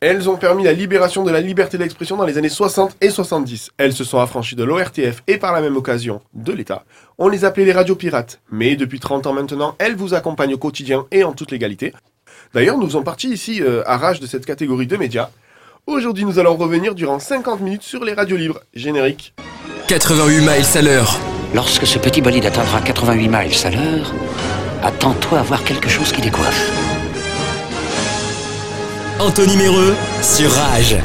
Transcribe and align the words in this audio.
Elles 0.00 0.28
ont 0.28 0.36
permis 0.36 0.62
la 0.62 0.74
libération 0.74 1.24
de 1.24 1.30
la 1.30 1.40
liberté 1.40 1.78
d'expression 1.78 2.18
dans 2.18 2.26
les 2.26 2.36
années 2.36 2.50
60 2.50 2.98
et 3.00 3.08
70. 3.08 3.70
Elles 3.78 3.94
se 3.94 4.04
sont 4.04 4.20
affranchies 4.20 4.54
de 4.54 4.62
l'ORTF 4.62 5.22
et 5.26 5.38
par 5.38 5.54
la 5.54 5.62
même 5.62 5.74
occasion 5.74 6.20
de 6.34 6.52
l'État. 6.52 6.84
On 7.16 7.28
les 7.28 7.46
appelait 7.46 7.64
les 7.64 7.72
radios 7.72 7.96
pirates. 7.96 8.40
Mais 8.50 8.76
depuis 8.76 9.00
30 9.00 9.26
ans 9.26 9.32
maintenant, 9.32 9.74
elles 9.78 9.96
vous 9.96 10.12
accompagnent 10.12 10.52
au 10.52 10.58
quotidien 10.58 11.06
et 11.12 11.24
en 11.24 11.32
toute 11.32 11.50
légalité. 11.50 11.94
D'ailleurs, 12.52 12.76
nous 12.76 12.86
faisons 12.86 13.02
partie 13.02 13.30
ici 13.30 13.62
euh, 13.62 13.82
à 13.86 13.96
Rage 13.96 14.20
de 14.20 14.26
cette 14.26 14.44
catégorie 14.44 14.86
de 14.86 14.98
médias. 14.98 15.30
Aujourd'hui, 15.86 16.26
nous 16.26 16.38
allons 16.38 16.56
revenir 16.56 16.94
durant 16.94 17.18
50 17.18 17.62
minutes 17.62 17.82
sur 17.82 18.04
les 18.04 18.12
radios 18.12 18.36
libres. 18.36 18.60
Générique. 18.74 19.34
88 19.88 20.40
miles 20.40 20.78
à 20.78 20.82
l'heure. 20.82 21.18
Lorsque 21.54 21.86
ce 21.86 21.98
petit 21.98 22.20
bolide 22.20 22.44
atteindra 22.44 22.82
88 22.82 23.28
miles 23.28 23.64
à 23.64 23.70
l'heure, 23.70 24.12
attends-toi 24.82 25.38
à 25.38 25.42
voir 25.42 25.64
quelque 25.64 25.88
chose 25.88 26.12
qui 26.12 26.20
décoiffe. 26.20 26.85
Anthony 29.18 29.56
Méreux 29.56 29.94
sur 30.22 30.50
Rage. 30.50 30.96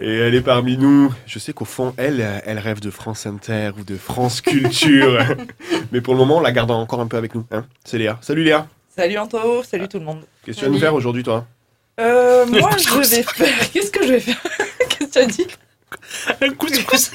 Et 0.00 0.18
elle 0.18 0.34
est 0.34 0.40
parmi 0.42 0.76
nous. 0.76 1.12
Je 1.26 1.38
sais 1.38 1.52
qu'au 1.52 1.64
fond, 1.64 1.94
elle, 1.96 2.42
elle 2.46 2.58
rêve 2.58 2.80
de 2.80 2.90
France 2.90 3.26
Inter 3.26 3.70
ou 3.78 3.84
de 3.84 3.96
France 3.96 4.40
Culture. 4.40 5.18
Mais 5.92 6.00
pour 6.00 6.14
le 6.14 6.18
moment, 6.18 6.38
on 6.38 6.40
la 6.40 6.52
garde 6.52 6.70
encore 6.70 7.00
un 7.00 7.06
peu 7.06 7.16
avec 7.16 7.34
nous. 7.34 7.44
Hein 7.50 7.66
C'est 7.84 7.98
Léa. 7.98 8.18
Salut 8.20 8.44
Léa. 8.44 8.66
Salut 8.94 9.18
Anto, 9.18 9.62
salut 9.62 9.88
tout 9.88 9.98
le 9.98 10.04
monde. 10.04 10.22
Qu'est-ce 10.44 10.56
que 10.58 10.60
tu 10.64 10.66
vas 10.66 10.72
nous 10.72 10.80
faire 10.80 10.94
aujourd'hui, 10.94 11.22
toi? 11.22 11.46
Euh, 12.00 12.46
moi 12.46 12.70
je 12.78 12.98
vais 12.98 13.22
faire. 13.22 13.70
Qu'est-ce 13.72 13.90
que 13.90 14.06
je 14.06 14.12
vais 14.12 14.20
faire? 14.20 14.40
Qu'est-ce 14.88 15.06
que 15.08 15.12
tu 15.12 15.18
as 15.18 15.26
dit? 15.26 15.46
Un 16.40 16.50
couscous. 16.50 17.12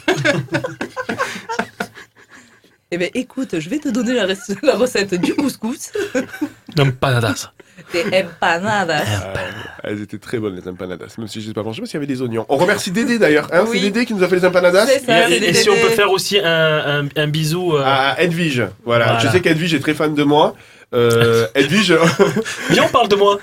Eh 2.90 2.98
ben 2.98 3.10
écoute, 3.14 3.60
je 3.60 3.70
vais 3.70 3.80
te 3.80 3.90
donner 3.90 4.14
la, 4.14 4.26
rec- 4.26 4.62
la 4.64 4.76
recette 4.78 5.14
du 5.16 5.36
couscous, 5.36 5.92
Empanadas. 6.80 7.52
Des 7.94 8.04
empanadas. 8.24 9.04
Elles 9.84 10.02
étaient 10.02 10.18
très 10.18 10.38
bonnes, 10.40 10.56
les 10.56 10.68
empanadas. 10.68 11.16
Même 11.18 11.28
si 11.28 11.40
je 11.42 11.46
ne 11.46 11.52
sais 11.52 11.54
pas 11.54 11.64
parce 11.64 11.76
qu'il 11.78 11.88
y 11.94 11.98
avait 11.98 12.06
des 12.06 12.22
oignons. 12.22 12.46
On 12.50 12.58
remercie 12.58 12.92
Dédé 12.92 13.20
d'ailleurs. 13.20 13.48
Hein 13.54 13.66
Oui. 13.68 13.78
C'est 13.80 13.90
Dédé 13.92 14.06
qui 14.06 14.14
nous 14.14 14.24
a 14.24 14.28
fait 14.28 14.36
les 14.38 14.46
empanadas. 14.46 14.86
Ça, 14.88 15.30
Et, 15.30 15.54
si 15.54 15.70
on 15.70 15.76
peut 15.76 15.90
faire 15.90 16.12
aussi 16.12 16.40
un, 16.40 17.04
un, 17.06 17.08
un 17.16 17.28
bisou. 17.28 17.76
euh, 17.76 17.84
À 17.86 18.22
Edwige. 18.22 18.64
Voilà. 18.86 19.06
Voilà. 19.06 19.20
Je 19.20 19.28
sais 19.30 19.42
qu'Edwige 19.42 19.74
est 19.74 19.80
très 19.80 19.94
fan 19.94 20.14
de 20.16 20.24
moi. 20.24 20.56
Euh, 20.94 21.48
Edwige, 21.56 21.94
Viens, 22.70 22.84
on 22.86 22.90
parle 22.90 23.10
de 23.10 23.16
moi. 23.16 23.38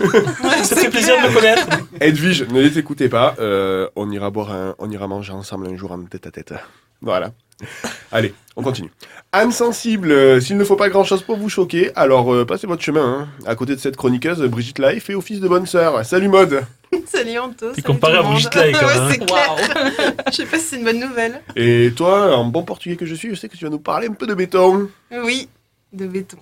Ça 0.62 0.76
fait 0.76 0.88
plaisir 0.90 1.14
de 1.22 1.28
me 1.28 1.34
connaître. 1.34 1.66
Edwige, 2.00 2.46
ne 2.50 2.60
les 2.60 2.78
écoutez 2.78 3.08
pas. 3.08 3.34
Euh, 3.38 3.88
on 3.96 4.10
ira 4.10 4.30
boire 4.30 4.50
un, 4.52 4.74
on 4.78 4.90
ira 4.90 5.06
manger 5.08 5.32
ensemble 5.32 5.66
un 5.66 5.76
jour 5.76 5.92
en 5.92 6.02
tête 6.04 6.26
à 6.26 6.30
tête. 6.30 6.54
Voilà. 7.02 7.32
Allez, 8.12 8.34
on 8.56 8.62
continue. 8.62 8.90
Âme 9.32 9.52
sensible, 9.52 10.10
euh, 10.12 10.40
s'il 10.40 10.56
ne 10.56 10.64
faut 10.64 10.76
pas 10.76 10.88
grand 10.88 11.04
chose 11.04 11.22
pour 11.22 11.36
vous 11.36 11.48
choquer, 11.48 11.90
alors 11.96 12.32
euh, 12.32 12.44
passez 12.44 12.66
votre 12.66 12.82
chemin. 12.82 13.20
hein. 13.20 13.28
À 13.46 13.54
côté 13.56 13.74
de 13.74 13.80
cette 13.80 13.96
chroniqueuse, 13.96 14.40
Brigitte 14.42 14.78
Lai 14.78 15.00
fait 15.00 15.14
office 15.14 15.40
de 15.40 15.48
bonne 15.48 15.66
sœur. 15.66 16.04
Salut 16.04 16.28
mode 16.28 16.62
Salut 17.06 17.36
Anto. 17.38 17.72
T'es 17.72 17.82
comparé 17.82 18.18
à. 18.18 18.22
Brigitte 18.22 18.54
Lai, 18.54 18.72
quand 18.72 18.86
même. 18.86 19.20
Waouh 19.28 20.12
Je 20.30 20.32
sais 20.36 20.46
pas 20.46 20.58
si 20.58 20.64
c'est 20.64 20.76
une 20.76 20.84
bonne 20.84 21.00
nouvelle. 21.00 21.40
Et 21.56 21.92
toi, 21.96 22.36
en 22.36 22.44
bon 22.44 22.62
portugais 22.62 22.94
que 22.96 23.06
je 23.06 23.14
suis, 23.14 23.30
je 23.30 23.34
sais 23.34 23.48
que 23.48 23.56
tu 23.56 23.64
vas 23.64 23.70
nous 23.70 23.80
parler 23.80 24.06
un 24.08 24.12
peu 24.12 24.26
de 24.28 24.34
béton. 24.34 24.88
Oui, 25.10 25.48
de 25.92 26.06
béton. 26.06 26.38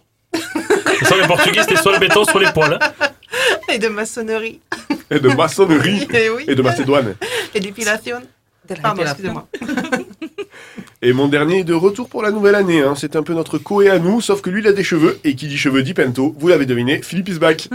Sans 1.04 1.16
les 1.16 1.26
portugais, 1.26 1.62
c'était 1.62 1.76
soit 1.76 1.92
le 1.92 1.98
béton, 1.98 2.24
soit 2.24 2.42
les 2.42 2.52
poils. 2.52 2.78
hein. 2.80 3.08
Et 3.72 3.78
de 3.78 3.88
maçonnerie. 3.88 4.60
Et 5.10 5.18
de 5.18 5.28
maçonnerie. 5.30 6.06
Et 6.12 6.28
oui. 6.30 6.44
Et 6.46 6.54
de 6.54 6.60
Macédoine. 6.62 7.14
Et 7.54 7.60
d'épilation. 7.60 8.20
Pardon, 8.82 9.02
excusez-moi. 9.02 9.48
Et 11.04 11.12
mon 11.12 11.26
dernier 11.26 11.58
est 11.60 11.64
de 11.64 11.74
retour 11.74 12.08
pour 12.08 12.22
la 12.22 12.30
nouvelle 12.30 12.54
année. 12.54 12.80
hein. 12.80 12.94
C'est 12.96 13.16
un 13.16 13.24
peu 13.24 13.34
notre 13.34 13.58
Koé 13.58 13.90
à 13.90 13.98
nous, 13.98 14.20
sauf 14.20 14.40
que 14.40 14.50
lui, 14.50 14.60
il 14.60 14.68
a 14.68 14.72
des 14.72 14.84
cheveux. 14.84 15.18
Et 15.24 15.34
qui 15.34 15.48
dit 15.48 15.58
cheveux 15.58 15.82
dit 15.82 15.94
Pento. 15.94 16.34
Vous 16.38 16.46
l'avez 16.46 16.64
deviné, 16.64 17.02
Philippe 17.02 17.28
is 17.28 17.38
back. 17.40 17.68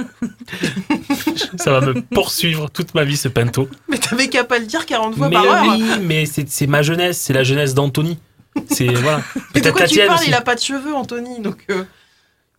Ça 1.58 1.72
va 1.72 1.82
me 1.82 2.02
poursuivre 2.02 2.70
toute 2.70 2.94
ma 2.96 3.04
vie, 3.04 3.18
ce 3.18 3.28
pinto. 3.28 3.68
Mais 3.90 3.98
t'avais 3.98 4.28
qu'à 4.30 4.44
pas 4.46 4.60
le 4.60 4.66
dire 4.66 4.86
40 4.86 5.16
fois 5.16 5.28
Mais 5.30 5.36
par 5.36 5.44
heure. 5.46 5.64
oui, 5.78 5.84
mais 6.04 6.26
c'est 6.26 6.68
ma 6.68 6.82
jeunesse, 6.82 7.18
c'est 7.20 7.34
la 7.34 7.44
jeunesse 7.44 7.74
d'Anthony. 7.74 8.18
C'est 8.70 8.88
voilà. 8.88 9.22
Mais 9.36 9.62
de 9.62 9.70
Peut-être 9.70 9.78
quoi 9.78 9.88
tu 9.88 10.00
parles 10.00 10.16
aussi. 10.20 10.30
Il 10.30 10.34
a 10.34 10.42
pas 10.42 10.56
de 10.56 10.62
cheveux, 10.62 10.94
Anthony. 10.96 11.42
Donc, 11.42 11.58
euh, 11.70 11.84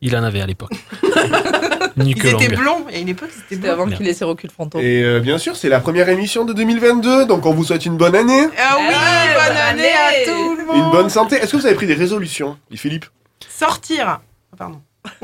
Il 0.01 0.17
en 0.17 0.23
avait 0.23 0.41
à 0.41 0.47
l'époque. 0.47 0.73
Ils 1.97 2.27
étaient 2.27 2.49
blonds. 2.55 2.87
Et 2.91 2.97
à 2.97 2.99
une 3.01 3.09
époque, 3.09 3.31
c'était 3.33 3.61
blond. 3.61 3.73
avant 3.73 3.87
qu'il 3.89 4.07
ait 4.07 4.15
ses 4.15 4.25
reculs 4.25 4.51
frontaux. 4.51 4.79
Et 4.79 5.03
euh, 5.03 5.19
bien 5.19 5.37
sûr, 5.39 5.57
c'est 5.57 5.69
la 5.69 5.81
première 5.81 6.09
émission 6.09 6.45
de 6.45 6.53
2022. 6.53 7.27
Donc 7.27 7.45
on 7.47 7.53
vous 7.53 7.65
souhaite 7.65 7.85
une 7.87 7.97
bonne 7.97 8.15
année. 8.15 8.47
Ah 8.57 8.77
oui, 8.79 8.87
Ah, 8.95 9.27
bonne 9.35 9.49
bonne 9.49 9.57
année 9.57 9.91
à 9.91 10.25
tout 10.25 10.57
le 10.57 10.65
monde. 10.67 10.77
Une 10.77 10.91
bonne 10.93 11.11
santé. 11.11 11.37
Est-ce 11.37 11.53
que 11.53 11.57
vous 11.57 11.67
avez 11.67 11.75
pris 11.75 11.87
des 11.89 11.95
résolutions, 11.95 12.57
dit 12.71 12.77
Philippe 12.77 13.07
Sortir. 13.49 14.05
Ah, 14.09 14.21
Pardon. 14.57 14.81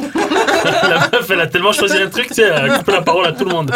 La 0.82 1.08
meuf, 1.12 1.30
elle 1.30 1.40
a 1.40 1.46
tellement 1.46 1.72
choisi 1.72 1.96
un 1.98 2.08
truc, 2.08 2.28
tu 2.28 2.34
sais, 2.34 2.42
elle 2.42 2.70
a 2.70 2.78
coupé 2.78 2.92
la 2.92 3.02
parole 3.02 3.26
à 3.26 3.32
tout 3.32 3.44
le 3.44 3.50
monde. 3.50 3.70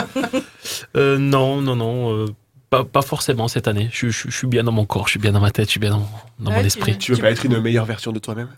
Euh, 0.96 1.18
non, 1.18 1.60
non, 1.60 1.76
non. 1.76 2.14
euh, 2.16 2.26
pas, 2.70 2.84
pas 2.84 3.02
forcément 3.02 3.46
cette 3.48 3.68
année. 3.68 3.88
Je, 3.92 4.08
je- 4.08 4.28
je 4.30 4.36
suis 4.36 4.46
bien 4.46 4.64
dans 4.64 4.72
mon 4.72 4.86
corps, 4.86 5.06
je 5.06 5.12
suis 5.12 5.18
bien 5.20 5.32
dans 5.32 5.40
ma 5.40 5.50
tête, 5.50 5.66
je 5.66 5.72
suis 5.72 5.80
bien 5.80 5.90
dans, 5.90 6.08
dans 6.38 6.50
Ouais, 6.50 6.56
mon 6.56 6.60
tu- 6.62 6.66
esprit. 6.66 6.98
Tu 6.98 7.12
veux 7.12 7.20
pas 7.20 7.30
être 7.30 7.44
une 7.44 7.60
meilleure 7.60 7.84
version 7.84 8.12
de 8.12 8.18
toi-même? 8.18 8.48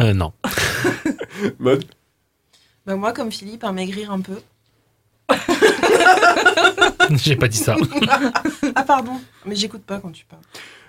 Euh, 0.00 0.14
non. 0.14 0.32
Mode 1.58 1.84
Bah, 2.86 2.96
moi, 2.96 3.12
comme 3.12 3.30
Philippe, 3.30 3.64
un 3.64 3.72
maigrir 3.72 4.10
un 4.10 4.20
peu. 4.20 4.38
J'ai 7.16 7.36
pas 7.36 7.48
dit 7.48 7.58
ça. 7.58 7.76
Ah, 8.74 8.84
pardon. 8.84 9.12
Mais 9.44 9.54
j'écoute 9.54 9.82
pas 9.82 9.98
quand 9.98 10.10
tu 10.12 10.24
parles. 10.24 10.40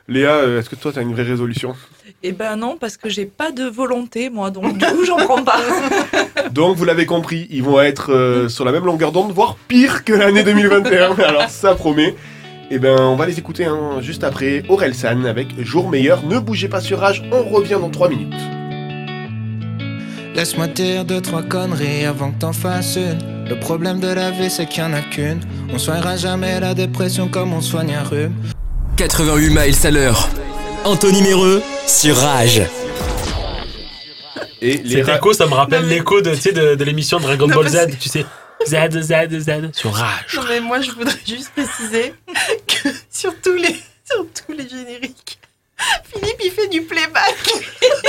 Léa, 0.08 0.36
euh, 0.36 0.60
est-ce 0.60 0.70
que 0.70 0.76
toi, 0.76 0.92
tu 0.92 1.00
as 1.00 1.02
une 1.02 1.14
vraie 1.14 1.24
résolution? 1.24 1.76
Eh 2.24 2.32
ben 2.34 2.56
non, 2.56 2.78
parce 2.78 2.98
que 2.98 3.10
j'ai 3.10 3.26
pas 3.26 3.52
de 3.52 3.64
volonté, 3.66 4.30
moi, 4.30 4.52
donc 4.52 4.78
du 4.78 4.86
coup, 4.86 5.06
j'en 5.06 5.18
prends 5.18 5.44
pas. 5.44 5.60
Donc, 6.52 6.78
vous 6.78 6.86
l'avez 6.86 7.06
compris, 7.06 7.48
ils 7.50 7.64
vont 7.64 7.82
être 7.82 8.14
euh, 8.14 8.48
sur 8.48 8.64
la 8.64 8.72
même 8.72 8.86
longueur 8.86 9.12
d'onde, 9.12 9.32
voire 9.32 9.56
pire 9.68 10.04
que 10.04 10.14
l'année 10.14 10.44
2021. 10.44 11.16
Alors, 11.20 11.50
ça 11.50 11.74
promet. 11.74 12.16
Eh 12.70 12.80
ben, 12.80 13.00
on 13.00 13.16
va 13.16 13.26
les 13.26 13.40
écouter 13.40 13.66
hein, 13.66 14.02
juste 14.02 14.24
après 14.24 14.64
Aurel 14.70 14.94
San 14.94 15.26
avec 15.26 15.60
Jour 15.64 15.90
meilleur. 15.90 16.26
Ne 16.26 16.40
bougez 16.40 16.68
pas 16.70 16.82
sur 16.82 17.00
Rage, 17.00 17.24
on 17.32 17.44
revient 17.44 17.78
dans 17.80 17.90
3 17.90 18.10
minutes. 18.10 18.34
Laisse-moi 20.36 20.68
dire 20.68 21.06
deux, 21.06 21.22
trois 21.22 21.44
conneries 21.44 22.06
avant 22.06 22.32
que 22.32 22.40
t'en 22.40 22.54
fasses 22.54 22.96
une. 22.96 23.46
Le 23.48 23.60
problème 23.60 24.00
de 24.00 24.08
la 24.08 24.32
vie, 24.32 24.50
c'est 24.50 24.66
qu'il 24.66 24.82
y 24.82 24.86
en 24.86 24.94
a 24.94 25.02
qu'une. 25.02 25.40
On 25.72 25.78
soignera 25.78 26.18
jamais 26.18 26.60
la 26.60 26.74
dépression 26.74 27.28
comme 27.28 27.54
on 27.54 27.62
soigne 27.62 27.94
un 27.94 28.04
rhume. 28.04 28.34
88 28.98 29.50
miles 29.50 29.76
à 29.88 29.92
l'heure. 29.92 30.30
Anthony 30.86 31.22
Méreux 31.22 31.62
sur 31.88 32.16
Rage. 32.18 32.64
Et 34.62 34.78
les 34.78 34.96
Cet 34.98 35.08
ra- 35.08 35.18
écho, 35.18 35.34
ça 35.34 35.46
me 35.46 35.54
rappelle 35.54 35.84
mais- 35.86 35.96
l'écho 36.00 36.22
de, 36.22 36.32
tu 36.34 36.42
sais, 36.42 36.52
de, 36.52 36.76
de 36.76 36.84
l'émission 36.84 37.20
Dragon 37.20 37.48
Non, 37.48 37.56
Ball 37.56 37.68
Z, 37.68 37.98
tu 38.00 38.10
sais. 38.10 38.26
Z, 38.66 38.76
Z, 39.02 39.40
Z, 39.40 39.52
sur 39.74 39.94
Rage. 39.94 40.36
Non, 40.38 40.44
mais 40.50 40.60
moi, 40.62 40.80
je 40.82 40.92
voudrais 40.92 41.14
juste 41.28 41.52
préciser 41.52 42.14
que 42.68 42.90
sur 43.12 43.34
tous 43.42 43.54
les, 43.56 43.76
sur 44.10 44.26
tous 44.34 44.54
les 44.54 44.68
génériques, 44.70 45.38
Philippe, 46.14 46.42
il 46.44 46.52
fait 46.52 46.68
du 46.68 46.82
playback. 46.84 47.36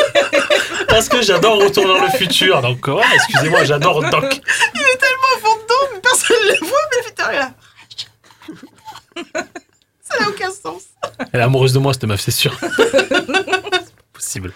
Parce 0.89 1.09
que 1.09 1.23
j'adore 1.23 1.63
Retour 1.63 1.87
vers 1.87 2.03
le 2.05 2.11
futur. 2.11 2.61
Donc, 2.63 2.87
ouais, 2.87 3.03
excusez-moi, 3.15 3.65
j'adore 3.65 4.03
Doc. 4.03 4.41
Il 4.75 4.81
est 4.81 4.97
tellement 4.97 5.31
au 5.35 5.39
fond 5.39 5.57
dedans, 5.63 5.91
mais 5.93 6.01
personne 6.01 6.37
ne 6.45 6.53
le 6.53 6.67
voit, 6.67 6.79
mais 6.93 7.03
putain, 7.05 7.33
il. 9.17 9.35
Ça 10.03 10.19
n'a 10.21 10.29
aucun 10.29 10.51
sens. 10.51 10.83
Elle 11.33 11.41
est 11.41 11.45
amoureuse 11.45 11.73
de 11.73 11.79
moi, 11.79 11.93
cette 11.93 12.05
meuf, 12.05 12.21
c'est 12.21 12.31
sûr. 12.31 12.57
C'est 12.61 13.09
pas 13.11 13.63
possible. 14.13 14.53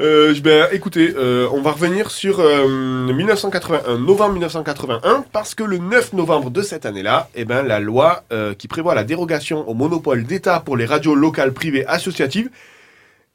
Euh, 0.00 0.34
ben, 0.42 0.66
écoutez, 0.72 1.12
euh, 1.14 1.46
on 1.52 1.60
va 1.60 1.72
revenir 1.72 2.10
sur 2.10 2.40
euh, 2.40 3.12
1981, 3.12 3.98
novembre 3.98 4.32
1981, 4.32 5.24
parce 5.30 5.54
que 5.54 5.62
le 5.62 5.76
9 5.76 6.14
novembre 6.14 6.48
de 6.48 6.62
cette 6.62 6.86
année-là, 6.86 7.28
eh 7.34 7.44
ben, 7.44 7.62
la 7.62 7.80
loi 7.80 8.24
euh, 8.32 8.54
qui 8.54 8.66
prévoit 8.66 8.94
la 8.94 9.04
dérogation 9.04 9.68
au 9.68 9.74
monopole 9.74 10.24
d'État 10.24 10.60
pour 10.60 10.78
les 10.78 10.86
radios 10.86 11.14
locales 11.14 11.52
privées 11.52 11.84
associatives 11.86 12.48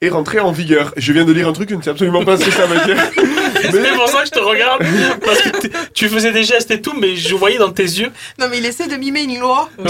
est 0.01 0.09
rentrée 0.09 0.39
en 0.39 0.51
vigueur. 0.51 0.91
Je 0.97 1.13
viens 1.13 1.23
de 1.25 1.31
lire 1.31 1.47
un 1.47 1.53
truc, 1.53 1.69
je 1.69 1.75
ne 1.75 1.83
sais 1.83 1.91
absolument 1.91 2.25
pas 2.25 2.35
ce 2.37 2.45
que 2.45 2.51
ça 2.51 2.65
veut 2.65 2.83
dire. 2.83 2.97
C'est 3.71 3.93
pour 3.95 4.07
ça 4.09 4.19
que 4.21 4.25
je 4.27 4.31
te 4.31 4.39
regarde. 4.39 4.83
Parce 5.23 5.41
que 5.41 5.67
tu 5.93 6.09
faisais 6.09 6.31
des 6.31 6.43
gestes 6.43 6.71
et 6.71 6.81
tout, 6.81 6.93
mais 6.99 7.15
je 7.15 7.35
voyais 7.35 7.57
dans 7.57 7.71
tes 7.71 7.83
yeux. 7.83 8.11
Non, 8.39 8.47
mais 8.49 8.57
il 8.59 8.65
essaie 8.65 8.87
de 8.87 8.95
mimer 8.95 9.23
une 9.23 9.39
loi. 9.39 9.69
Ouais. 9.79 9.89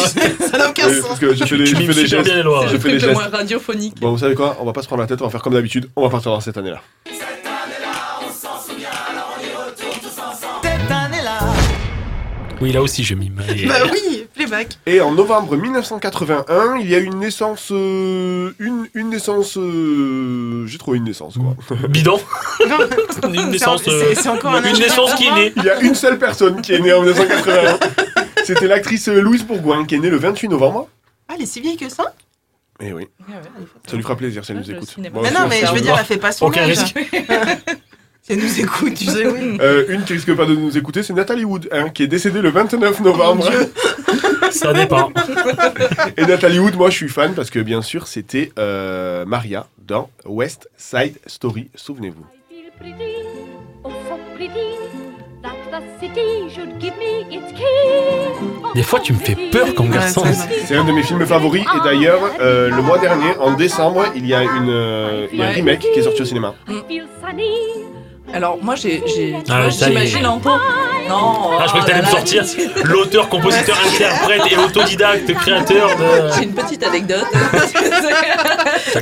Ça 0.52 0.58
n'a 0.58 0.70
aucun 0.70 0.90
sens. 0.90 1.08
parce 1.08 1.20
que 1.20 1.34
je 1.36 1.46
fais 1.46 1.58
des, 1.58 1.66
je 1.66 1.76
fais 1.76 1.84
des 1.86 1.94
super 1.94 2.24
bien 2.24 2.34
gestes. 2.34 2.36
les 2.36 2.44
lois. 2.44 2.68
Je 2.72 2.78
fais 2.78 2.92
des 2.92 3.00
gestes. 3.00 3.14
moins 3.14 3.28
radiophonique. 3.28 4.00
Bon, 4.00 4.12
vous 4.12 4.18
savez 4.18 4.36
quoi? 4.36 4.58
On 4.60 4.66
va 4.66 4.74
pas 4.74 4.82
se 4.82 4.88
prendre 4.88 5.02
la 5.02 5.08
tête, 5.08 5.22
on 5.22 5.26
va 5.26 5.32
faire 5.32 5.42
comme 5.42 5.54
d'habitude. 5.54 5.90
On 5.96 6.04
va 6.04 6.10
partir 6.10 6.32
dans 6.32 6.42
cette 6.42 6.58
année-là. 6.58 6.82
Oui, 12.62 12.72
là 12.72 12.82
aussi, 12.82 13.04
je 13.04 13.16
mime. 13.16 13.42
Et- 13.56 13.66
Bah 13.66 13.76
oui, 13.92 14.25
Et 14.86 15.02
en 15.02 15.12
novembre 15.12 15.56
1981, 15.58 16.78
il 16.80 16.90
y 16.90 16.96
a 16.96 17.00
une 17.00 17.20
naissance, 17.20 17.70
euh, 17.72 18.52
une, 18.60 18.88
une 18.94 19.10
naissance, 19.10 19.58
euh, 19.58 20.66
j'ai 20.68 20.78
trouvé 20.78 20.98
une 20.98 21.04
naissance 21.06 21.36
quoi. 21.38 21.78
Bidon. 21.90 22.20
Une 23.34 23.50
naissance. 23.50 23.84
c'est- 23.84 23.92
euh, 23.92 24.14
c'est 24.16 24.30
encore 24.30 24.56
un 24.56 24.64
Une 24.64 24.78
naissance 24.78 25.14
qui 25.16 25.26
est 25.28 25.32
née. 25.34 25.54
Il 25.58 25.64
y 25.64 25.70
a 25.70 25.80
une 25.82 25.96
seule 25.96 26.18
personne 26.18 26.62
qui 26.62 26.74
est 26.74 26.80
née 26.80 26.94
en 26.94 27.02
1981. 27.02 27.80
C'était 28.44 28.68
l'actrice 28.68 29.08
euh, 29.10 29.20
Louise 29.22 29.44
Bourgoin 29.44 29.86
qui 29.86 29.96
est 29.96 30.00
née 30.00 30.10
le 30.10 30.18
28 30.18 30.50
novembre. 30.50 30.88
Ah, 31.28 31.34
elle 31.36 31.44
est 31.44 31.46
si 31.48 31.60
vieille 31.62 31.78
que 31.78 31.90
ça? 31.90 32.14
Eh 32.82 32.92
oui, 32.94 33.08
Ah 33.28 33.32
ouais. 33.32 33.66
ça 33.90 33.96
lui 33.96 34.04
fera 34.04 34.16
plaisir 34.18 34.44
si 34.46 34.52
elle 34.52 34.58
nous 34.60 34.64
je 34.66 34.74
écoute. 34.74 34.94
Bon, 35.14 35.22
Mais 35.22 35.32
non, 35.32 35.42
on 35.46 35.48
mais 35.48 35.66
je 35.66 35.74
veux 35.74 35.80
dire, 35.82 35.96
elle 35.98 36.06
fait 36.06 36.18
pas 36.18 36.32
son 36.34 36.46
Aucun 36.48 36.62
âge. 36.64 36.80
risque. 36.94 36.96
Si 38.28 38.34
elle 38.34 38.40
nous 38.40 38.60
écoute, 38.60 38.96
tu 38.96 39.06
sais, 39.06 39.28
oui. 39.28 39.56
Euh, 39.62 39.86
une 39.88 40.04
qui 40.04 40.14
risque 40.14 40.36
pas 40.36 40.48
de 40.48 40.56
nous 40.56 40.76
écouter, 40.76 41.04
c'est 41.04 41.14
Nathalie 41.14 41.46
Wood, 41.46 41.70
hein, 41.72 41.90
qui 41.90 42.02
est 42.02 42.08
décédée 42.08 42.42
le 42.42 42.50
29 42.50 43.02
novembre. 43.02 43.48
Ça 44.52 44.74
dépend. 44.74 45.12
Et 46.18 46.26
Nathalie 46.26 46.60
Wood, 46.60 46.76
moi 46.76 46.90
je 46.90 46.96
suis 46.96 47.10
fan 47.10 47.34
parce 47.34 47.50
que 47.50 47.60
bien 47.60 47.82
sûr 47.82 48.08
c'était 48.08 48.52
euh, 48.60 49.26
Maria 49.26 49.68
dans 49.80 50.10
West 50.26 50.70
Side 50.78 51.20
Story, 51.26 51.70
souvenez-vous. 51.76 52.26
Oh 53.84 53.90
Des 58.74 58.84
fois, 58.84 59.00
tu 59.00 59.14
me 59.14 59.20
fais 59.20 59.36
peur 59.52 59.74
comme 59.76 59.90
garçon. 59.90 60.24
C'est 60.66 60.76
un 60.76 60.84
de 60.84 60.92
mes 60.92 61.04
films 61.04 61.26
favoris 61.26 61.64
et 61.64 61.84
d'ailleurs 61.84 62.22
euh, 62.40 62.70
le 62.70 62.82
mois 62.82 62.98
dernier, 62.98 63.36
en 63.40 63.54
décembre, 63.54 64.06
il 64.16 64.26
y 64.26 64.34
a 64.34 64.44
une, 64.44 64.70
euh, 64.70 65.28
il 65.32 65.40
y 65.40 65.44
a 65.44 65.48
un 65.48 65.52
remake 65.52 65.80
qui 65.80 66.00
est 66.00 66.04
sorti 66.04 66.22
au 66.22 66.26
cinéma. 66.26 66.56
I 66.68 66.82
feel 66.88 67.06
sunny. 67.22 67.95
Alors, 68.34 68.62
moi, 68.62 68.76
j'ai. 68.76 69.02
j'ai- 69.08 69.36
Ah. 69.50 69.70
J'imagine 69.70 70.26
Anto. 70.26 70.50
Non. 70.50 71.52
Ah, 71.60 71.64
je 71.66 71.70
crois 71.70 71.82
que 71.82 71.86
t'allais 71.86 72.02
me 72.02 72.08
oh 72.08 72.16
là 72.16 72.26
sortir 72.26 72.44
l'auteur, 72.86 73.30
compositeur, 73.30 73.78
interprète 73.94 74.42
et 74.52 74.58
autodidacte, 74.58 75.34
créateur 75.36 75.90
J'ai 76.34 76.42
de. 76.42 76.50
une 76.50 76.54
petite 76.56 76.84
anecdote. 76.84 77.26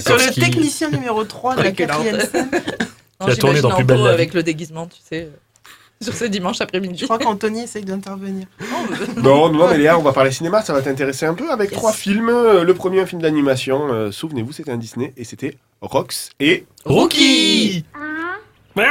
Sur 0.02 0.18
le 0.18 0.34
technicien 0.34 0.90
numéro 0.90 1.24
3 1.24 1.56
de 1.56 1.62
la 1.64 1.72
quatrième 1.72 2.20
scène. 2.20 2.50
Non, 2.52 3.26
Tu 3.28 3.32
as 3.32 3.36
tourné 3.38 3.56
j'imagine 3.56 3.62
dans 3.62 3.76
Plus 3.76 3.84
belle 3.86 4.04
la 4.04 4.10
avec 4.12 4.34
le 4.34 4.44
déguisement, 4.44 4.88
tu 4.88 4.98
sais, 5.10 5.22
euh, 5.24 5.30
sur 6.04 6.14
ce 6.14 6.26
dimanche 6.26 6.60
après-midi. 6.60 6.98
Je 7.00 7.06
crois 7.06 7.18
qu'Anthony 7.20 7.62
essaye 7.64 7.86
d'intervenir. 7.86 8.48
Non, 9.18 9.50
non, 9.50 9.70
mais 9.70 9.78
Léa, 9.78 9.98
on 9.98 10.02
va 10.02 10.12
parler 10.12 10.32
cinéma, 10.32 10.62
ça 10.62 10.74
va 10.74 10.82
t'intéresser 10.82 11.26
un 11.26 11.34
peu 11.34 11.50
avec 11.50 11.72
Yes. 11.72 11.80
trois 11.80 11.94
films. 11.94 12.30
Euh, 12.30 12.64
Le 12.66 12.74
premier, 12.74 13.00
un 13.00 13.06
film 13.06 13.22
d'animation, 13.22 13.88
euh, 13.94 14.12
souvenez-vous, 14.12 14.52
c'était 14.52 14.72
un 14.72 14.78
Disney 14.78 15.14
et 15.16 15.24
c'était 15.24 15.56
Rox 15.82 16.32
et 16.42 16.66
Rookie. 16.84 17.86
Oh, 18.76 18.82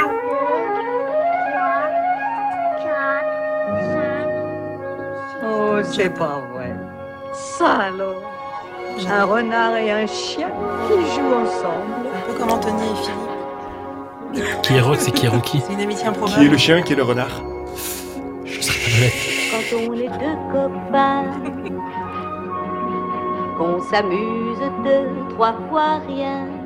c'est 5.83 6.11
pas 6.11 6.41
vrai. 6.55 6.73
Ça 7.33 7.73
alors 7.89 8.23
Un 9.09 9.25
renard 9.25 9.75
et 9.77 9.91
un 9.91 10.07
chien 10.07 10.51
qui 10.87 10.95
jouent 10.95 11.35
ensemble. 11.35 12.07
Un 12.15 12.21
peu 12.27 12.39
comme 12.39 12.51
Anthony 12.51 12.83
et 12.83 12.95
Philippe. 14.37 14.63
Qui 14.63 14.77
est 14.77 14.81
Rox 14.81 15.09
et 15.09 15.11
qui 15.11 15.27
est 15.27 15.29
Rookie 15.29 15.61
C'est 15.67 15.73
une 15.73 15.81
amitié 15.81 16.07
qui 16.27 16.45
est 16.47 16.49
le 16.49 16.57
chien, 16.57 16.83
qui 16.83 16.93
est 16.93 16.97
le 16.97 17.03
renard. 17.03 17.43
Je 18.45 18.61
serais 18.61 18.79
pas 18.79 18.91
bête. 19.01 19.15
Quand 19.51 19.77
on 19.79 19.95
est 19.95 20.09
deux 20.09 20.37
copains, 20.53 21.25
qu'on 23.59 23.81
s'amuse 23.91 24.61
deux, 24.85 25.09
trois 25.35 25.55
fois 25.69 25.99
rien. 26.07 26.62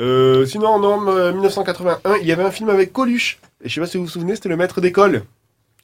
Euh, 0.00 0.46
sinon, 0.46 0.68
en 0.68 0.78
novembre 0.78 1.08
euh, 1.10 1.32
1981, 1.32 2.16
il 2.20 2.26
y 2.26 2.32
avait 2.32 2.44
un 2.44 2.50
film 2.50 2.68
avec 2.68 2.92
Coluche. 2.92 3.38
Et 3.62 3.68
je 3.68 3.74
sais 3.74 3.80
pas 3.80 3.86
si 3.86 3.96
vous 3.96 4.04
vous 4.04 4.10
souvenez, 4.10 4.36
c'était 4.36 4.48
le 4.48 4.56
maître 4.56 4.80
d'école. 4.80 5.24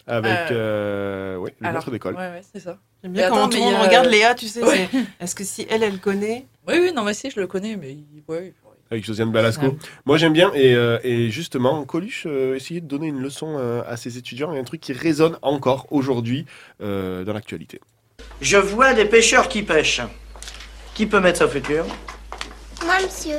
Avec. 0.06 0.50
Euh... 0.50 1.36
Ouais, 1.36 1.54
le 1.58 1.66
Alors, 1.66 1.80
maître 1.80 1.90
d'école. 1.90 2.14
Ouais, 2.14 2.28
ouais, 2.28 2.42
c'est 2.52 2.60
ça. 2.60 2.78
J'aime 3.02 3.12
bien 3.12 3.28
comment 3.28 3.48
tout 3.48 3.56
le 3.56 3.64
monde 3.64 3.82
regarde 3.82 4.06
Léa, 4.06 4.34
tu 4.34 4.46
sais. 4.46 4.62
Ouais. 4.62 4.88
Est-ce 5.20 5.34
que 5.34 5.44
si 5.44 5.66
elle, 5.68 5.82
elle 5.82 5.98
connaît? 5.98 6.46
Oui, 6.68 6.74
oui, 6.80 6.92
non, 6.94 7.04
mais 7.04 7.14
si, 7.14 7.30
je 7.30 7.40
le 7.40 7.46
connais, 7.46 7.76
mais 7.76 7.96
ouais. 8.28 8.52
Avec 8.90 9.04
Josiane 9.04 9.32
Balasco. 9.32 9.66
Ouais. 9.66 9.76
Moi, 10.04 10.18
j'aime 10.18 10.34
bien. 10.34 10.52
Et, 10.54 10.74
euh, 10.74 10.98
et 11.02 11.30
justement, 11.30 11.84
Coluche 11.84 12.24
euh, 12.26 12.54
essayait 12.54 12.80
de 12.80 12.86
donner 12.86 13.08
une 13.08 13.20
leçon 13.20 13.56
euh, 13.58 13.82
à 13.86 13.96
ses 13.96 14.18
étudiants 14.18 14.54
et 14.54 14.58
un 14.58 14.64
truc 14.64 14.80
qui 14.80 14.92
résonne 14.92 15.38
encore 15.42 15.86
aujourd'hui 15.90 16.44
euh, 16.82 17.24
dans 17.24 17.32
l'actualité. 17.32 17.80
Je 18.40 18.58
vois 18.58 18.94
des 18.94 19.06
pêcheurs 19.06 19.48
qui 19.48 19.62
pêchent. 19.62 20.02
Qui 20.94 21.06
peut 21.06 21.18
mettre 21.18 21.38
sa 21.38 21.48
future 21.48 21.86
Moi, 22.84 22.94
monsieur, 23.02 23.38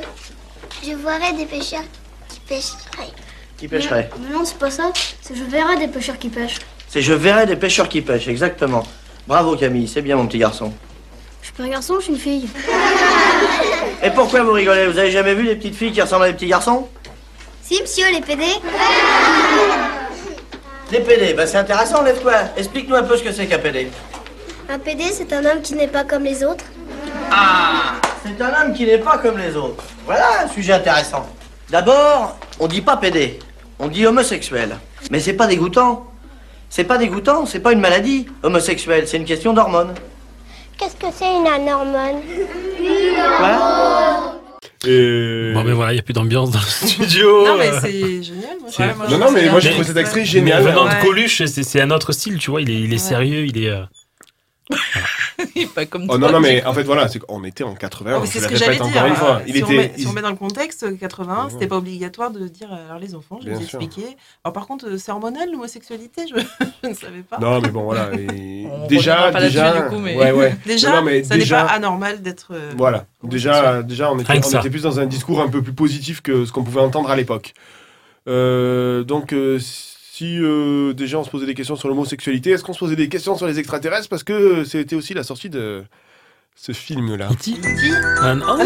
je 0.84 0.94
verrai 0.94 1.32
des 1.34 1.46
pêcheurs 1.46 1.84
qui 2.28 2.40
pêcheraient. 2.40 3.12
Qui 3.56 3.68
pêcherait 3.68 4.10
Mais 4.20 4.34
non, 4.34 4.44
c'est 4.44 4.58
pas 4.58 4.70
ça. 4.70 4.92
C'est 5.20 5.34
je 5.34 5.44
verrai 5.44 5.76
des 5.76 5.88
pêcheurs 5.88 6.18
qui 6.18 6.28
pêchent. 6.28 6.58
C'est 6.88 7.02
je 7.02 7.12
verrai 7.12 7.46
des 7.46 7.56
pêcheurs 7.56 7.88
qui 7.88 8.02
pêchent, 8.02 8.28
exactement. 8.28 8.86
Bravo 9.26 9.56
Camille, 9.56 9.88
c'est 9.88 10.02
bien 10.02 10.16
mon 10.16 10.26
petit 10.26 10.38
garçon. 10.38 10.72
Je 11.42 11.46
suis 11.46 11.54
pas 11.54 11.62
un 11.64 11.68
garçon, 11.68 11.96
je 11.98 12.04
suis 12.04 12.12
une 12.12 12.18
fille. 12.18 12.48
Et 14.02 14.10
pourquoi 14.10 14.42
vous 14.42 14.52
rigolez? 14.52 14.86
Vous 14.86 14.98
avez 14.98 15.10
jamais 15.10 15.34
vu 15.34 15.46
des 15.46 15.56
petites 15.56 15.74
filles 15.76 15.92
qui 15.92 16.02
ressemblent 16.02 16.24
à 16.24 16.28
des 16.28 16.34
petits 16.34 16.46
garçons? 16.48 16.88
Si, 17.62 17.80
monsieur, 17.80 18.04
les 18.12 18.20
PD 18.20 18.44
Des 20.90 21.00
PD, 21.00 21.34
bah 21.34 21.46
c'est 21.46 21.56
intéressant, 21.56 22.02
lève-toi. 22.02 22.32
Explique-nous 22.56 22.94
un 22.94 23.02
peu 23.02 23.16
ce 23.16 23.22
que 23.24 23.32
c'est 23.32 23.46
qu'un 23.46 23.58
PD. 23.58 23.90
Un 24.68 24.78
PD, 24.78 25.04
c'est 25.12 25.32
un 25.32 25.44
homme 25.44 25.62
qui 25.62 25.74
n'est 25.74 25.88
pas 25.88 26.04
comme 26.04 26.24
les 26.24 26.44
autres. 26.44 26.64
Ah 27.30 27.94
C'est 28.24 28.40
un 28.42 28.62
homme 28.66 28.74
qui 28.74 28.84
n'est 28.86 28.98
pas 28.98 29.18
comme 29.18 29.38
les 29.38 29.56
autres. 29.56 29.84
Voilà 30.04 30.44
un 30.44 30.48
sujet 30.48 30.72
intéressant. 30.74 31.26
D'abord, 31.70 32.38
on 32.60 32.66
dit 32.68 32.80
pas 32.80 32.96
PD, 32.96 33.38
on 33.78 33.88
dit 33.88 34.06
homosexuel. 34.06 34.76
Mais 35.10 35.20
c'est 35.20 35.32
pas 35.34 35.46
dégoûtant. 35.46 36.06
C'est 36.68 36.84
pas 36.84 36.98
dégoûtant, 36.98 37.46
c'est 37.46 37.60
pas 37.60 37.72
une 37.72 37.80
maladie, 37.80 38.26
homosexuel, 38.42 39.06
c'est 39.06 39.16
une 39.18 39.24
question 39.24 39.52
d'hormones. 39.52 39.94
Qu'est-ce 40.78 40.96
que 40.96 41.06
c'est 41.16 41.32
une 41.32 41.46
anormone 41.46 42.20
Et... 44.86 45.52
Bon, 45.54 45.64
mais 45.64 45.72
voilà, 45.72 45.92
il 45.92 45.94
n'y 45.94 46.00
a 46.00 46.02
plus 46.02 46.12
d'ambiance 46.12 46.50
dans 46.50 46.58
le 46.58 46.64
studio. 46.88 47.46
Non, 47.46 47.56
mais 47.56 47.70
c'est 47.80 48.22
génial. 48.22 48.56
Moi, 48.60 48.68
C'est- 48.70 48.82
Ouais, 48.82 48.94
moi, 48.94 49.06
Non, 49.08 49.18
non, 49.18 49.30
mais 49.32 49.48
moi 49.48 49.60
j'ai 49.60 49.70
trouvé 49.70 49.84
cet 49.86 49.96
extrait 49.96 50.20
Mais 50.20 50.26
génial. 50.26 50.62
venant 50.62 50.84
Ouais. 50.86 50.96
de 51.00 51.04
Coluche, 51.04 51.42
c'est 51.46 51.62
c'est 51.62 51.80
un 51.80 51.90
autre 51.90 52.12
style, 52.12 52.38
tu 52.38 52.50
vois. 52.50 52.60
Il 52.60 52.70
est, 52.70 52.80
il 52.80 52.92
est 52.92 52.98
sérieux, 52.98 53.46
il 53.46 53.62
est. 53.64 53.70
euh, 53.70 53.82
pas 55.74 55.86
comme 55.86 56.02
Oh 56.04 56.18
toi, 56.18 56.18
non, 56.18 56.32
non, 56.32 56.40
mais 56.40 56.64
en 56.64 56.72
fait, 56.74 56.82
voilà, 56.82 57.08
c'est 57.08 57.18
qu'on 57.18 57.42
était 57.44 57.64
en 57.64 57.74
80. 57.74 58.18
Oh, 58.20 58.26
c'est 58.26 58.40
ce 58.40 58.48
que 58.48 58.56
j'allais 58.56 58.76
encore 58.80 58.90
dire. 58.92 59.06
une 59.06 59.14
fois. 59.14 59.36
euh, 59.36 59.40
Il 59.46 59.54
si, 59.56 59.62
on 59.62 59.66
était. 59.66 59.76
met, 59.76 59.92
si 59.96 60.02
il- 60.02 60.08
on 60.08 60.12
met 60.12 60.22
dans 60.22 60.30
le 60.30 60.36
contexte, 60.36 60.98
81, 60.98 61.44
Ouais. 61.46 61.50
c'était 61.50 61.66
pas 61.66 61.76
obligatoire 61.76 62.30
de 62.30 62.46
dire 62.48 62.68
euh, 62.72 62.86
alors 62.88 62.98
les 62.98 63.14
enfants, 63.14 63.38
je 63.42 63.48
vais 63.48 63.54
vous 63.54 63.62
expliquer. 63.62 64.04
Alors 64.44 64.52
par 64.52 64.66
contre, 64.66 64.86
euh, 64.88 64.98
c'est 64.98 65.10
hormonal 65.12 65.50
l'homosexualité, 65.50 66.22
je, 66.28 66.34
je 66.84 66.88
ne 66.88 66.94
savais 66.94 67.22
pas. 67.22 67.38
Non, 67.38 67.60
mais 67.60 67.68
bon, 67.70 67.84
voilà. 67.84 68.10
et 68.14 68.66
déjà, 68.88 69.30
pas 69.32 69.40
déjà. 69.40 69.64
là-dessus, 69.72 69.82
du 69.84 69.94
coup, 69.96 70.00
mais- 70.02 70.16
Ouais, 70.16 70.32
ouais. 70.32 70.56
Déjà, 70.66 70.96
Non, 70.96 71.02
mais 71.02 71.24
ça 71.24 71.36
n'est 71.36 71.46
pas 71.46 71.62
anormal 71.62 72.22
d'être. 72.22 72.48
euh, 72.52 72.72
Voilà, 72.76 73.06
déjà, 73.22 73.82
déjà 73.82 74.10
on, 74.12 74.18
était, 74.18 74.32
on 74.44 74.58
était 74.58 74.70
plus 74.70 74.82
dans 74.82 75.00
un 75.00 75.06
discours 75.06 75.40
un 75.40 75.48
peu 75.48 75.62
plus 75.62 75.72
positif 75.74 76.20
que 76.22 76.44
ce 76.44 76.52
qu'on 76.52 76.62
pouvait 76.64 76.80
entendre 76.80 77.10
à 77.10 77.16
l'époque. 77.16 77.54
Euh, 78.28 79.04
donc, 79.04 79.32
euh, 79.32 79.58
si 80.16 80.38
euh, 80.40 80.94
déjà 80.94 81.18
on 81.18 81.24
se 81.24 81.28
posait 81.28 81.44
des 81.44 81.52
questions 81.52 81.76
sur 81.76 81.88
l'homosexualité, 81.88 82.52
est-ce 82.52 82.64
qu'on 82.64 82.72
se 82.72 82.78
posait 82.78 82.96
des 82.96 83.10
questions 83.10 83.36
sur 83.36 83.46
les 83.46 83.58
extraterrestres? 83.58 84.08
Parce 84.08 84.24
que 84.24 84.64
c'était 84.64 84.96
aussi 84.96 85.12
la 85.12 85.22
sortie 85.22 85.50
de 85.50 85.84
ce 86.54 86.72
film-là. 86.72 87.26
E.T. 87.26 87.52
Petit. 87.52 87.92
Ah, 88.22 88.34
non. 88.34 88.56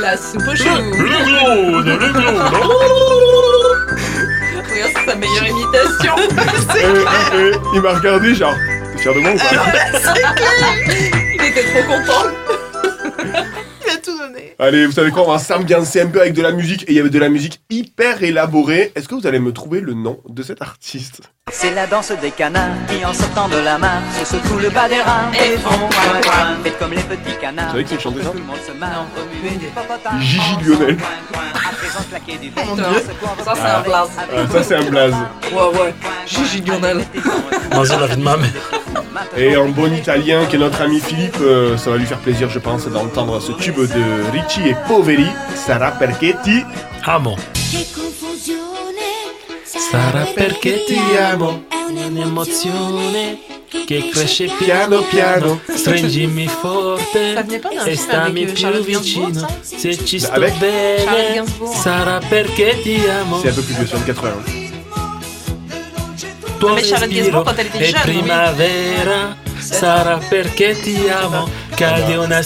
La 0.00 0.16
soupe 0.16 0.46
au 0.46 0.54
chou. 0.54 0.64
Le 0.64 1.24
glaude, 1.24 1.86
le 1.86 2.12
glaude. 2.12 2.36
Regarde, 4.54 4.92
c'est 4.94 5.04
sa 5.04 5.16
meilleure 5.16 5.48
imitation. 5.48 6.14
Euh, 6.74 7.04
euh, 7.34 7.52
il 7.74 7.80
m'a 7.80 7.94
regardé, 7.94 8.34
genre, 8.34 8.54
t'es 8.92 9.02
fier 9.02 9.14
de 9.14 9.20
moi 9.20 9.30
ou 9.32 9.36
pas? 9.36 9.44
Il 11.34 11.42
était 11.44 11.64
trop 11.64 11.82
content. 11.82 13.61
Il 13.92 13.96
a 13.96 13.98
tout 14.00 14.18
donné. 14.18 14.54
Allez, 14.58 14.86
vous 14.86 14.92
savez 14.92 15.10
quoi, 15.10 15.24
on 15.28 15.32
va 15.32 15.38
s'ambiancer 15.38 16.00
un 16.00 16.06
peu 16.06 16.20
avec 16.20 16.32
de 16.32 16.42
la 16.42 16.52
musique, 16.52 16.82
et 16.84 16.92
il 16.92 16.96
y 16.96 17.00
avait 17.00 17.10
de 17.10 17.18
la 17.18 17.28
musique 17.28 17.60
hyper 17.70 18.22
élaborée. 18.22 18.92
Est-ce 18.94 19.08
que 19.08 19.14
vous 19.14 19.26
allez 19.26 19.38
me 19.38 19.52
trouver 19.52 19.80
le 19.80 19.94
nom 19.94 20.20
de 20.28 20.42
cet 20.42 20.62
artiste? 20.62 21.22
C'est 21.50 21.74
la 21.74 21.86
danse 21.86 22.12
des 22.22 22.30
canards 22.30 22.76
qui 22.88 23.04
en 23.04 23.12
sortant 23.12 23.48
de 23.48 23.58
la 23.58 23.76
mare 23.76 24.02
se 24.18 24.24
secouent 24.24 24.58
le 24.58 24.70
bas 24.70 24.88
des 24.88 25.02
reins 25.02 25.30
et 25.32 25.58
font. 25.58 25.88
Faites 26.62 26.78
comme 26.78 26.92
les 26.92 27.02
petits 27.02 27.36
canards. 27.40 27.66
Vous 27.66 27.72
savez 27.72 27.84
qui 27.84 28.00
chantait 28.00 28.22
ça 28.22 28.30
Tout 28.30 28.38
le 28.38 28.44
monde 28.44 28.56
se 28.66 28.72
marre, 28.72 29.06
remuer 29.16 29.56
des 29.56 29.66
popotames. 29.66 30.20
Gigi 30.20 30.56
Lionel. 30.64 30.96
Mon 32.66 32.74
Dieu. 32.76 32.84
Ça, 33.44 33.54
c'est 33.54 33.62
un 33.62 33.80
blaze. 33.80 34.08
ça, 34.52 34.62
c'est 34.62 34.76
un 34.76 34.90
blaze. 34.90 35.14
Ouais, 35.52 35.80
ouais. 35.80 35.94
Gigi 36.26 36.60
Lionel. 36.62 37.04
Dans 37.70 37.82
la 37.82 38.06
vie 38.06 38.16
de 38.16 38.22
ma 38.22 38.36
mère. 38.36 38.50
Et 39.36 39.56
en 39.56 39.68
bon 39.68 39.92
italien, 39.94 40.46
qui 40.46 40.56
est 40.56 40.58
notre 40.58 40.80
ami 40.82 41.00
Philippe, 41.00 41.38
euh, 41.40 41.76
ça 41.76 41.90
va 41.90 41.96
lui 41.96 42.06
faire 42.06 42.18
plaisir, 42.18 42.48
je 42.50 42.58
pense, 42.58 42.86
d'entendre 42.88 43.40
ce 43.40 43.52
tube 43.52 43.78
de 43.78 44.30
Ricci 44.32 44.68
et 44.68 44.76
Poveri, 44.88 45.26
Sarà 45.54 45.92
perché 45.92 46.36
ti 46.42 46.64
bon. 47.20 47.36
Sarà 49.64 50.26
perché 50.34 50.84
ti 50.86 50.98
amo? 51.18 51.64
Un'emozione 51.88 53.38
che 53.84 54.08
cresce 54.10 54.48
piano 54.58 55.02
piano. 55.02 55.60
Stringimi 55.68 56.46
forte. 56.46 57.44
E 57.84 57.96
stammi 57.96 58.46
più 58.46 58.82
vicino. 58.82 59.46
Se 59.60 60.04
ci 60.04 60.18
sto 60.18 60.38
bene. 60.58 61.44
Sarà 61.74 62.20
perché 62.28 62.80
ti 62.82 63.00
amo. 63.06 63.40
C'est 63.40 63.50
un 63.50 63.54
peu 63.54 63.62
plus 63.62 63.74
vieux, 63.74 63.96
en 63.96 64.02
80. 64.02 64.61
Tuo 66.62 66.74
Mais 66.74 66.84
Charlotte 66.88 67.10
Gainsbourg, 67.10 67.44
quand 67.44 67.58
elle 67.58 67.66
était 67.66 67.78
è 67.80 67.90
jeune, 67.90 68.02
oui. 68.06 68.18
primavera. 68.22 69.36
Sarà 69.58 70.18
perché 70.28 70.78
ti 70.80 71.08
amo. 71.08 71.48
Cade 71.74 72.16
una 72.16 72.40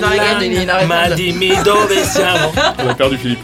dans 0.00 0.10
la 0.10 0.84
Ma 0.86 1.08
dimmi 1.10 1.56
dove 1.62 2.04
siamo? 2.04 2.52
On 2.82 2.88
a 2.88 2.94
perdu 2.94 3.16
Philippe. 3.16 3.42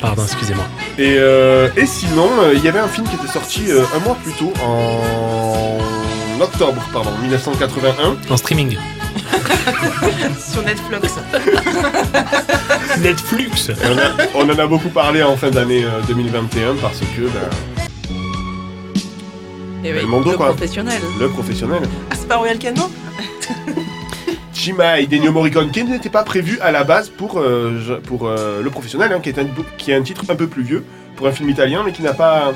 Pardon, 0.00 0.24
excusez-moi. 0.24 0.64
Et, 0.98 1.14
euh, 1.18 1.68
et 1.76 1.86
sinon, 1.86 2.28
euh, 2.40 2.54
il 2.54 2.64
y 2.64 2.68
avait 2.68 2.80
un 2.80 2.88
film 2.88 3.06
qui 3.08 3.14
était 3.14 3.32
sorti 3.32 3.70
euh, 3.70 3.84
un 3.94 4.00
mois 4.00 4.16
plus 4.24 4.32
tôt, 4.32 4.52
en 4.64 5.78
octobre, 6.40 6.82
pardon, 6.92 7.12
1981. 7.20 8.16
En 8.28 8.36
streaming. 8.36 8.76
Sur 10.52 10.62
Netflix. 10.62 11.14
Netflix. 12.98 13.68
Et 13.68 13.74
on, 13.84 13.98
a- 13.98 14.26
on 14.34 14.50
en 14.50 14.58
a 14.58 14.66
beaucoup 14.66 14.88
parlé 14.88 15.22
en 15.22 15.36
fin 15.36 15.50
d'année 15.50 15.84
euh, 15.84 16.00
2021 16.08 16.74
parce 16.82 16.98
que 16.98 17.22
ben, 17.22 17.48
Et 19.84 19.88
oui, 19.92 19.98
Belmondo, 19.98 20.30
le 20.32 20.36
quoi. 20.36 20.46
professionnel. 20.48 21.00
Le 21.18 21.28
professionnel. 21.28 21.82
Ah, 22.10 22.14
c'est 22.18 22.28
pas 22.28 22.36
Royal 22.36 22.58
Canin? 22.58 22.88
Chima 24.54 25.00
Hideo 25.00 25.32
Morricone, 25.32 25.70
qui 25.72 25.82
n'était 25.82 26.08
pas 26.10 26.22
prévu 26.22 26.58
à 26.60 26.70
la 26.70 26.84
base 26.84 27.08
pour, 27.08 27.38
euh, 27.40 28.00
pour 28.04 28.28
euh, 28.28 28.62
le 28.62 28.70
professionnel, 28.70 29.12
hein, 29.12 29.20
qui, 29.20 29.30
est 29.30 29.38
un, 29.38 29.46
qui 29.78 29.90
est 29.90 29.94
un 29.94 30.02
titre 30.02 30.22
un 30.28 30.36
peu 30.36 30.46
plus 30.46 30.62
vieux 30.62 30.84
pour 31.16 31.26
un 31.26 31.32
film 31.32 31.48
italien, 31.50 31.82
mais 31.84 31.92
qui 31.92 32.02
n'a 32.02 32.12
pas, 32.14 32.52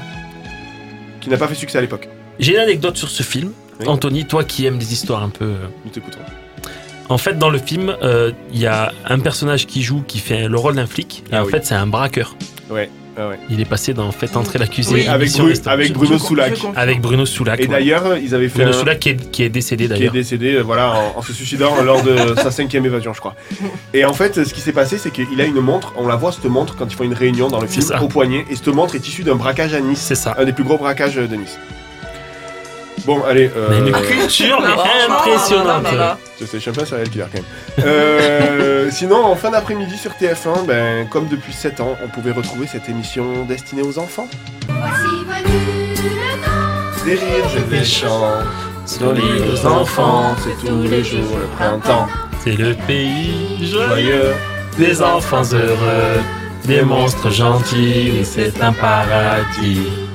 qui 1.21 1.29
n'a 1.31 1.37
pas 1.37 1.49
fait 1.49 1.55
succès 1.57 1.79
à 1.79 1.81
l'époque. 1.81 2.09
J'ai 2.39 2.53
une 2.55 2.61
anecdote 2.61 2.97
sur 2.97 3.09
ce 3.11 3.23
film. 3.23 3.51
Oui. 3.81 3.89
Anthony, 3.89 4.25
toi 4.25 4.45
qui 4.45 4.67
aimes 4.67 4.79
des 4.79 4.93
histoires 4.93 5.23
un 5.23 5.31
peu. 5.31 5.45
euh, 5.47 5.67
Nous 5.85 5.91
t'écoutons. 5.91 6.21
En 7.09 7.19
fait, 7.19 7.39
dans 7.39 7.51
le 7.51 7.59
film, 7.59 7.95
euh, 8.03 8.33
il 8.53 8.61
y 8.61 8.67
a 8.67 8.93
un 9.07 9.19
personnage 9.19 9.67
qui 9.67 9.83
joue, 9.83 10.03
qui 10.07 10.19
fait 10.19 10.49
le 10.49 10.59
rôle 10.59 10.75
d'un 10.77 10.87
flic. 10.87 11.25
Et 11.31 11.35
Ah 11.35 11.43
en 11.43 11.45
oui. 11.47 11.51
fait, 11.51 11.65
c'est 11.67 11.75
un 11.75 11.87
braqueur. 11.87 12.37
Ouais, 12.71 12.91
ah 13.19 13.29
ouais. 13.29 13.39
Il 13.51 13.61
est 13.61 13.65
passé 13.65 13.95
dans 13.95 14.11
Faites 14.13 14.37
entrer 14.37 14.59
l'accusé. 14.59 14.93
Oui, 14.95 15.07
avec, 15.07 15.31
Bru- 15.33 15.93
Bruno 15.93 16.19
Soulac. 16.19 16.59
Avec 16.75 17.01
Bruno 17.01 17.27
Soulac. 17.27 17.61
Et 17.61 17.63
ouais. 17.65 17.69
d'ailleurs, 17.69 18.17
ils 18.19 18.35
avaient 18.35 18.49
fait 18.49 18.63
Bruno 18.63 18.77
un- 18.77 18.79
Soulac 18.81 18.99
qui 18.99 19.09
est, 19.11 19.31
qui 19.31 19.43
est 19.43 19.49
décédé 19.49 19.87
qui 19.87 19.93
est 19.93 19.97
d'ailleurs. 19.97 20.13
décédé 20.13 20.55
euh, 20.55 20.61
voilà, 20.63 20.93
en, 20.93 21.19
en 21.19 21.23
se 21.23 21.33
suicidant 21.33 21.83
lors 21.83 22.03
de 22.03 22.35
sa 22.37 22.51
cinquième 22.51 22.85
évasion, 22.87 23.13
je 23.15 23.21
crois. 23.21 23.35
Et 23.95 24.05
en 24.05 24.13
fait, 24.13 24.45
ce 24.45 24.53
qui 24.53 24.61
s'est 24.61 24.73
passé, 24.73 24.99
c'est 24.99 25.11
qu'il 25.11 25.41
a 25.41 25.45
une 25.45 25.61
montre, 25.61 25.93
on 25.97 26.07
la 26.07 26.17
voit, 26.17 26.33
cette 26.33 26.45
montre, 26.45 26.77
quand 26.77 26.87
ils 26.91 26.95
font 26.95 27.05
une 27.05 27.15
réunion 27.15 27.49
dans 27.49 27.61
le 27.61 27.67
film, 27.67 27.87
au 28.03 28.09
poignet, 28.09 28.45
et 28.51 28.57
cette 28.57 28.69
montre 28.69 28.95
est 28.95 29.07
issue 29.09 29.23
d'un 29.23 29.37
braquage 29.37 29.75
à 29.75 29.81
Nice, 29.81 30.01
C'est 30.01 30.15
ça. 30.15 30.35
un 30.39 30.45
des 30.45 30.53
plus 30.53 30.65
gros 30.65 30.77
braquages 30.79 31.15
de 31.17 31.35
Nice. 31.37 31.59
Bon, 33.07 33.23
allez, 33.23 33.49
euh, 33.57 33.93
culture 33.93 34.61
mais 34.61 34.69
Oh, 34.77 35.13
impressionnante. 35.13 35.87
je 36.41 36.45
sais, 36.45 36.59
je 36.59 36.71
peu 36.71 36.81
un 36.81 36.85
serial 36.85 37.09
killer 37.09 37.25
quand 37.33 37.39
même. 37.41 37.87
Euh, 37.87 38.91
sinon, 38.91 39.25
en 39.25 39.37
fin 39.37 39.51
d'après-midi 39.51 39.97
sur 39.97 40.11
TF1, 40.11 40.67
ben, 40.67 41.07
comme 41.09 41.29
depuis 41.29 41.53
7 41.53 41.81
ans, 41.81 41.97
on 42.05 42.09
pouvait 42.09 42.33
retrouver 42.33 42.67
cette 42.67 42.89
émission 42.89 43.45
destinée 43.45 43.83
aux 43.83 43.97
enfants. 44.01 44.27
Des 47.05 47.15
rires 47.15 47.47
et 47.57 47.71
des 47.71 47.85
chants, 47.85 48.41
solides 48.85 49.45
aux 49.53 49.67
enfants, 49.67 50.35
c'est 50.43 50.67
tous 50.67 50.83
les 50.83 51.05
jours 51.05 51.39
le 51.41 51.47
printemps. 51.57 52.09
C'est 52.43 52.57
le 52.59 52.75
pays 52.75 53.71
joyeux, 53.71 53.87
Joyeux, 53.89 54.35
des 54.77 55.01
enfants 55.03 55.43
heureux, 55.53 56.21
des 56.65 56.83
monstres 56.83 57.31
gentils, 57.31 58.11
oui, 58.13 58.25
c'est 58.25 58.61
un 58.61 58.73
paradis. 58.73 60.06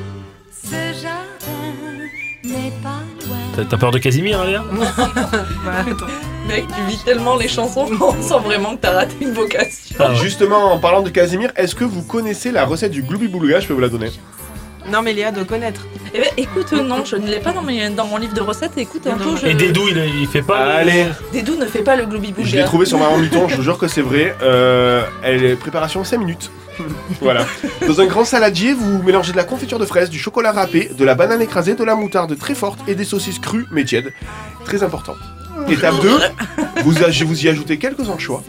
T'as 3.70 3.77
peur 3.77 3.91
de 3.91 3.98
Casimir, 4.00 4.44
Léa 4.46 4.63
Bah, 4.72 5.72
attends. 5.80 6.06
Mec, 6.48 6.65
tu 6.68 6.91
vis 6.91 7.03
tellement 7.03 7.36
les 7.38 7.48
chansons, 7.48 7.86
on 8.01 8.22
sent 8.22 8.39
vraiment 8.44 8.75
que 8.75 8.82
t'as 8.82 8.91
raté 8.94 9.15
une 9.22 9.32
vocation. 9.34 9.96
Ah 10.00 10.10
ouais. 10.10 10.15
Justement, 10.15 10.74
en 10.74 10.80
parlant 10.80 11.01
de 11.01 11.10
Casimir, 11.10 11.51
est-ce 11.56 11.75
que 11.75 11.84
vous 11.84 12.01
connaissez 12.01 12.51
la 12.51 12.65
recette 12.65 12.91
du 12.91 13.03
Glooby 13.03 13.27
Boulga 13.27 13.60
Je 13.60 13.68
peux 13.68 13.74
vous 13.74 13.80
la 13.80 13.89
donner. 13.89 14.12
Non, 14.92 15.02
mais 15.02 15.14
Léa 15.14 15.32
doit 15.32 15.46
connaître. 15.46 15.86
Eh 16.14 16.20
ben, 16.20 16.28
écoute, 16.38 16.72
non, 16.74 17.06
je 17.06 17.16
ne 17.16 17.28
l'ai 17.28 17.40
pas 17.40 17.54
dans, 17.54 17.62
mes- 17.62 17.90
dans 17.90 18.06
mon 18.06 18.18
livre 18.18 18.34
de 18.34 18.42
recettes. 18.42 18.74
Écoute, 18.78 19.08
un 19.08 19.18
jour, 19.22 19.38
je... 19.38 19.48
Et 19.48 19.54
Dédou, 19.54 19.88
il, 19.90 19.98
il 20.22 20.28
fait 20.28 20.42
pas. 20.42 20.66
le- 20.66 20.72
Allez, 20.72 21.06
Dédou 21.32 21.56
ne 21.56 21.66
fait 21.66 21.84
pas 21.84 21.96
le 21.96 22.06
glooby 22.06 22.34
je 22.44 22.56
l'ai 22.58 22.64
trouvé 22.64 22.86
sur 22.86 22.98
Maman 22.98 23.18
Mouton, 23.18 23.48
je 23.48 23.56
vous 23.56 23.62
jure 23.64 23.78
que 23.78 23.88
c'est 23.88 24.02
vrai. 24.02 24.36
Euh, 24.42 25.04
elle 25.24 25.44
est 25.46 25.56
préparation 25.56 26.04
5 26.04 26.18
minutes. 26.18 26.52
voilà. 27.22 27.46
Dans 27.88 28.02
un 28.02 28.06
grand 28.06 28.26
saladier, 28.26 28.74
vous 28.74 29.02
mélangez 29.04 29.32
de 29.32 29.38
la 29.38 29.44
confiture 29.44 29.80
de 29.80 29.86
fraises, 29.86 30.10
du 30.10 30.20
chocolat 30.20 30.52
râpé, 30.52 30.90
de 30.98 31.06
la 31.06 31.16
banane 31.16 31.42
écrasée, 31.42 31.76
de 31.76 31.84
la 31.84 31.96
moutarde 31.96 32.38
très 32.38 32.56
forte 32.56 32.80
et 32.88 32.96
des 32.96 33.06
saucisses 33.06 33.40
crues 33.40 33.66
mais 33.72 33.84
tièdes. 33.86 34.12
Très 34.66 34.84
important. 34.84 35.16
Étape 35.70 35.96
2, 36.02 36.10
vous, 36.84 36.92
vous 37.26 37.46
y 37.46 37.50
ajoutez 37.50 37.78
quelques 37.78 38.10
anchois. 38.10 38.44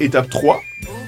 Étape 0.00 0.30
3, 0.30 0.60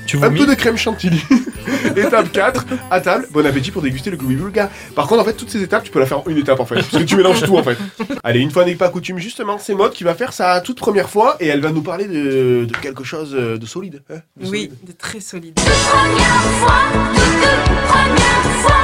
Tu 0.06 0.16
un 0.18 0.20
vomis 0.20 0.38
peu 0.40 0.46
de 0.46 0.54
crème 0.54 0.76
chantilly. 0.76 1.20
étape 1.96 2.30
4, 2.30 2.64
à 2.90 3.00
table, 3.00 3.26
bon 3.32 3.44
appétit 3.44 3.70
pour 3.72 3.82
déguster 3.82 4.10
le 4.10 4.16
Glooby 4.16 4.36
Boulga. 4.36 4.70
Par 4.94 5.06
contre, 5.08 5.22
en 5.22 5.24
fait, 5.24 5.32
toutes 5.34 5.50
ces 5.50 5.62
étapes, 5.62 5.82
tu 5.82 5.90
peux 5.90 5.98
la 5.98 6.06
faire 6.06 6.20
en 6.20 6.24
une 6.28 6.38
étape 6.38 6.60
en 6.60 6.66
fait. 6.66 6.76
Parce 6.76 6.88
que 6.90 7.02
tu 7.02 7.16
mélanges 7.16 7.42
tout 7.42 7.56
en 7.56 7.62
fait. 7.62 7.76
Allez, 8.22 8.40
une 8.40 8.50
fois 8.50 8.64
n'est 8.64 8.76
pas 8.76 8.88
coutume, 8.88 9.18
justement, 9.18 9.58
c'est 9.58 9.74
Maud 9.74 9.92
qui 9.92 10.04
va 10.04 10.14
faire 10.14 10.32
sa 10.32 10.60
toute 10.60 10.78
première 10.78 11.10
fois 11.10 11.36
et 11.40 11.46
elle 11.48 11.60
va 11.60 11.70
nous 11.72 11.82
parler 11.82 12.04
de, 12.06 12.64
de 12.66 12.76
quelque 12.80 13.02
chose 13.04 13.32
de 13.32 13.66
solide. 13.66 14.02
hein, 14.10 14.20
de 14.36 14.46
Oui, 14.46 14.64
solide. 14.70 14.74
de 14.84 14.92
très 14.92 15.20
solide. 15.20 15.54
Première 15.54 16.42
fois, 16.60 16.74
toute 17.14 17.88
première 17.88 18.52
fois. 18.62 18.76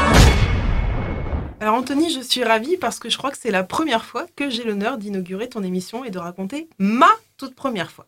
Alors 1.61 1.77
Anthony, 1.77 2.11
je 2.13 2.21
suis 2.21 2.43
ravie 2.43 2.77
parce 2.77 2.99
que 2.99 3.09
je 3.09 3.17
crois 3.17 3.31
que 3.31 3.39
c'est 3.41 3.53
la 3.53 3.63
première 3.63 4.05
fois 4.05 4.27
que 4.35 4.51
j'ai 4.51 4.65
l'honneur 4.65 4.99
d'inaugurer 4.99 5.49
ton 5.49 5.63
émission 5.63 6.05
et 6.05 6.11
de 6.11 6.19
raconter 6.19 6.69
ma 6.81 7.11
toute 7.37 7.55
première 7.55 7.93
fois. 7.93 8.07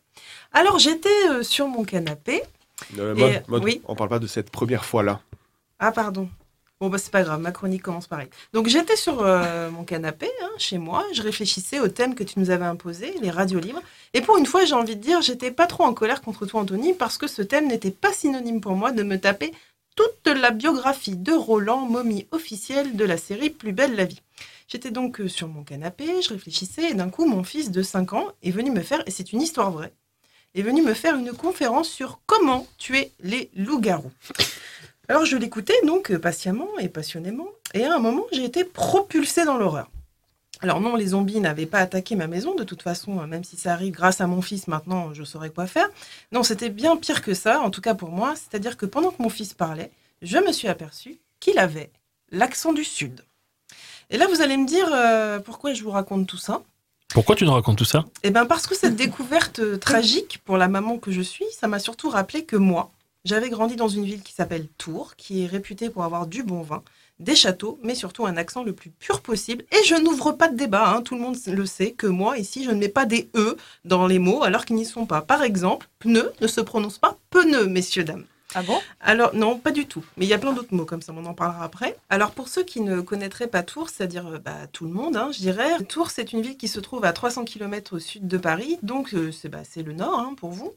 Alors 0.51 0.77
j'étais 0.79 1.07
euh, 1.29 1.41
sur 1.43 1.67
mon 1.69 1.85
canapé. 1.85 2.41
Euh, 2.97 3.15
Et, 3.15 3.19
Maud, 3.19 3.43
Maud, 3.47 3.63
oui. 3.63 3.81
on 3.85 3.95
parle 3.95 4.09
pas 4.09 4.19
de 4.19 4.27
cette 4.27 4.49
première 4.49 4.85
fois-là. 4.85 5.21
Ah 5.79 5.91
pardon. 5.91 6.29
Bon 6.81 6.89
bah 6.89 6.97
c'est 6.97 7.11
pas 7.11 7.23
grave, 7.23 7.39
ma 7.39 7.51
chronique 7.51 7.83
commence 7.83 8.07
pareil. 8.07 8.27
Donc 8.51 8.67
j'étais 8.67 8.97
sur 8.97 9.21
euh, 9.21 9.69
mon 9.71 9.85
canapé 9.85 10.29
hein, 10.43 10.49
chez 10.57 10.77
moi, 10.77 11.05
je 11.13 11.21
réfléchissais 11.21 11.79
au 11.79 11.87
thème 11.87 12.15
que 12.15 12.23
tu 12.23 12.37
nous 12.37 12.49
avais 12.49 12.65
imposé, 12.65 13.13
les 13.21 13.29
radios 13.31 13.61
libres. 13.61 13.81
Et 14.13 14.19
pour 14.19 14.37
une 14.37 14.45
fois, 14.45 14.65
j'ai 14.65 14.73
envie 14.73 14.97
de 14.97 15.01
dire, 15.01 15.21
j'étais 15.21 15.51
pas 15.51 15.67
trop 15.67 15.85
en 15.85 15.93
colère 15.93 16.21
contre 16.21 16.45
toi 16.45 16.59
Anthony 16.61 16.93
parce 16.93 17.17
que 17.17 17.27
ce 17.27 17.41
thème 17.41 17.67
n'était 17.69 17.91
pas 17.91 18.11
synonyme 18.11 18.59
pour 18.59 18.75
moi 18.75 18.91
de 18.91 19.03
me 19.03 19.17
taper 19.17 19.53
toute 19.95 20.27
la 20.27 20.51
biographie 20.51 21.15
de 21.15 21.31
Roland, 21.31 21.85
momie 21.85 22.27
officielle 22.31 22.97
de 22.97 23.05
la 23.05 23.15
série 23.17 23.49
Plus 23.49 23.71
belle 23.71 23.95
la 23.95 24.03
vie. 24.03 24.21
J'étais 24.67 24.91
donc 24.91 25.21
euh, 25.21 25.29
sur 25.29 25.47
mon 25.47 25.63
canapé, 25.63 26.21
je 26.21 26.29
réfléchissais 26.33 26.89
et 26.89 26.93
d'un 26.93 27.09
coup 27.09 27.25
mon 27.25 27.43
fils 27.43 27.71
de 27.71 27.81
5 27.83 28.11
ans 28.13 28.27
est 28.43 28.51
venu 28.51 28.71
me 28.71 28.81
faire, 28.81 29.01
et 29.07 29.11
c'est 29.11 29.31
une 29.31 29.41
histoire 29.41 29.71
vraie, 29.71 29.93
est 30.55 30.61
venu 30.61 30.81
me 30.81 30.93
faire 30.93 31.15
une 31.15 31.33
conférence 31.33 31.89
sur 31.89 32.19
comment 32.25 32.65
tuer 32.77 33.11
les 33.21 33.51
loups-garous. 33.55 34.11
Alors 35.07 35.25
je 35.25 35.37
l'écoutais 35.37 35.79
donc 35.85 36.15
patiemment 36.17 36.79
et 36.79 36.89
passionnément, 36.89 37.49
et 37.73 37.83
à 37.83 37.95
un 37.95 37.99
moment 37.99 38.25
j'ai 38.31 38.45
été 38.45 38.63
propulsée 38.63 39.45
dans 39.45 39.57
l'horreur. 39.57 39.91
Alors 40.61 40.79
non, 40.79 40.95
les 40.95 41.07
zombies 41.07 41.41
n'avaient 41.41 41.65
pas 41.65 41.79
attaqué 41.79 42.15
ma 42.15 42.27
maison, 42.27 42.55
de 42.55 42.63
toute 42.63 42.81
façon, 42.81 43.19
euh, 43.19 43.27
même 43.27 43.43
si 43.43 43.57
ça 43.57 43.73
arrive 43.73 43.93
grâce 43.93 44.21
à 44.21 44.27
mon 44.27 44.41
fils, 44.41 44.67
maintenant 44.67 45.13
je 45.13 45.23
saurais 45.23 45.49
quoi 45.49 45.67
faire. 45.67 45.89
Non, 46.31 46.43
c'était 46.43 46.69
bien 46.69 46.95
pire 46.95 47.21
que 47.21 47.33
ça, 47.33 47.59
en 47.61 47.69
tout 47.69 47.81
cas 47.81 47.93
pour 47.93 48.09
moi, 48.09 48.33
c'est-à-dire 48.35 48.77
que 48.77 48.85
pendant 48.85 49.11
que 49.11 49.21
mon 49.21 49.29
fils 49.29 49.53
parlait, 49.53 49.91
je 50.21 50.37
me 50.37 50.53
suis 50.53 50.69
aperçue 50.69 51.19
qu'il 51.41 51.59
avait 51.59 51.91
l'accent 52.31 52.71
du 52.71 52.85
Sud. 52.85 53.25
Et 54.09 54.17
là, 54.17 54.27
vous 54.27 54.41
allez 54.41 54.55
me 54.55 54.65
dire 54.65 54.87
euh, 54.91 55.39
pourquoi 55.39 55.73
je 55.73 55.83
vous 55.83 55.91
raconte 55.91 56.25
tout 56.25 56.37
ça? 56.37 56.63
Pourquoi 57.13 57.35
tu 57.35 57.45
nous 57.45 57.53
racontes 57.53 57.77
tout 57.77 57.85
ça 57.85 58.05
Eh 58.23 58.29
bien, 58.29 58.45
parce 58.45 58.67
que 58.67 58.75
cette 58.75 58.95
découverte 58.95 59.59
euh, 59.59 59.77
tragique 59.77 60.41
pour 60.43 60.57
la 60.57 60.67
maman 60.67 60.97
que 60.97 61.11
je 61.11 61.21
suis, 61.21 61.45
ça 61.57 61.67
m'a 61.67 61.79
surtout 61.79 62.09
rappelé 62.09 62.43
que 62.43 62.57
moi, 62.57 62.91
j'avais 63.23 63.49
grandi 63.49 63.75
dans 63.75 63.87
une 63.87 64.03
ville 64.05 64.21
qui 64.21 64.33
s'appelle 64.33 64.67
Tours, 64.77 65.15
qui 65.15 65.43
est 65.43 65.47
réputée 65.47 65.89
pour 65.89 66.03
avoir 66.03 66.27
du 66.27 66.43
bon 66.43 66.61
vin, 66.61 66.83
des 67.19 67.35
châteaux, 67.35 67.79
mais 67.81 67.95
surtout 67.95 68.25
un 68.25 68.37
accent 68.37 68.63
le 68.63 68.73
plus 68.73 68.89
pur 68.89 69.21
possible. 69.21 69.63
Et 69.71 69.83
je 69.85 69.95
n'ouvre 69.95 70.33
pas 70.33 70.49
de 70.49 70.57
débat, 70.57 70.89
hein, 70.89 71.01
tout 71.01 71.15
le 71.15 71.21
monde 71.21 71.37
le 71.47 71.65
sait, 71.65 71.91
que 71.91 72.07
moi, 72.07 72.37
ici, 72.37 72.63
je 72.63 72.71
ne 72.71 72.79
mets 72.79 72.89
pas 72.89 73.05
des 73.05 73.29
E 73.35 73.55
dans 73.85 74.07
les 74.07 74.19
mots 74.19 74.43
alors 74.43 74.65
qu'ils 74.65 74.75
n'y 74.75 74.85
sont 74.85 75.05
pas. 75.05 75.21
Par 75.21 75.41
exemple, 75.41 75.87
pneu 75.99 76.33
ne 76.41 76.47
se 76.47 76.61
prononce 76.61 76.97
pas 76.97 77.17
pneu, 77.29 77.67
messieurs, 77.67 78.03
dames. 78.03 78.25
Ah 78.55 78.61
Alors, 79.01 79.35
non, 79.35 79.59
pas 79.59 79.71
du 79.71 79.85
tout. 79.85 80.03
Mais 80.15 80.25
il 80.25 80.29
y 80.29 80.33
a 80.33 80.37
plein 80.37 80.53
d'autres 80.53 80.73
mots 80.73 80.85
comme 80.85 81.01
ça, 81.01 81.13
on 81.15 81.25
en 81.25 81.33
parlera 81.33 81.65
après. 81.65 81.97
Alors, 82.09 82.31
pour 82.31 82.47
ceux 82.47 82.63
qui 82.63 82.79
ne 82.79 83.01
connaîtraient 83.01 83.47
pas 83.47 83.63
Tours, 83.63 83.89
c'est-à-dire 83.89 84.27
euh, 84.27 84.39
bah, 84.39 84.67
tout 84.71 84.85
le 84.85 84.91
monde, 84.91 85.17
hein, 85.17 85.29
je 85.33 85.39
dirais, 85.39 85.83
Tours, 85.83 86.09
c'est 86.09 86.31
une 86.31 86.41
ville 86.41 86.55
qui 86.55 86.69
se 86.69 86.79
trouve 86.79 87.03
à 87.03 87.11
300 87.11 87.43
km 87.43 87.97
au 87.97 87.99
sud 87.99 88.27
de 88.27 88.37
Paris, 88.37 88.77
donc 88.81 89.13
euh, 89.13 89.31
c'est 89.31 89.49
bah, 89.49 89.63
c'est 89.69 89.83
le 89.83 89.91
nord 89.91 90.19
hein, 90.19 90.35
pour 90.37 90.51
vous. 90.51 90.73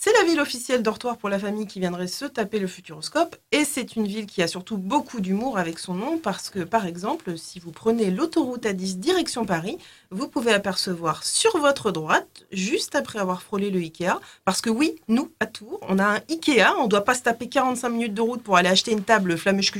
C'est 0.00 0.12
la 0.12 0.22
ville 0.22 0.38
officielle 0.38 0.84
dortoir 0.84 1.16
pour 1.16 1.28
la 1.28 1.40
famille 1.40 1.66
qui 1.66 1.80
viendrait 1.80 2.06
se 2.06 2.24
taper 2.24 2.60
le 2.60 2.68
futuroscope, 2.68 3.34
et 3.50 3.64
c'est 3.64 3.96
une 3.96 4.06
ville 4.06 4.26
qui 4.26 4.44
a 4.44 4.46
surtout 4.46 4.78
beaucoup 4.78 5.20
d'humour 5.20 5.58
avec 5.58 5.80
son 5.80 5.94
nom, 5.94 6.18
parce 6.18 6.50
que, 6.50 6.60
par 6.60 6.86
exemple, 6.86 7.36
si 7.36 7.58
vous 7.58 7.72
prenez 7.72 8.12
l'autoroute 8.12 8.62
A10 8.62 9.00
direction 9.00 9.44
Paris, 9.44 9.76
vous 10.12 10.28
pouvez 10.28 10.52
apercevoir 10.52 11.24
sur 11.24 11.58
votre 11.58 11.90
droite, 11.90 12.44
juste 12.52 12.94
après 12.94 13.18
avoir 13.18 13.42
frôlé 13.42 13.72
le 13.72 13.80
Ikea, 13.80 14.20
parce 14.44 14.60
que 14.60 14.70
oui, 14.70 14.94
nous, 15.08 15.32
à 15.40 15.46
Tours, 15.46 15.80
on 15.88 15.98
a 15.98 16.04
un 16.04 16.20
Ikea, 16.30 16.76
on 16.78 16.84
ne 16.84 16.88
doit 16.88 17.04
pas 17.04 17.14
se 17.14 17.22
taper 17.22 17.48
45 17.48 17.88
minutes 17.88 18.14
de 18.14 18.22
route 18.22 18.42
pour 18.44 18.56
aller 18.56 18.68
acheter 18.68 18.92
une 18.92 19.02
table 19.02 19.36
flammeuche 19.36 19.72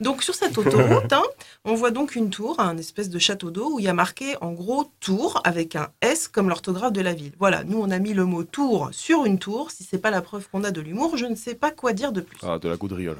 Donc 0.00 0.22
sur 0.22 0.34
cette 0.34 0.56
autoroute, 0.58 1.12
hein, 1.12 1.22
on 1.66 1.74
voit 1.74 1.90
donc 1.90 2.16
une 2.16 2.30
tour, 2.30 2.60
un 2.60 2.78
espèce 2.78 3.10
de 3.10 3.18
château 3.18 3.50
d'eau, 3.50 3.74
où 3.74 3.78
il 3.78 3.84
y 3.84 3.88
a 3.88 3.94
marqué 3.94 4.36
en 4.40 4.52
gros 4.52 4.90
tour 5.00 5.42
avec 5.44 5.76
un 5.76 5.88
S 6.00 6.28
comme 6.28 6.48
l'orthographe 6.48 6.94
de 6.94 7.02
la 7.02 7.12
ville. 7.12 7.32
Voilà, 7.38 7.62
nous 7.64 7.78
on 7.78 7.90
a 7.90 7.98
mis 7.98 8.14
le 8.14 8.24
mot 8.24 8.42
tour 8.42 8.88
sur 8.92 9.26
une 9.26 9.33
tour. 9.38 9.70
Si 9.70 9.84
c'est 9.84 9.98
pas 9.98 10.10
la 10.10 10.22
preuve 10.22 10.48
qu'on 10.50 10.64
a 10.64 10.70
de 10.70 10.80
l'humour, 10.80 11.16
je 11.16 11.26
ne 11.26 11.34
sais 11.34 11.54
pas 11.54 11.70
quoi 11.70 11.92
dire 11.92 12.12
de 12.12 12.20
plus. 12.20 12.38
Ah, 12.42 12.58
de 12.58 12.68
la 12.68 12.76
gaudriole. 12.76 13.18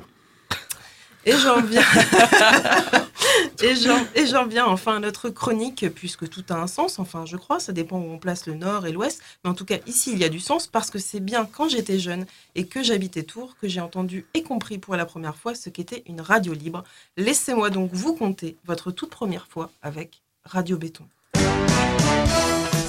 Et 1.26 1.33
j'en 1.33 1.62
viens. 1.62 1.80
et 3.62 3.75
j'en- 3.76 4.04
et 4.14 4.26
j'en 4.26 4.44
viens 4.47 4.66
enfin 4.66 4.97
à 4.97 4.99
notre 4.99 5.30
chronique, 5.30 5.87
puisque 5.94 6.28
tout 6.28 6.44
a 6.50 6.54
un 6.54 6.66
sens, 6.66 6.99
enfin 6.99 7.25
je 7.25 7.38
crois, 7.38 7.61
ça 7.61 7.73
dépend 7.73 7.99
où 7.99 8.11
on 8.12 8.18
place 8.18 8.47
le 8.47 8.52
nord 8.52 8.87
et 8.87 8.92
l'ouest. 8.92 9.23
Mais 9.42 9.49
en 9.49 9.54
tout 9.54 9.64
cas, 9.64 9.78
ici, 9.87 10.11
il 10.12 10.18
y 10.18 10.25
a 10.25 10.28
du 10.28 10.38
sens 10.38 10.66
parce 10.66 10.90
que 10.90 10.99
c'est 10.99 11.21
bien 11.21 11.49
quand 11.50 11.68
j'étais 11.71 11.99
jeune 11.99 12.26
et 12.54 12.66
que 12.66 12.83
j'habitais 12.83 13.23
Tours 13.23 13.56
que 13.59 13.68
j'ai 13.68 13.80
entendu 13.80 14.26
et 14.35 14.42
compris 14.42 14.76
pour 14.76 14.97
la 14.97 15.06
première 15.06 15.37
fois 15.37 15.54
ce 15.54 15.71
qu'était 15.71 16.02
une 16.06 16.21
radio 16.21 16.52
libre. 16.52 16.85
Laissez-moi 17.16 17.71
donc 17.71 17.90
vous 17.94 18.14
conter 18.14 18.59
votre 18.66 18.90
toute 18.90 19.09
première 19.11 19.47
fois 19.47 19.71
avec 19.80 20.21
Radio 20.44 20.76
Béton. 20.76 21.04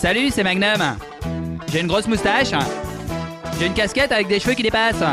Salut, 0.01 0.29
c'est 0.29 0.43
Magnum. 0.43 0.97
J'ai 1.71 1.79
une 1.79 1.87
grosse 1.87 2.07
moustache. 2.07 2.51
J'ai 3.59 3.67
une 3.67 3.73
casquette 3.73 4.11
avec 4.11 4.27
des 4.27 4.39
cheveux 4.39 4.53
qui 4.53 4.63
dépassent. 4.63 5.03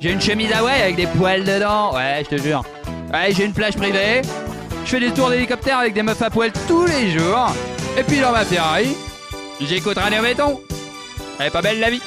J'ai 0.00 0.12
une 0.12 0.20
chemise 0.20 0.52
Hawaï 0.52 0.82
avec 0.82 0.96
des 0.96 1.06
poils 1.06 1.44
dedans. 1.44 1.94
Ouais, 1.94 2.22
je 2.24 2.36
te 2.36 2.42
jure. 2.42 2.64
Ouais, 3.12 3.32
j'ai 3.32 3.44
une 3.44 3.52
plage 3.52 3.76
privée. 3.76 4.22
Je 4.84 4.90
fais 4.90 5.00
des 5.00 5.10
tours 5.12 5.30
d'hélicoptère 5.30 5.78
avec 5.78 5.94
des 5.94 6.02
meufs 6.02 6.20
à 6.22 6.30
poil 6.30 6.50
tous 6.66 6.86
les 6.86 7.10
jours. 7.10 7.48
Et 7.98 8.02
puis 8.02 8.20
dans 8.20 8.32
ma 8.32 8.44
Ferrari, 8.44 8.96
j'écoute 9.60 9.96
Radio 9.98 10.22
Béton. 10.22 10.60
Elle 11.38 11.46
est 11.46 11.50
pas 11.50 11.62
belle 11.62 11.78
la 11.80 11.90
vie. 11.90 12.00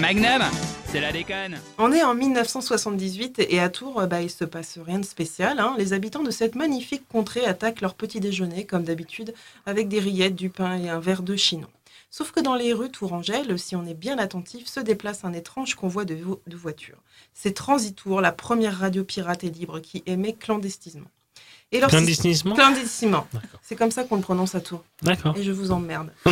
Magnum, 0.00 0.42
c'est 0.90 1.00
la 1.00 1.12
déconne. 1.12 1.58
On 1.78 1.92
est 1.92 2.02
en 2.02 2.14
1978 2.14 3.44
et 3.48 3.60
à 3.60 3.68
Tours, 3.68 4.02
bah, 4.08 4.22
il 4.22 4.30
se 4.30 4.44
passe 4.44 4.78
rien 4.84 4.98
de 4.98 5.04
spécial. 5.04 5.58
hein. 5.60 5.74
Les 5.78 5.92
habitants 5.92 6.22
de 6.22 6.30
cette 6.30 6.54
magnifique 6.54 7.02
contrée 7.12 7.44
attaquent 7.44 7.80
leur 7.82 7.94
petit 7.94 8.18
déjeuner, 8.20 8.64
comme 8.64 8.84
d'habitude, 8.84 9.34
avec 9.66 9.88
des 9.88 10.00
rillettes, 10.00 10.36
du 10.36 10.48
pain 10.48 10.78
et 10.78 10.88
un 10.88 11.00
verre 11.00 11.22
de 11.22 11.36
chinon. 11.36 11.66
Sauf 12.10 12.32
que 12.32 12.40
dans 12.40 12.56
les 12.56 12.72
rues 12.72 12.90
Tourangelle, 12.90 13.56
si 13.58 13.76
on 13.76 13.86
est 13.86 13.94
bien 13.94 14.18
attentif, 14.18 14.66
se 14.66 14.80
déplace 14.80 15.24
un 15.24 15.32
étrange 15.32 15.74
convoi 15.76 16.04
de, 16.04 16.14
vo- 16.16 16.42
de 16.46 16.56
voitures. 16.56 16.98
C'est 17.34 17.52
Transitour, 17.54 18.20
la 18.20 18.32
première 18.32 18.76
radio 18.78 19.04
pirate 19.04 19.44
et 19.44 19.50
libre 19.50 19.78
qui 19.80 20.02
émet 20.06 20.32
clandestinement. 20.32 21.10
Et 21.72 21.78
Clandestinement 21.78 22.56
Clandestinement. 22.56 23.28
C'est 23.62 23.76
comme 23.76 23.92
ça 23.92 24.02
qu'on 24.02 24.16
le 24.16 24.22
prononce 24.22 24.56
à 24.56 24.60
Tours. 24.60 24.82
D'accord. 25.02 25.36
Et 25.36 25.44
je 25.44 25.52
vous 25.52 25.70
emmerde. 25.70 26.12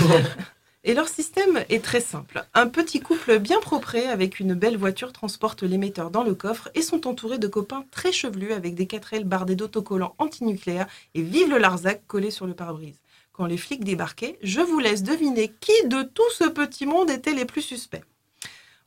Et 0.84 0.94
leur 0.94 1.08
système 1.08 1.64
est 1.68 1.84
très 1.84 2.00
simple. 2.00 2.44
Un 2.54 2.68
petit 2.68 3.00
couple 3.00 3.38
bien 3.40 3.60
propre 3.60 3.96
avec 3.96 4.40
une 4.40 4.54
belle 4.54 4.76
voiture 4.76 5.12
transporte 5.12 5.62
l'émetteur 5.62 6.10
dans 6.10 6.22
le 6.22 6.34
coffre 6.34 6.70
et 6.74 6.82
sont 6.82 7.06
entourés 7.06 7.38
de 7.38 7.48
copains 7.48 7.84
très 7.90 8.10
chevelus 8.12 8.52
avec 8.52 8.74
des 8.74 8.86
4L 8.86 9.24
bardés 9.24 9.56
d'autocollants 9.56 10.14
antinucléaires 10.18 10.86
et 11.14 11.22
vive 11.22 11.50
le 11.50 11.58
Larzac 11.58 12.02
collé 12.06 12.30
sur 12.30 12.46
le 12.46 12.54
pare-brise. 12.54 12.96
Quand 13.38 13.46
les 13.46 13.56
flics 13.56 13.84
débarquaient, 13.84 14.36
je 14.42 14.60
vous 14.60 14.80
laisse 14.80 15.04
deviner 15.04 15.54
qui 15.60 15.70
de 15.86 16.02
tout 16.02 16.28
ce 16.32 16.42
petit 16.42 16.86
monde 16.86 17.08
était 17.08 17.34
les 17.34 17.44
plus 17.44 17.62
suspects. 17.62 18.02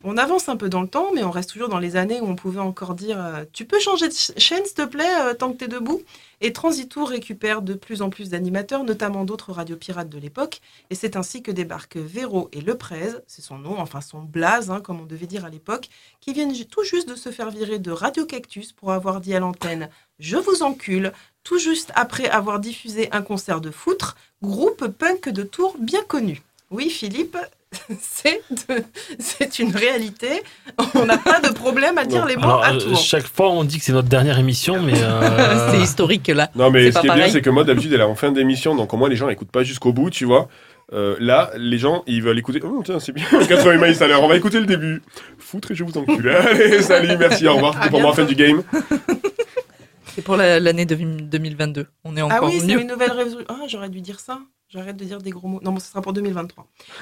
On 0.03 0.17
avance 0.17 0.49
un 0.49 0.57
peu 0.57 0.67
dans 0.67 0.81
le 0.81 0.89
temps, 0.89 1.11
mais 1.13 1.23
on 1.23 1.31
reste 1.31 1.51
toujours 1.51 1.69
dans 1.69 1.79
les 1.79 1.95
années 1.95 2.19
où 2.19 2.25
on 2.25 2.35
pouvait 2.35 2.59
encore 2.59 2.95
dire 2.95 3.23
euh, 3.23 3.45
Tu 3.53 3.63
peux 3.65 3.79
changer 3.79 4.09
de 4.09 4.13
ch- 4.13 4.37
chaîne, 4.37 4.65
s'il 4.65 4.73
te 4.73 4.85
plaît, 4.85 5.07
euh, 5.21 5.35
tant 5.35 5.53
que 5.53 5.57
t'es 5.57 5.67
debout? 5.69 6.01
Et 6.41 6.51
Transitour 6.51 7.07
récupère 7.09 7.61
de 7.61 7.75
plus 7.75 8.01
en 8.01 8.09
plus 8.09 8.27
d'animateurs, 8.29 8.83
notamment 8.83 9.23
d'autres 9.23 9.53
radios 9.53 9.77
pirates 9.77 10.09
de 10.09 10.17
l'époque. 10.17 10.59
Et 10.89 10.95
c'est 10.95 11.15
ainsi 11.15 11.43
que 11.43 11.51
débarquent 11.51 11.97
Véro 11.97 12.49
et 12.51 12.59
Le 12.59 12.75
Prez, 12.75 13.11
c'est 13.27 13.43
son 13.43 13.57
nom, 13.59 13.79
enfin 13.79 14.01
son 14.01 14.19
blaze, 14.23 14.69
hein, 14.69 14.81
comme 14.81 14.99
on 14.99 15.05
devait 15.05 15.27
dire 15.27 15.45
à 15.45 15.49
l'époque, 15.49 15.87
qui 16.19 16.33
viennent 16.33 16.53
tout 16.65 16.83
juste 16.83 17.07
de 17.07 17.15
se 17.15 17.29
faire 17.29 17.51
virer 17.51 17.79
de 17.79 17.91
Radio 17.91 18.25
Cactus 18.25 18.73
pour 18.73 18.91
avoir 18.91 19.21
dit 19.21 19.35
à 19.35 19.39
l'antenne 19.39 19.87
Je 20.19 20.35
vous 20.35 20.63
encule, 20.63 21.13
tout 21.43 21.59
juste 21.59 21.91
après 21.93 22.27
avoir 22.27 22.59
diffusé 22.59 23.07
un 23.11 23.21
concert 23.21 23.61
de 23.61 23.69
foutre, 23.69 24.15
groupe 24.43 24.87
punk 24.87 25.29
de 25.29 25.43
Tours 25.43 25.75
bien 25.79 26.01
connu. 26.07 26.41
Oui, 26.71 26.89
Philippe, 26.89 27.37
c'est 28.01 28.41
de- 28.69 28.83
c'est 29.19 29.59
une 29.59 29.75
réalité. 29.75 30.41
On 30.95 31.05
n'a 31.05 31.17
pas 31.17 31.39
de 31.39 31.49
problème 31.53 31.97
à 31.97 32.05
dire 32.05 32.25
les 32.25 32.35
mots 32.35 32.43
Alors, 32.43 32.63
à 32.63 32.73
euh, 32.73 32.79
Tours. 32.79 32.97
chaque 32.97 33.27
fois, 33.27 33.49
on 33.51 33.63
dit 33.63 33.77
que 33.79 33.83
c'est 33.85 33.91
notre 33.93 34.09
dernière 34.09 34.39
émission, 34.39 34.81
mais. 34.81 34.93
euh, 34.95 35.69
C'est 35.71 35.79
historique 35.79 36.27
là. 36.29 36.49
Non, 36.55 36.69
mais 36.71 36.85
C'est 36.91 36.97
ce 36.97 36.99
qui 37.01 37.07
est 37.07 37.13
bien, 37.15 37.29
c'est 37.29 37.41
que 37.41 37.49
moi, 37.49 37.63
d'habitude, 37.63 37.93
elle 37.93 38.01
est 38.01 38.03
en 38.03 38.15
fin 38.15 38.31
d'émission, 38.31 38.75
donc 38.75 38.93
au 38.93 38.97
moins, 38.97 39.09
les 39.09 39.15
gens 39.15 39.27
n'écoutent 39.27 39.51
pas 39.51 39.63
jusqu'au 39.63 39.93
bout, 39.93 40.09
tu 40.09 40.25
vois. 40.25 40.47
Euh, 40.93 41.15
là, 41.21 41.51
les 41.55 41.77
gens, 41.77 42.03
ils 42.05 42.21
veulent 42.21 42.37
écouter. 42.37 42.59
Oh, 42.65 42.81
tiens, 42.83 42.99
c'est 42.99 43.13
bien. 43.13 43.23
80 43.47 43.77
miles 43.77 44.03
à 44.03 44.07
l'heure. 44.07 44.23
On 44.23 44.27
va 44.27 44.35
écouter 44.35 44.59
le 44.59 44.65
début. 44.65 45.01
Foutre 45.39 45.71
et 45.71 45.75
je 45.75 45.85
vous 45.85 45.97
encule. 45.97 46.27
Allez, 46.29 46.81
salut, 46.81 47.15
merci, 47.17 47.47
au 47.47 47.53
revoir. 47.53 47.75
C'était 47.75 47.89
pour 47.89 48.01
moi, 48.01 48.13
fin 48.13 48.25
du 48.25 48.35
game. 48.35 48.61
C'est 50.15 50.21
pour 50.21 50.35
la- 50.35 50.59
l'année 50.59 50.85
de 50.85 50.95
2022. 50.95 51.87
On 52.03 52.15
est 52.17 52.21
Ah 52.21 52.25
encore 52.25 52.49
oui, 52.49 52.59
c'est 52.59 52.73
une 52.73 52.87
nouvelle 52.87 53.11
résolution. 53.11 53.47
Ah, 53.49 53.65
j'aurais 53.67 53.89
dû 53.89 54.01
dire 54.01 54.19
ça. 54.19 54.39
J'arrête 54.69 54.95
de 54.95 55.03
dire 55.03 55.17
des 55.21 55.31
gros 55.31 55.49
mots. 55.49 55.59
Non, 55.61 55.73
bon, 55.73 55.79
ce 55.79 55.87
sera 55.87 56.01
pour 56.01 56.13
2023. 56.13 56.65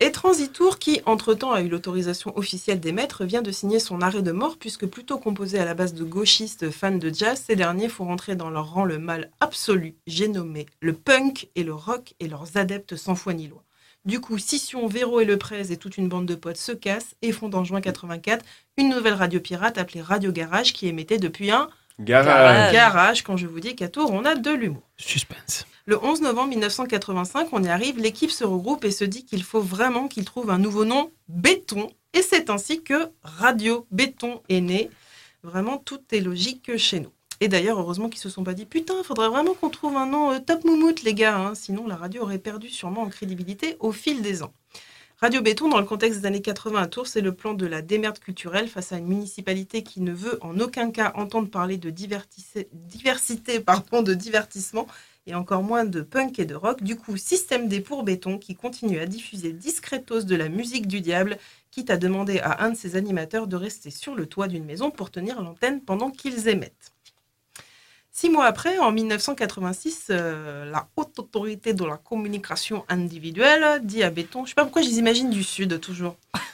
Et, 0.00 0.06
et 0.06 0.12
Transitour, 0.12 0.78
qui 0.78 1.00
entre-temps 1.06 1.50
a 1.52 1.60
eu 1.60 1.68
l'autorisation 1.68 2.36
officielle 2.38 2.78
d'émettre, 2.78 3.24
vient 3.24 3.42
de 3.42 3.50
signer 3.50 3.80
son 3.80 4.00
arrêt 4.00 4.22
de 4.22 4.30
mort, 4.30 4.56
puisque 4.58 4.86
plutôt 4.86 5.18
composé 5.18 5.58
à 5.58 5.64
la 5.64 5.74
base 5.74 5.92
de 5.92 6.04
gauchistes 6.04 6.70
fans 6.70 6.92
de 6.96 7.12
jazz, 7.12 7.42
ces 7.48 7.56
derniers 7.56 7.88
font 7.88 8.04
rentrer 8.04 8.36
dans 8.36 8.48
leur 8.48 8.74
rang 8.74 8.84
le 8.84 8.98
mal 9.00 9.30
absolu, 9.40 9.96
j'ai 10.06 10.28
nommé 10.28 10.66
le 10.80 10.92
punk 10.92 11.48
et 11.56 11.64
le 11.64 11.74
rock 11.74 12.14
et 12.20 12.28
leurs 12.28 12.56
adeptes 12.56 12.94
sans 12.94 13.16
foi 13.16 13.34
ni 13.34 13.48
loi. 13.48 13.64
Du 14.04 14.20
coup, 14.20 14.38
Scission, 14.38 14.86
Véro 14.86 15.20
et 15.20 15.24
Le 15.24 15.36
Prez 15.38 15.70
et 15.72 15.76
toute 15.76 15.96
une 15.96 16.08
bande 16.08 16.26
de 16.26 16.34
potes 16.36 16.56
se 16.56 16.72
cassent 16.72 17.14
et 17.22 17.30
fondent 17.32 17.54
en 17.56 17.64
juin 17.64 17.80
84 17.80 18.44
une 18.76 18.88
nouvelle 18.90 19.14
radio 19.14 19.38
pirate 19.40 19.78
appelée 19.78 20.00
Radio 20.02 20.30
Garage 20.32 20.72
qui 20.72 20.86
émettait 20.88 21.18
depuis 21.18 21.50
un 21.52 21.68
Garage. 22.00 22.72
garage. 22.72 23.22
Quand 23.22 23.36
je 23.36 23.46
vous 23.46 23.60
dis 23.60 23.74
qu'à 23.76 23.88
Tours, 23.88 24.10
on 24.12 24.24
a 24.24 24.34
de 24.34 24.50
l'humour. 24.50 24.82
Suspense. 24.96 25.66
Le 25.86 26.02
11 26.02 26.20
novembre 26.22 26.48
1985, 26.50 27.48
on 27.52 27.62
y 27.62 27.68
arrive, 27.68 27.98
l'équipe 27.98 28.30
se 28.30 28.44
regroupe 28.44 28.84
et 28.84 28.90
se 28.92 29.04
dit 29.04 29.24
qu'il 29.24 29.42
faut 29.42 29.60
vraiment 29.60 30.06
qu'il 30.08 30.24
trouve 30.24 30.50
un 30.50 30.58
nouveau 30.58 30.84
nom, 30.84 31.10
Béton. 31.28 31.90
Et 32.14 32.22
c'est 32.22 32.50
ainsi 32.50 32.82
que 32.82 33.10
Radio 33.22 33.86
Béton 33.90 34.42
est 34.48 34.60
né. 34.60 34.90
Vraiment, 35.42 35.78
tout 35.78 36.00
est 36.12 36.20
logique 36.20 36.76
chez 36.76 37.00
nous. 37.00 37.10
Et 37.40 37.48
d'ailleurs, 37.48 37.80
heureusement 37.80 38.08
qu'ils 38.08 38.20
se 38.20 38.28
sont 38.28 38.44
pas 38.44 38.54
dit 38.54 38.66
Putain, 38.66 38.94
il 38.98 39.04
faudrait 39.04 39.28
vraiment 39.28 39.54
qu'on 39.54 39.70
trouve 39.70 39.96
un 39.96 40.06
nom 40.06 40.30
euh, 40.30 40.38
top 40.38 40.62
moumoute, 40.64 41.02
les 41.02 41.14
gars. 41.14 41.36
hein. 41.36 41.54
Sinon, 41.56 41.88
la 41.88 41.96
radio 41.96 42.22
aurait 42.22 42.38
perdu 42.38 42.68
sûrement 42.68 43.02
en 43.02 43.08
crédibilité 43.08 43.76
au 43.80 43.90
fil 43.90 44.22
des 44.22 44.44
ans. 44.44 44.52
Radio 45.22 45.40
Béton, 45.40 45.68
dans 45.68 45.78
le 45.78 45.86
contexte 45.86 46.18
des 46.18 46.26
années 46.26 46.42
80 46.42 46.82
à 46.82 46.88
Tours, 46.88 47.06
c'est 47.06 47.20
le 47.20 47.32
plan 47.32 47.54
de 47.54 47.64
la 47.64 47.80
démerde 47.80 48.18
culturelle 48.18 48.66
face 48.66 48.90
à 48.90 48.98
une 48.98 49.06
municipalité 49.06 49.84
qui 49.84 50.00
ne 50.00 50.12
veut 50.12 50.36
en 50.40 50.58
aucun 50.58 50.90
cas 50.90 51.12
entendre 51.14 51.48
parler 51.48 51.76
de 51.76 51.90
diversité 51.90 53.60
pardon, 53.60 54.02
de 54.02 54.14
divertissement 54.14 54.88
et 55.28 55.36
encore 55.36 55.62
moins 55.62 55.84
de 55.84 56.00
punk 56.00 56.40
et 56.40 56.44
de 56.44 56.56
rock. 56.56 56.82
Du 56.82 56.96
coup, 56.96 57.16
système 57.16 57.68
D 57.68 57.80
pour 57.80 58.02
béton 58.02 58.36
qui 58.36 58.56
continue 58.56 58.98
à 58.98 59.06
diffuser 59.06 59.52
discretos 59.52 60.22
de 60.22 60.34
la 60.34 60.48
musique 60.48 60.88
du 60.88 61.00
diable, 61.00 61.38
quitte 61.70 61.90
à 61.90 61.98
demander 61.98 62.40
à 62.40 62.64
un 62.64 62.70
de 62.70 62.76
ses 62.76 62.96
animateurs 62.96 63.46
de 63.46 63.54
rester 63.54 63.90
sur 63.92 64.16
le 64.16 64.26
toit 64.26 64.48
d'une 64.48 64.64
maison 64.64 64.90
pour 64.90 65.12
tenir 65.12 65.40
l'antenne 65.40 65.82
pendant 65.82 66.10
qu'ils 66.10 66.48
émettent. 66.48 66.92
Six 68.14 68.28
mois 68.28 68.44
après, 68.44 68.78
en 68.78 68.92
1986, 68.92 70.08
euh, 70.10 70.70
la 70.70 70.86
haute 70.96 71.18
autorité 71.18 71.72
de 71.72 71.82
la 71.82 71.96
communication 71.96 72.84
individuelle 72.90 73.80
dit 73.82 74.02
à 74.02 74.10
Béton, 74.10 74.40
je 74.40 74.42
ne 74.42 74.48
sais 74.48 74.54
pas 74.54 74.64
pourquoi 74.64 74.82
je 74.82 74.88
les 74.88 74.98
imagine 74.98 75.30
du 75.30 75.42
Sud 75.42 75.80
toujours. 75.80 76.16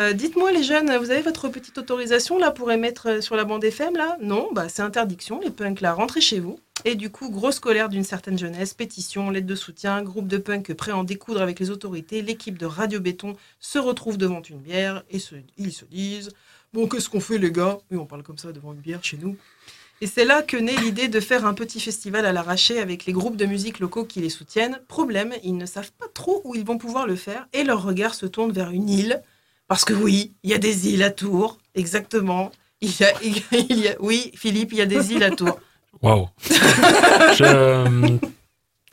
Euh, 0.00 0.12
Dites-moi 0.12 0.52
les 0.52 0.62
jeunes, 0.62 0.96
vous 0.98 1.10
avez 1.10 1.22
votre 1.22 1.48
petite 1.48 1.76
autorisation 1.76 2.38
là 2.38 2.52
pour 2.52 2.70
émettre 2.70 3.08
euh, 3.08 3.20
sur 3.20 3.34
la 3.34 3.42
bande 3.42 3.64
FM 3.64 3.96
là? 3.96 4.16
Non, 4.20 4.48
bah 4.52 4.68
c'est 4.68 4.82
interdiction, 4.82 5.40
les 5.40 5.50
punks 5.50 5.80
là, 5.80 5.92
rentrez 5.92 6.20
chez 6.20 6.38
vous. 6.38 6.60
Et 6.84 6.94
du 6.94 7.10
coup, 7.10 7.30
grosse 7.30 7.58
colère 7.58 7.88
d'une 7.88 8.04
certaine 8.04 8.38
jeunesse, 8.38 8.74
pétition, 8.74 9.28
lettre 9.30 9.48
de 9.48 9.56
soutien, 9.56 10.00
groupe 10.04 10.28
de 10.28 10.38
punk 10.38 10.72
prêt 10.74 10.92
à 10.92 10.96
en 10.96 11.02
découdre 11.02 11.42
avec 11.42 11.58
les 11.58 11.70
autorités, 11.70 12.22
l'équipe 12.22 12.56
de 12.56 12.64
Radio 12.66 13.00
Béton 13.00 13.34
se 13.58 13.80
retrouve 13.80 14.18
devant 14.18 14.40
une 14.40 14.60
bière 14.60 15.02
et 15.10 15.18
ils 15.56 15.72
se 15.72 15.84
disent 15.86 16.30
Bon, 16.72 16.86
qu'est-ce 16.86 17.08
qu'on 17.08 17.18
fait 17.18 17.38
les 17.38 17.50
gars? 17.50 17.78
Oui, 17.90 17.98
on 17.98 18.06
parle 18.06 18.22
comme 18.22 18.38
ça 18.38 18.52
devant 18.52 18.74
une 18.74 18.78
bière 18.78 19.02
chez 19.02 19.16
nous. 19.16 19.36
Et 20.00 20.06
c'est 20.06 20.24
là 20.24 20.42
que 20.42 20.56
naît 20.56 20.76
l'idée 20.76 21.08
de 21.08 21.18
faire 21.18 21.44
un 21.44 21.54
petit 21.54 21.80
festival 21.80 22.24
à 22.24 22.32
l'arraché 22.32 22.78
avec 22.78 23.04
les 23.04 23.12
groupes 23.12 23.36
de 23.36 23.46
musique 23.46 23.80
locaux 23.80 24.04
qui 24.04 24.20
les 24.20 24.30
soutiennent. 24.30 24.80
Problème, 24.86 25.34
ils 25.42 25.56
ne 25.56 25.66
savent 25.66 25.90
pas 25.98 26.06
trop 26.14 26.40
où 26.44 26.54
ils 26.54 26.64
vont 26.64 26.78
pouvoir 26.78 27.06
le 27.06 27.16
faire 27.16 27.48
et 27.52 27.64
leur 27.64 27.82
regard 27.82 28.14
se 28.14 28.26
tourne 28.26 28.52
vers 28.52 28.70
une 28.70 28.88
île. 28.88 29.22
Parce 29.66 29.84
que 29.84 29.92
oui, 29.92 30.34
il 30.44 30.50
y 30.50 30.54
a 30.54 30.58
des 30.58 30.88
îles 30.88 31.02
à 31.02 31.10
Tours, 31.10 31.58
exactement. 31.74 32.52
Il 32.80 32.90
y 32.90 33.88
a, 33.88 33.96
oui, 33.98 34.30
Philippe, 34.36 34.72
il 34.72 34.78
y 34.78 34.82
a 34.82 34.86
des 34.86 35.12
îles 35.12 35.24
à 35.24 35.30
Tours. 35.30 35.58
Waouh. 36.02 36.28
Euh, 37.40 38.18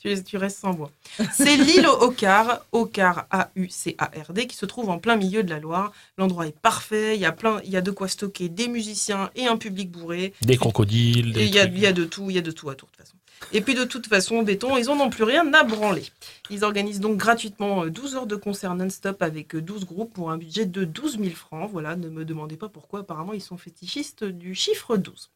Tu, 0.05 0.23
tu 0.23 0.37
restes 0.37 0.59
sans 0.59 0.71
voix. 0.71 0.91
C'est 1.33 1.57
l'île 1.57 1.87
au 1.87 2.03
Ocar, 2.03 2.65
Ocar 2.71 3.25
A-U-C-A-R-D, 3.31 4.47
qui 4.47 4.55
se 4.55 4.65
trouve 4.65 4.89
en 4.89 4.99
plein 4.99 5.15
milieu 5.15 5.41
de 5.43 5.49
la 5.49 5.59
Loire. 5.59 5.91
L'endroit 6.17 6.47
est 6.47 6.57
parfait, 6.59 7.15
il 7.15 7.21
y 7.21 7.25
a 7.25 7.31
plein, 7.31 7.59
il 7.63 7.71
y 7.71 7.77
a 7.77 7.81
de 7.81 7.91
quoi 7.91 8.07
stocker 8.07 8.49
des 8.49 8.67
musiciens 8.67 9.31
et 9.35 9.47
un 9.47 9.57
public 9.57 9.89
bourré. 9.91 10.33
Des 10.41 10.57
crocodiles. 10.57 11.33
Des 11.33 11.45
il 11.45 11.53
y, 11.55 11.59
a- 11.59 11.63
trucs. 11.65 11.75
il 11.75 11.81
y 11.81 11.87
a 11.87 11.93
de 11.93 12.05
tout, 12.05 12.29
il 12.29 12.35
y 12.35 12.39
a 12.39 12.41
de 12.41 12.51
tout 12.51 12.69
à 12.69 12.75
Tours 12.75 12.89
de 12.89 12.95
toute 12.95 13.05
façon. 13.05 13.15
Et 13.51 13.61
puis 13.61 13.73
de 13.75 13.83
toute 13.83 14.07
façon, 14.07 14.43
béton, 14.43 14.77
ils 14.77 14.89
en 14.89 14.99
ont 14.99 15.09
plus 15.09 15.23
rien 15.23 15.51
à 15.53 15.63
branler. 15.63 16.05
Ils 16.49 16.63
organisent 16.63 16.99
donc 17.01 17.17
gratuitement 17.17 17.83
euh, 17.83 17.89
12 17.89 18.15
heures 18.15 18.27
de 18.27 18.35
concert 18.35 18.75
non-stop 18.75 19.21
avec 19.21 19.55
euh, 19.55 19.61
12 19.61 19.85
groupes 19.85 20.13
pour 20.13 20.31
un 20.31 20.37
budget 20.37 20.65
de 20.65 20.85
12 20.85 21.17
000 21.19 21.31
francs. 21.35 21.69
Voilà, 21.71 21.95
ne 21.95 22.09
me 22.09 22.25
demandez 22.25 22.55
pas 22.57 22.69
pourquoi, 22.69 23.01
apparemment 23.01 23.33
ils 23.33 23.41
sont 23.41 23.57
fétichistes 23.57 24.23
du 24.23 24.55
chiffre 24.55 24.97
12. 24.97 25.29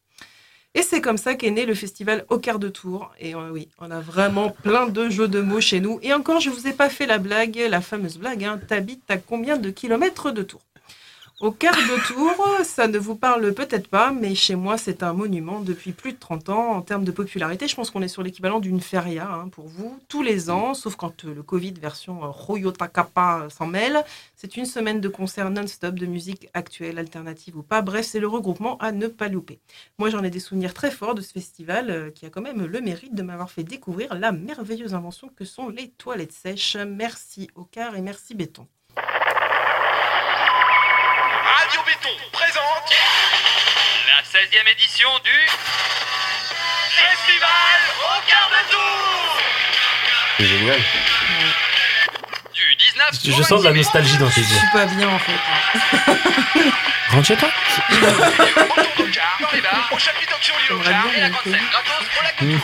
Et 0.76 0.84
c'est 0.84 1.02
comme 1.02 1.18
ça 1.18 1.34
qu'est 1.34 1.50
né 1.50 1.66
le 1.66 1.74
festival 1.74 2.26
Au 2.30 2.38
quart 2.38 2.60
de 2.60 2.70
Tours. 2.70 3.12
Et 3.20 3.34
euh, 3.34 3.50
oui, 3.52 3.70
on 3.80 3.90
a 3.90 4.00
vraiment 4.00 4.52
plein 4.52 4.88
de 4.88 5.10
jeux 5.10 5.28
de 5.28 5.42
mots 5.42 5.62
chez 5.62 5.80
nous. 5.80 6.00
Et 6.04 6.14
encore, 6.14 6.40
je 6.40 6.52
vous 6.52 6.68
ai 6.68 6.74
pas 6.74 6.90
fait 6.90 7.08
la 7.08 7.18
blague, 7.18 7.60
la 7.70 7.82
fameuse 7.82 8.18
blague, 8.18 8.44
hein, 8.44 8.60
t'habites 8.68 9.10
à 9.10 9.18
combien 9.18 9.58
de 9.58 9.72
kilomètres 9.72 10.32
de 10.32 10.44
Tours? 10.44 10.62
Au 11.40 11.52
quart 11.52 11.74
de 11.74 12.06
tour, 12.06 12.36
ça 12.66 12.90
ne 12.90 12.98
vous 12.98 13.16
parle 13.16 13.54
peut-être 13.54 13.88
pas, 13.88 14.12
mais 14.12 14.36
chez 14.36 14.56
moi, 14.56 14.78
c'est 14.78 15.04
un 15.04 15.14
monument 15.14 15.62
depuis 15.62 15.94
plus 15.94 16.12
de 16.12 16.18
30 16.18 16.50
ans 16.50 16.72
en 16.74 16.82
termes 16.82 17.06
de 17.06 17.12
popularité. 17.12 17.66
Je 17.68 17.76
pense 17.76 17.92
qu'on 17.92 18.02
est 18.02 18.10
sur 18.10 18.24
l'équivalent 18.24 18.60
d'une 18.60 18.82
feria 18.82 19.32
hein, 19.32 19.48
pour 19.48 19.68
vous, 19.68 19.98
tous 20.10 20.22
les 20.22 20.50
ans, 20.50 20.74
sauf 20.74 20.98
quand 20.98 21.24
euh, 21.24 21.34
le 21.34 21.42
Covid 21.42 21.74
version 21.74 22.26
euh, 22.26 22.28
Royota 22.28 22.90
Kappa 22.90 23.48
s'en 23.50 23.68
mêle. 23.68 24.04
C'est 24.36 24.58
une 24.58 24.66
semaine 24.66 25.00
de 25.00 25.08
concerts 25.08 25.50
non-stop 25.50 25.96
de 25.96 26.06
musique 26.06 26.50
actuelle, 26.54 27.00
alternative 27.00 27.56
ou 27.58 27.64
pas. 27.64 27.82
Bref, 27.82 28.06
c'est 28.06 28.20
le 28.20 28.28
regroupement 28.28 28.78
à 28.80 28.92
ne 28.92 29.08
pas 29.08 29.30
louper. 29.30 29.60
Moi, 29.98 30.10
j'en 30.10 30.24
ai 30.24 30.30
des 30.30 30.42
souvenirs 30.42 30.74
très 30.74 30.92
forts 30.92 31.16
de 31.16 31.22
ce 31.22 31.32
festival 31.32 31.90
euh, 31.90 32.12
qui 32.12 32.26
a 32.26 32.30
quand 32.30 32.42
même 32.42 32.66
le 32.66 32.82
mérite 32.82 33.16
de 33.16 33.24
m'avoir 33.24 33.50
fait 33.50 33.64
découvrir 33.64 34.14
la 34.14 34.34
merveilleuse 34.34 34.94
invention 34.94 35.30
que 35.36 35.46
sont 35.46 35.70
les 35.70 35.90
toilettes 35.90 36.34
sèches. 36.34 36.76
Merci 36.76 37.50
au 37.56 37.64
quart 37.64 37.96
et 37.96 38.02
merci 38.02 38.36
béton. 38.36 38.68
Présente 42.32 42.94
la 44.08 44.22
16e 44.24 44.68
édition 44.72 45.10
du 45.24 45.48
Festival 46.90 47.80
au 48.00 48.30
quart 48.30 48.50
de 48.50 48.72
tour 48.72 49.38
C'est 50.38 50.46
génial. 50.48 50.82
du 52.54 52.76
19 52.76 53.10
Je 53.38 53.44
sens 53.44 53.62
de 53.62 53.68
la 53.68 53.74
nostalgie 53.74 54.18
dans 54.18 54.30
tes 54.30 54.42
Je 54.44 54.50
yeux. 54.50 54.58
suis 54.60 54.68
pas 54.74 54.86
bien 54.86 55.10
en 55.10 55.20
fait. 55.20 55.40
Rentre 57.10 57.28
chez 57.28 57.36
toi. 57.38 57.50
dans 59.40 59.52
les 59.54 59.62
bars, 59.62 59.90
au 59.92 59.98
chapiteau 59.98 60.36
de 60.36 60.74
Lilo 60.74 60.84
J'aimerais 60.84 60.90
bien 60.94 61.14
et 61.16 61.22
la 61.22 61.30
grande 61.30 61.44
scène 61.44 61.68
gratos 61.72 62.08
pour 62.14 62.24
la 62.24 62.30
Mhm. 62.46 62.62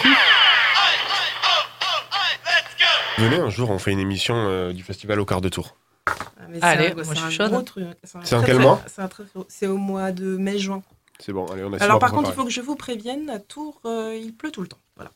Venez, 3.17 3.37
un 3.39 3.49
jour, 3.49 3.69
on 3.71 3.79
fait 3.79 3.91
une 3.91 3.99
émission 3.99 4.35
euh, 4.49 4.73
du 4.73 4.83
festival 4.83 5.19
au 5.21 5.25
quart 5.25 5.39
de 5.41 5.47
tour. 5.49 5.75
Ah, 6.07 6.13
mais 6.49 6.59
Allez, 6.61 6.85
c'est 6.85 6.91
un- 6.91 6.95
moi, 6.95 7.03
c'est 7.03 7.09
je 7.11 7.15
suis 7.15 7.25
un 7.25 7.29
chaude. 7.31 7.51
gros 7.51 7.61
truc. 7.63 7.83
un 7.85 7.93
C'est 8.23 8.35
en 8.35 8.43
quel 8.43 8.59
mois 8.59 8.81
C'est 8.87 9.01
un 9.01 9.07
très- 9.07 9.23
c'est 9.47 9.67
au 9.67 9.77
mois 9.77 10.11
de 10.11 10.37
mai-juin. 10.37 10.83
C'est 11.19 11.31
bon, 11.33 11.45
allez, 11.47 11.63
on 11.63 11.73
a 11.73 11.81
Alors 11.83 11.99
par 11.99 12.11
contre, 12.11 12.29
il 12.29 12.35
faut 12.35 12.43
que 12.43 12.51
je 12.51 12.61
vous 12.61 12.75
prévienne, 12.75 13.29
à 13.29 13.39
Tours, 13.39 13.79
euh, 13.85 14.15
il 14.21 14.33
pleut 14.33 14.51
tout 14.51 14.61
le 14.61 14.67
temps. 14.67 14.77
Voilà. 14.97 15.11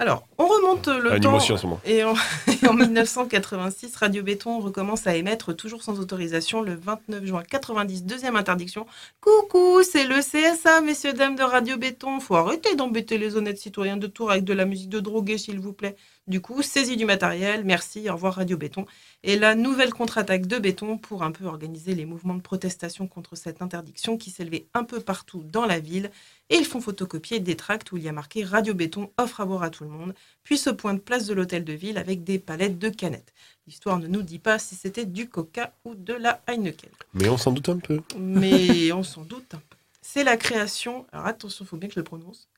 Alors, 0.00 0.26
on 0.38 0.46
remonte 0.46 0.88
le 0.88 1.12
Ah, 1.12 1.16
une 1.16 1.22
temps. 1.22 1.30
émotion 1.30 1.54
en 1.54 1.58
ce 1.58 1.66
moment. 1.66 1.80
Et 1.84 2.02
en, 2.02 2.14
et 2.62 2.66
en 2.68 2.72
1986, 2.74 3.94
Radio 3.96 4.22
Béton 4.24 4.58
recommence 4.60 5.06
à 5.06 5.14
émettre 5.14 5.54
toujours 5.54 5.82
sans 5.84 6.00
autorisation 6.00 6.62
le 6.62 6.74
29 6.74 7.24
juin 7.24 7.42
90, 7.48 8.04
deuxième 8.04 8.34
interdiction. 8.36 8.86
Coucou, 9.20 9.82
c'est 9.84 10.04
le 10.04 10.20
CSA, 10.20 10.80
messieurs, 10.80 11.12
dames 11.12 11.36
de 11.36 11.42
Radio 11.44 11.76
Béton. 11.76 12.18
Faut 12.20 12.34
arrêter 12.36 12.74
d'embêter 12.74 13.18
les 13.18 13.36
honnêtes 13.36 13.58
citoyens 13.58 13.96
de 13.96 14.06
Tours 14.08 14.30
avec 14.32 14.44
de 14.44 14.52
la 14.52 14.64
musique 14.64 14.88
de 14.88 15.00
drogué, 15.00 15.38
s'il 15.38 15.60
vous 15.60 15.72
plaît. 15.72 15.94
Du 16.26 16.40
coup, 16.40 16.62
saisie 16.62 16.96
du 16.96 17.04
matériel, 17.04 17.64
merci, 17.64 18.08
au 18.08 18.14
revoir 18.14 18.36
Radio 18.36 18.56
Béton. 18.56 18.86
Et 19.24 19.36
la 19.36 19.54
nouvelle 19.54 19.92
contre-attaque 19.92 20.46
de 20.46 20.58
Béton 20.58 20.96
pour 20.96 21.22
un 21.22 21.30
peu 21.30 21.44
organiser 21.44 21.94
les 21.94 22.06
mouvements 22.06 22.34
de 22.34 22.40
protestation 22.40 23.06
contre 23.06 23.36
cette 23.36 23.60
interdiction 23.60 24.16
qui 24.16 24.30
s'élevait 24.30 24.64
un 24.72 24.84
peu 24.84 25.00
partout 25.00 25.42
dans 25.44 25.66
la 25.66 25.80
ville. 25.80 26.10
Et 26.48 26.56
ils 26.56 26.64
font 26.64 26.80
photocopier 26.80 27.40
des 27.40 27.56
tracts 27.56 27.92
où 27.92 27.98
il 27.98 28.04
y 28.04 28.08
a 28.08 28.12
marqué 28.12 28.42
Radio 28.42 28.72
Béton 28.72 29.10
offre 29.18 29.42
à 29.42 29.44
boire 29.44 29.62
à 29.62 29.68
tout 29.68 29.84
le 29.84 29.90
monde, 29.90 30.14
puis 30.44 30.56
se 30.56 30.70
pointe 30.70 31.02
place 31.02 31.26
de 31.26 31.34
l'hôtel 31.34 31.62
de 31.62 31.74
ville 31.74 31.98
avec 31.98 32.24
des 32.24 32.38
palettes 32.38 32.78
de 32.78 32.88
canettes. 32.88 33.34
L'histoire 33.66 33.98
ne 33.98 34.06
nous 34.06 34.22
dit 34.22 34.38
pas 34.38 34.58
si 34.58 34.76
c'était 34.76 35.04
du 35.04 35.28
coca 35.28 35.74
ou 35.84 35.94
de 35.94 36.14
la 36.14 36.40
Heineken, 36.46 36.90
Mais 37.12 37.28
on 37.28 37.36
s'en 37.36 37.52
doute 37.52 37.68
un 37.68 37.78
peu. 37.78 38.00
mais 38.18 38.92
on 38.92 39.02
s'en 39.02 39.24
doute 39.24 39.52
un 39.54 39.58
peu. 39.68 39.76
C'est 40.00 40.24
la 40.24 40.38
création, 40.38 41.06
alors 41.12 41.26
attention, 41.26 41.66
il 41.66 41.68
faut 41.68 41.76
bien 41.76 41.88
que 41.88 41.94
je 41.94 42.00
le 42.00 42.04
prononce, 42.04 42.48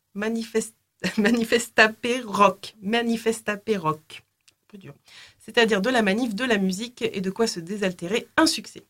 Manifest, 1.02 1.18
Manifestape 1.18 2.06
Rock. 2.24 2.74
Manifestape 2.82 3.70
Rock. 3.76 4.22
Dur. 4.74 4.94
C'est-à-dire 5.38 5.80
de 5.80 5.88
la 5.88 6.02
manif, 6.02 6.34
de 6.34 6.44
la 6.44 6.58
musique 6.58 7.00
et 7.00 7.22
de 7.22 7.30
quoi 7.30 7.46
se 7.46 7.60
désaltérer, 7.60 8.28
un 8.36 8.46
succès. 8.46 8.82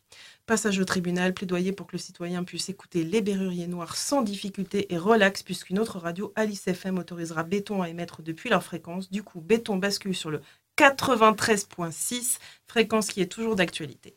Passage 0.45 0.79
au 0.79 0.85
tribunal, 0.85 1.33
plaidoyer 1.33 1.71
pour 1.71 1.87
que 1.87 1.93
le 1.93 1.97
citoyen 1.97 2.43
puisse 2.43 2.67
écouter 2.67 3.03
les 3.03 3.21
Berruriers 3.21 3.67
Noirs 3.67 3.95
sans 3.95 4.21
difficulté 4.21 4.93
et 4.93 4.97
relax, 4.97 5.43
puisqu'une 5.43 5.79
autre 5.79 5.99
radio, 5.99 6.33
Alice 6.35 6.67
FM, 6.67 6.97
autorisera 6.97 7.43
Béton 7.43 7.81
à 7.81 7.89
émettre 7.89 8.21
depuis 8.21 8.49
leur 8.49 8.63
fréquence. 8.63 9.09
Du 9.09 9.23
coup, 9.23 9.39
Béton 9.39 9.77
bascule 9.77 10.15
sur 10.15 10.29
le 10.29 10.41
93.6, 10.77 12.39
fréquence 12.67 13.07
qui 13.07 13.21
est 13.21 13.31
toujours 13.31 13.55
d'actualité. 13.55 14.15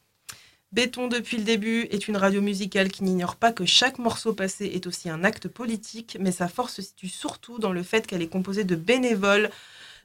Béton 0.72 1.08
depuis 1.08 1.36
le 1.36 1.42
début 1.42 1.88
est 1.90 2.06
une 2.06 2.16
radio 2.16 2.40
musicale 2.40 2.90
qui 2.90 3.02
n'ignore 3.02 3.34
pas 3.34 3.52
que 3.52 3.64
chaque 3.64 3.98
morceau 3.98 4.34
passé 4.34 4.66
est 4.66 4.86
aussi 4.86 5.10
un 5.10 5.24
acte 5.24 5.48
politique, 5.48 6.16
mais 6.20 6.30
sa 6.30 6.46
force 6.46 6.74
se 6.74 6.82
situe 6.82 7.08
surtout 7.08 7.58
dans 7.58 7.72
le 7.72 7.82
fait 7.82 8.06
qu'elle 8.06 8.22
est 8.22 8.28
composée 8.28 8.62
de 8.62 8.76
bénévoles 8.76 9.50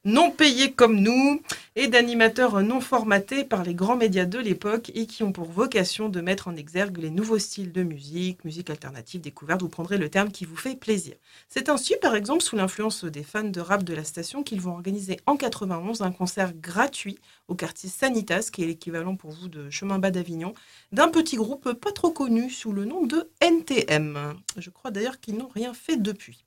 non 0.06 0.32
payés 0.32 0.72
comme 0.72 1.00
nous 1.00 1.42
et 1.76 1.88
d'animateurs 1.88 2.62
non 2.62 2.80
formatés 2.80 3.44
par 3.44 3.64
les 3.64 3.74
grands 3.74 3.96
médias 3.96 4.26
de 4.26 4.38
l'époque 4.38 4.92
et 4.94 5.08
qui 5.08 5.24
ont 5.24 5.32
pour 5.32 5.52
vocation 5.52 6.10
de 6.10 6.22
mettre 6.22 6.48
en 6.48 6.56
exergue 6.56 6.98
les 6.98 7.10
nouveaux 7.10 7.40
styles 7.40 7.72
de 7.72 7.84
musique, 7.84 8.46
musique 8.46 8.70
alternative, 8.70 9.22
découverte, 9.22 9.62
vous 9.62 9.70
prendrez 9.70 9.98
le 9.98 10.10
terme 10.10 10.32
qui 10.32 10.46
vous 10.46 10.56
fait 10.56 10.76
plaisir. 10.76 11.16
C'est 11.50 11.70
ainsi, 11.70 11.96
par 12.02 12.16
exemple, 12.16 12.44
sous 12.44 12.56
l'influence 12.56 13.04
des 13.04 13.24
fans 13.24 13.44
de 13.44 13.60
rap 13.60 13.84
de 13.84 13.94
la 13.94 14.04
station, 14.04 14.44
qu'ils 14.44 14.62
vont 14.62 14.74
organiser 14.74 15.20
en 15.26 15.38
91 15.38 16.04
un 16.04 16.12
concert 16.12 16.54
gratuit 16.54 17.18
au 17.48 17.56
quartier 17.56 17.90
Sanitas, 17.90 18.50
qui 18.52 18.64
est 18.64 18.68
l'équivalent 18.68 19.16
pour 19.16 19.32
vous 19.32 19.48
de 19.48 19.70
Chemin 19.70 20.00
Bas 20.00 20.12
d'Avignon, 20.12 20.54
d'un 20.92 21.10
petit 21.10 21.36
groupe 21.36 21.74
pas 21.74 21.92
trop 21.92 22.12
connu 22.12 22.50
sous 22.50 22.72
le 22.72 22.86
nom 22.86 23.06
de 23.06 23.30
NTM. 23.42 24.36
Je 24.58 24.70
crois 24.70 24.92
d'ailleurs 24.92 25.20
qu'ils 25.20 25.38
n'ont 25.38 25.52
rien 25.54 25.74
fait 25.74 25.98
depuis. 25.98 26.44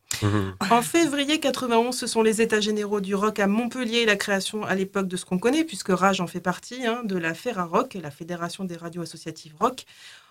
En 0.70 0.82
février 0.82 1.38
91, 1.38 1.96
ce 1.96 2.06
sont 2.06 2.22
les 2.22 2.40
États 2.42 2.60
généraux 2.60 3.00
du 3.00 3.14
rock 3.14 3.38
à 3.38 3.46
Montpellier, 3.46 4.06
la 4.06 4.16
création 4.16 4.64
à 4.64 4.74
l'époque 4.74 5.06
de 5.06 5.16
ce 5.16 5.24
qu'on 5.24 5.38
connaît, 5.38 5.64
puisque 5.64 5.90
Rage 5.90 6.20
en 6.20 6.26
fait 6.26 6.40
partie, 6.40 6.86
hein, 6.86 7.02
de 7.04 7.16
la 7.16 7.34
Ferrarock, 7.34 7.94
la 7.94 8.10
Fédération 8.10 8.64
des 8.64 8.76
radios 8.76 9.02
associatives 9.02 9.54
rock. 9.60 9.84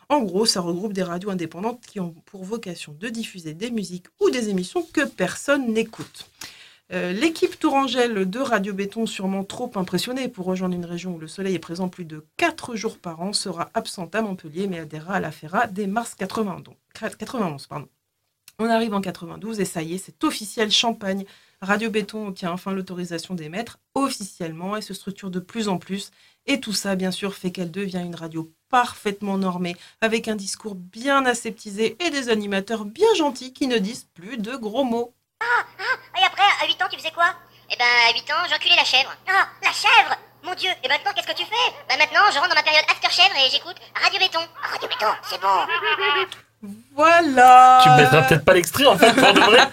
En 0.09 0.21
gros, 0.21 0.45
ça 0.45 0.61
regroupe 0.61 0.93
des 0.93 1.03
radios 1.03 1.29
indépendantes 1.29 1.81
qui 1.85 1.99
ont 1.99 2.15
pour 2.25 2.43
vocation 2.43 2.95
de 2.97 3.09
diffuser 3.09 3.53
des 3.53 3.71
musiques 3.71 4.07
ou 4.21 4.29
des 4.29 4.49
émissions 4.49 4.83
que 4.93 5.05
personne 5.05 5.73
n'écoute. 5.73 6.29
Euh, 6.93 7.11
L'équipe 7.11 7.59
Tourangelle 7.59 8.29
de 8.29 8.39
Radio 8.39 8.73
Béton, 8.73 9.05
sûrement 9.05 9.43
trop 9.43 9.71
impressionnée 9.75 10.29
pour 10.29 10.45
rejoindre 10.45 10.75
une 10.75 10.85
région 10.85 11.15
où 11.15 11.19
le 11.19 11.27
soleil 11.27 11.55
est 11.55 11.59
présent 11.59 11.89
plus 11.89 12.05
de 12.05 12.25
4 12.37 12.75
jours 12.75 12.97
par 12.97 13.21
an, 13.21 13.33
sera 13.33 13.69
absente 13.73 14.15
à 14.15 14.21
Montpellier, 14.21 14.67
mais 14.67 14.79
adhérera 14.79 15.15
à 15.15 15.19
la 15.19 15.31
FERA 15.31 15.67
dès 15.67 15.87
mars 15.87 16.15
91. 16.15 16.75
91 16.93 17.67
pardon. 17.67 17.89
On 18.59 18.69
arrive 18.69 18.93
en 18.93 19.01
92 19.01 19.59
et 19.59 19.65
ça 19.65 19.83
y 19.83 19.95
est, 19.95 19.97
c'est 19.97 20.23
officiel 20.23 20.71
Champagne. 20.71 21.25
Radio 21.61 21.89
Béton 21.89 22.27
obtient 22.27 22.51
enfin 22.51 22.71
l'autorisation 22.71 23.35
d'émettre 23.35 23.79
officiellement 23.93 24.77
et 24.77 24.81
se 24.81 24.93
structure 24.93 25.29
de 25.29 25.39
plus 25.39 25.67
en 25.67 25.77
plus. 25.77 26.11
Et 26.45 26.59
tout 26.59 26.73
ça, 26.73 26.95
bien 26.95 27.11
sûr, 27.11 27.35
fait 27.35 27.51
qu'elle 27.51 27.71
devient 27.71 28.01
une 28.03 28.15
radio 28.15 28.51
parfaitement 28.69 29.37
normée, 29.37 29.75
avec 30.01 30.27
un 30.27 30.35
discours 30.35 30.75
bien 30.75 31.25
aseptisé 31.25 31.97
et 32.03 32.09
des 32.09 32.29
animateurs 32.29 32.85
bien 32.85 33.13
gentils 33.15 33.53
qui 33.53 33.67
ne 33.67 33.77
disent 33.77 34.07
plus 34.13 34.37
de 34.37 34.55
gros 34.55 34.83
mots. 34.83 35.13
Et 36.19 36.23
après, 36.23 36.26
à 36.61 36.65
8 36.67 36.81
ans, 36.81 36.87
tu 36.89 36.97
faisais 36.97 37.11
quoi? 37.11 37.33
Eh 37.69 37.75
ben, 37.77 37.85
à 38.09 38.13
8 38.13 38.31
ans, 38.31 38.47
j'enculais 38.49 38.75
la 38.75 38.83
chèvre. 38.85 39.13
Ah, 39.27 39.47
la 39.63 39.71
chèvre 39.71 40.15
Mon 40.43 40.53
dieu 40.55 40.69
Et 40.83 40.87
maintenant, 40.87 41.11
qu'est-ce 41.15 41.27
que 41.27 41.33
tu 41.37 41.43
fais? 41.45 41.73
Bah 41.89 41.95
maintenant, 41.97 42.21
je 42.31 42.37
rentre 42.37 42.49
dans 42.49 42.55
ma 42.55 42.63
période 42.63 42.85
after 42.89 43.09
chèvre 43.09 43.35
et 43.35 43.49
j'écoute 43.49 43.75
Radio 44.01 44.19
Béton. 44.19 44.39
Radio 44.71 44.87
Béton, 44.87 45.11
c'est 45.23 45.41
bon. 45.41 46.71
Voilà 46.95 47.81
Tu 47.83 47.89
mettras 47.89 48.21
peut-être 48.23 48.45
pas 48.45 48.53
l'extrait 48.53 48.85
en 48.85 48.97
fait 48.97 49.13
pour 49.13 49.33
de 49.33 49.39
vrai. 49.41 49.69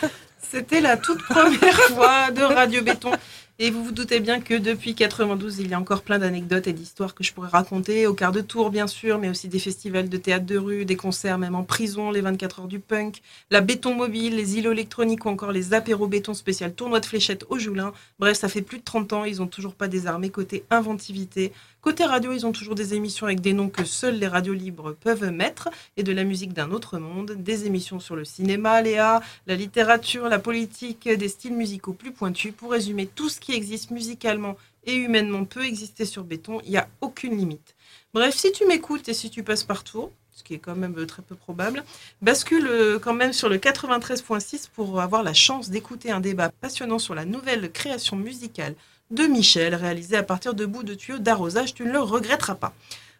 C'était 0.50 0.80
la 0.80 0.96
toute 0.96 1.22
première 1.26 1.80
fois 1.94 2.30
de 2.30 2.42
Radio 2.42 2.82
Béton. 2.82 3.12
Et 3.60 3.70
vous 3.70 3.84
vous 3.84 3.92
doutez 3.92 4.18
bien 4.18 4.40
que 4.40 4.54
depuis 4.54 4.96
92, 4.96 5.60
il 5.60 5.68
y 5.68 5.74
a 5.74 5.78
encore 5.78 6.02
plein 6.02 6.18
d'anecdotes 6.18 6.66
et 6.66 6.72
d'histoires 6.72 7.14
que 7.14 7.22
je 7.22 7.32
pourrais 7.32 7.50
raconter, 7.50 8.08
au 8.08 8.12
quart 8.12 8.32
de 8.32 8.40
tour 8.40 8.68
bien 8.70 8.88
sûr, 8.88 9.20
mais 9.20 9.28
aussi 9.28 9.46
des 9.46 9.60
festivals 9.60 10.08
de 10.08 10.16
théâtre 10.16 10.44
de 10.44 10.58
rue, 10.58 10.84
des 10.84 10.96
concerts 10.96 11.38
même 11.38 11.54
en 11.54 11.62
prison, 11.62 12.10
les 12.10 12.20
24 12.20 12.62
heures 12.62 12.66
du 12.66 12.80
punk, 12.80 13.22
la 13.52 13.60
béton 13.60 13.94
mobile, 13.94 14.34
les 14.34 14.58
îlots 14.58 14.72
électroniques 14.72 15.24
ou 15.24 15.28
encore 15.28 15.52
les 15.52 15.72
apéros 15.72 16.08
béton 16.08 16.34
spécial 16.34 16.74
tournoi 16.74 16.98
de 16.98 17.06
fléchettes 17.06 17.44
au 17.48 17.56
Joulin. 17.56 17.92
Bref, 18.18 18.36
ça 18.36 18.48
fait 18.48 18.60
plus 18.60 18.78
de 18.78 18.82
30 18.82 19.12
ans, 19.12 19.24
ils 19.24 19.40
ont 19.40 19.46
toujours 19.46 19.76
pas 19.76 19.86
désarmé 19.86 20.30
côté 20.30 20.64
inventivité. 20.70 21.52
Côté 21.84 22.06
radio, 22.06 22.32
ils 22.32 22.46
ont 22.46 22.52
toujours 22.52 22.74
des 22.74 22.94
émissions 22.94 23.26
avec 23.26 23.42
des 23.42 23.52
noms 23.52 23.68
que 23.68 23.84
seuls 23.84 24.18
les 24.18 24.26
radios 24.26 24.54
libres 24.54 24.94
peuvent 24.94 25.30
mettre 25.30 25.68
et 25.98 26.02
de 26.02 26.12
la 26.12 26.24
musique 26.24 26.54
d'un 26.54 26.70
autre 26.70 26.96
monde, 26.96 27.32
des 27.32 27.66
émissions 27.66 28.00
sur 28.00 28.16
le 28.16 28.24
cinéma, 28.24 28.80
Léa, 28.80 29.20
la 29.46 29.54
littérature, 29.54 30.30
la 30.30 30.38
politique, 30.38 31.06
des 31.06 31.28
styles 31.28 31.52
musicaux 31.52 31.92
plus 31.92 32.10
pointus. 32.10 32.54
Pour 32.56 32.70
résumer, 32.70 33.06
tout 33.06 33.28
ce 33.28 33.38
qui 33.38 33.52
existe 33.52 33.90
musicalement 33.90 34.56
et 34.86 34.94
humainement 34.94 35.44
peut 35.44 35.66
exister 35.66 36.06
sur 36.06 36.24
béton, 36.24 36.62
il 36.64 36.70
n'y 36.70 36.78
a 36.78 36.88
aucune 37.02 37.36
limite. 37.36 37.74
Bref, 38.14 38.34
si 38.34 38.50
tu 38.50 38.64
m'écoutes 38.64 39.10
et 39.10 39.14
si 39.14 39.28
tu 39.28 39.42
passes 39.42 39.64
par 39.64 39.84
Tours, 39.84 40.10
ce 40.32 40.42
qui 40.42 40.54
est 40.54 40.58
quand 40.60 40.76
même 40.76 40.94
euh, 40.96 41.04
très 41.04 41.20
peu 41.20 41.34
probable, 41.34 41.84
bascule 42.22 42.66
euh, 42.66 42.98
quand 42.98 43.12
même 43.12 43.34
sur 43.34 43.50
le 43.50 43.58
93.6 43.58 44.70
pour 44.74 45.02
avoir 45.02 45.22
la 45.22 45.34
chance 45.34 45.68
d'écouter 45.68 46.10
un 46.10 46.20
débat 46.20 46.48
passionnant 46.48 46.98
sur 46.98 47.14
la 47.14 47.26
nouvelle 47.26 47.70
création 47.70 48.16
musicale 48.16 48.74
de 49.10 49.24
Michel, 49.24 49.74
réalisé 49.74 50.16
à 50.16 50.22
partir 50.22 50.54
de 50.54 50.66
bouts 50.66 50.82
de 50.82 50.94
tuyaux 50.94 51.18
d'arrosage. 51.18 51.74
Tu 51.74 51.84
ne 51.84 51.92
le 51.92 52.00
regretteras 52.00 52.54
pas. 52.54 52.72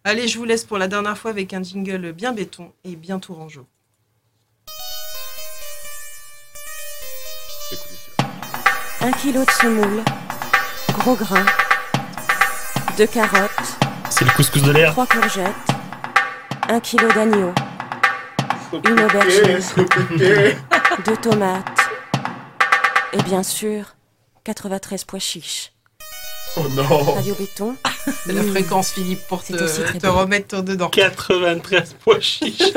Allez, 0.04 0.28
je 0.28 0.38
vous 0.38 0.44
laisse 0.44 0.64
pour 0.64 0.78
la 0.78 0.88
dernière 0.88 1.16
fois 1.16 1.30
avec 1.30 1.52
un 1.54 1.62
jingle 1.62 2.12
bien 2.12 2.32
béton 2.32 2.72
et 2.84 2.96
bien 2.96 3.18
tourangeau. 3.18 3.66
Un 9.00 9.12
kilo 9.12 9.44
de 9.44 9.50
semoule, 9.50 10.02
gros 10.98 11.14
grain, 11.14 11.44
deux 12.96 13.06
carottes, 13.06 13.50
C'est 14.08 14.24
le 14.24 14.30
couscous 14.30 14.62
de 14.62 14.72
l'air. 14.72 14.92
trois 14.92 15.06
courgettes, 15.06 15.52
un 16.68 16.80
kilo 16.80 17.06
d'agneau, 17.12 17.52
une 18.72 19.00
aubergine, 19.00 19.58
deux 21.04 21.16
tomates 21.18 21.80
et 23.12 23.22
bien 23.24 23.42
sûr 23.42 23.94
93 24.44 25.04
pois 25.04 25.18
chiches. 25.18 25.73
Oh 26.56 26.68
non 26.70 27.14
Radio 27.14 27.34
béton. 27.34 27.76
C'est 28.26 28.32
la 28.32 28.42
fréquence, 28.44 28.92
Philippe, 28.92 29.20
pour 29.28 29.42
te, 29.42 29.52
te 29.98 30.06
remettre 30.06 30.62
dedans. 30.62 30.88
93 30.88 31.96
pois 32.02 32.20
chiches. 32.20 32.62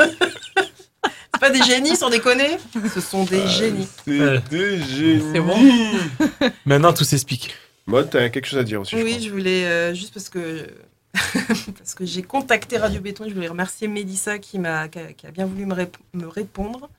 C'est 1.34 1.42
pas 1.42 1.50
des 1.52 1.62
génies, 1.62 1.96
sans 1.96 2.10
déconner 2.10 2.58
Ce 2.94 3.00
sont 3.00 3.24
des 3.26 3.48
génies. 3.48 3.88
C'est 4.06 4.50
des 4.50 4.82
génies. 4.82 5.24
C'est 5.34 5.40
bon. 5.40 5.58
Maintenant 6.66 6.94
tout 6.94 7.04
s'explique. 7.04 7.54
Maud, 7.86 8.10
t'as 8.10 8.30
quelque 8.30 8.48
chose 8.48 8.58
à 8.60 8.64
dire 8.64 8.82
aussi. 8.82 8.98
je 8.98 9.04
Oui, 9.04 9.22
je 9.24 9.30
voulais, 9.30 9.66
euh, 9.66 9.94
juste 9.94 10.14
parce 10.14 10.30
que 10.30 10.68
parce 11.78 11.94
que 11.96 12.06
j'ai 12.06 12.24
contacté 12.24 12.78
Radio 12.78 13.00
Béton. 13.02 13.26
Je 13.30 13.34
voulais 13.36 13.48
remercier 13.48 13.88
Mélissa 13.88 14.40
qui, 14.40 14.58
m'a, 14.58 14.88
qui, 14.88 14.98
a, 15.00 15.14
qui 15.14 15.28
a 15.28 15.32
bien 15.32 15.46
voulu 15.46 15.66
me, 15.68 15.76
rép- 15.76 15.96
me 16.14 16.28
répondre, 16.28 16.90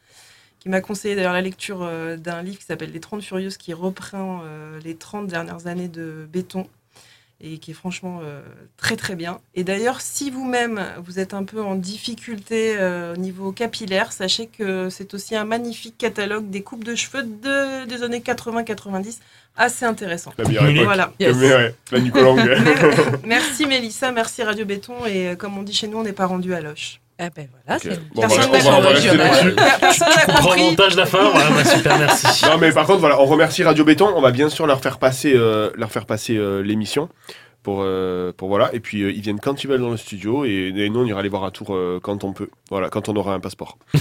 qui 0.68 0.70
m'a 0.70 0.82
conseillé 0.82 1.16
d'ailleurs 1.16 1.32
la 1.32 1.40
lecture 1.40 1.78
euh, 1.82 2.18
d'un 2.18 2.42
livre 2.42 2.58
qui 2.58 2.64
s'appelle 2.66 2.92
Les 2.92 3.00
30 3.00 3.22
Furieuses, 3.22 3.56
qui 3.56 3.72
reprend 3.72 4.42
euh, 4.44 4.78
les 4.84 4.94
30 4.96 5.26
dernières 5.26 5.66
années 5.66 5.88
de 5.88 6.28
Béton 6.30 6.66
et 7.40 7.56
qui 7.56 7.70
est 7.70 7.74
franchement 7.74 8.20
euh, 8.22 8.42
très 8.76 8.96
très 8.96 9.14
bien. 9.14 9.38
Et 9.54 9.64
d'ailleurs, 9.64 10.02
si 10.02 10.30
vous-même 10.30 10.84
vous 11.02 11.20
êtes 11.20 11.32
un 11.32 11.44
peu 11.44 11.62
en 11.62 11.74
difficulté 11.74 12.74
euh, 12.76 13.14
au 13.14 13.16
niveau 13.16 13.50
capillaire, 13.50 14.12
sachez 14.12 14.46
que 14.46 14.90
c'est 14.90 15.14
aussi 15.14 15.34
un 15.36 15.46
magnifique 15.46 15.96
catalogue 15.96 16.50
des 16.50 16.60
coupes 16.62 16.84
de 16.84 16.94
cheveux 16.94 17.22
de- 17.22 17.86
des 17.86 18.02
années 18.02 18.20
80-90, 18.20 19.20
assez 19.56 19.86
intéressant. 19.86 20.34
La 20.38 20.44
meilleure 20.48 20.64
époque. 20.74 20.84
Voilà. 20.84 21.12
La. 21.22 22.02
Merci 23.24 23.64
Mélissa, 23.64 24.12
merci 24.12 24.42
Radio 24.42 24.66
Béton 24.66 25.06
et 25.06 25.34
comme 25.38 25.56
on 25.56 25.62
dit 25.62 25.72
chez 25.72 25.88
nous, 25.88 25.96
on 25.96 26.02
n'est 26.02 26.12
pas 26.12 26.26
rendu 26.26 26.52
à 26.52 26.60
loche. 26.60 27.00
Eh 27.20 27.30
ben 27.34 27.48
voilà, 27.66 27.78
Ok. 27.78 27.88
Bon, 28.14 28.20
Personne 28.22 28.44
voilà, 28.62 29.00
n'a 29.00 29.28
compris. 29.28 29.54
Personne 29.80 30.08
compris. 30.40 30.62
montage 30.62 30.94
la 30.96 31.04
fin, 31.06 31.30
voilà, 31.30 31.50
bah, 31.50 31.64
super, 31.64 31.98
merci. 31.98 32.44
Non 32.46 32.58
mais 32.58 32.70
par 32.70 32.86
contre 32.86 33.00
voilà, 33.00 33.20
on 33.20 33.24
remercie 33.26 33.64
Radio 33.64 33.84
Béton, 33.84 34.12
on 34.14 34.20
va 34.20 34.30
bien 34.30 34.48
sûr 34.48 34.66
leur 34.68 34.80
faire 34.80 34.98
passer 34.98 35.32
euh, 35.34 35.70
leur 35.74 35.90
faire 35.90 36.06
passer 36.06 36.36
euh, 36.36 36.62
l'émission 36.62 37.08
pour 37.64 37.80
euh, 37.82 38.32
pour 38.36 38.46
voilà 38.48 38.70
et 38.72 38.78
puis 38.78 39.02
euh, 39.02 39.10
ils 39.10 39.20
viennent 39.20 39.40
quand 39.40 39.64
ils 39.64 39.66
veulent 39.66 39.80
dans 39.80 39.90
le 39.90 39.96
studio 39.96 40.44
et, 40.44 40.72
et 40.76 40.88
nous 40.90 41.00
on 41.00 41.06
ira 41.06 41.20
les 41.22 41.28
voir 41.28 41.42
à 41.44 41.50
tour 41.50 41.74
euh, 41.74 41.98
quand 42.00 42.22
on 42.22 42.32
peut. 42.32 42.50
Voilà, 42.70 42.88
quand 42.88 43.08
on 43.08 43.16
aura 43.16 43.34
un 43.34 43.40
passeport. 43.40 43.78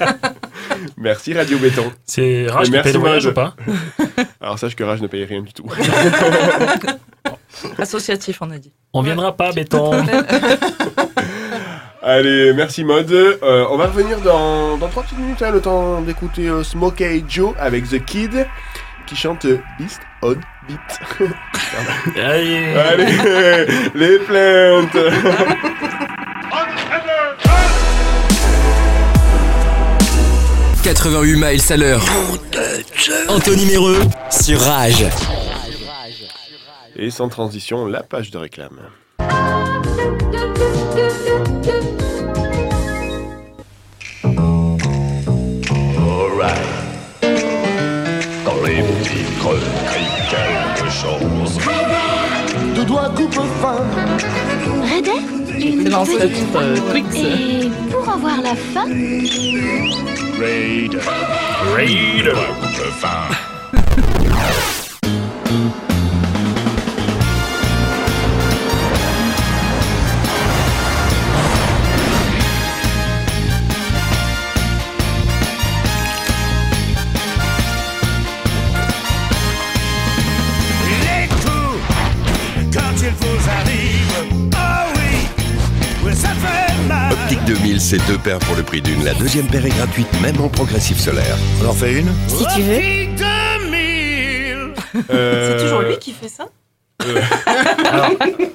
Merci 0.96 1.34
Radio 1.34 1.58
Béton. 1.58 1.90
C'est 2.04 2.46
Raj 2.48 2.68
Et 2.68 2.72
qui 2.72 2.80
paye 2.82 2.92
le 2.92 2.98
voyage 3.00 3.24
Maude. 3.26 3.32
ou 3.32 3.34
pas? 3.34 3.54
Alors 4.40 4.58
sache 4.60 4.76
que 4.76 4.84
Raj 4.84 5.00
ne 5.00 5.08
paye 5.08 5.24
rien 5.24 5.42
du 5.42 5.52
tout. 5.52 5.66
Associatif, 7.78 8.42
on 8.42 8.50
a 8.50 8.58
dit. 8.58 8.72
On 8.92 9.02
viendra 9.02 9.36
pas, 9.36 9.50
béton. 9.52 9.90
Allez, 12.08 12.52
merci 12.52 12.84
Mode. 12.84 13.10
Euh, 13.10 13.66
on 13.68 13.76
va 13.76 13.88
revenir 13.88 14.20
dans, 14.20 14.76
dans 14.78 14.86
3 14.86 15.02
petites 15.02 15.18
minutes, 15.18 15.42
hein, 15.42 15.50
le 15.50 15.60
temps 15.60 16.00
d'écouter 16.02 16.46
euh, 16.46 16.62
Smokey 16.62 17.24
Joe 17.28 17.52
avec 17.58 17.88
The 17.88 18.04
Kid 18.04 18.46
qui 19.08 19.16
chante 19.16 19.44
euh, 19.44 19.58
Beast 19.76 20.00
on 20.22 20.36
Beat. 20.68 20.78
Allez. 22.16 22.76
Allez, 22.76 23.66
les 23.96 24.18
plaintes. 24.20 24.96
88 30.84 31.34
miles 31.34 31.60
à 31.70 31.76
l'heure. 31.76 32.04
Anthony 33.28 33.66
Méreux 33.66 33.98
sur 34.30 34.60
Rage. 34.60 35.06
Et 36.94 37.10
sans 37.10 37.28
transition, 37.28 37.84
la 37.84 38.04
page 38.04 38.30
de 38.30 38.38
réclame. 38.38 38.78
Fin. 53.60 53.76
Redek 54.82 55.22
C'est 55.84 55.90
dans 55.90 56.04
ce 56.04 56.26
titre 56.26 56.56
euh, 56.56 56.76
Twix. 56.90 57.14
Et 57.14 57.70
pour 57.90 58.08
avoir 58.08 58.40
la 58.42 58.54
fin, 58.54 58.86
Raid. 60.38 60.98
Raid. 61.74 62.32
Coupe 62.60 62.90
fin. 63.00 63.28
C'est 87.88 88.04
deux 88.08 88.18
paires 88.18 88.38
pour 88.40 88.56
le 88.56 88.62
prix 88.64 88.82
d'une. 88.82 89.04
La 89.04 89.14
deuxième 89.14 89.46
paire 89.46 89.64
est 89.64 89.68
gratuite, 89.70 90.08
même 90.20 90.40
en 90.40 90.48
progressif 90.48 90.98
solaire. 90.98 91.36
On 91.62 91.68
en 91.68 91.72
fait 91.72 92.00
une 92.00 92.08
Si 92.26 92.44
tu 92.54 92.62
veux. 92.62 92.74
Optique 92.74 93.14
2000. 93.16 94.74
Euh, 95.10 95.56
C'est 95.58 95.64
toujours 95.64 95.82
lui 95.82 95.96
qui 95.98 96.12
fait 96.12 96.28
ça 96.28 96.46
euh, 97.04 97.20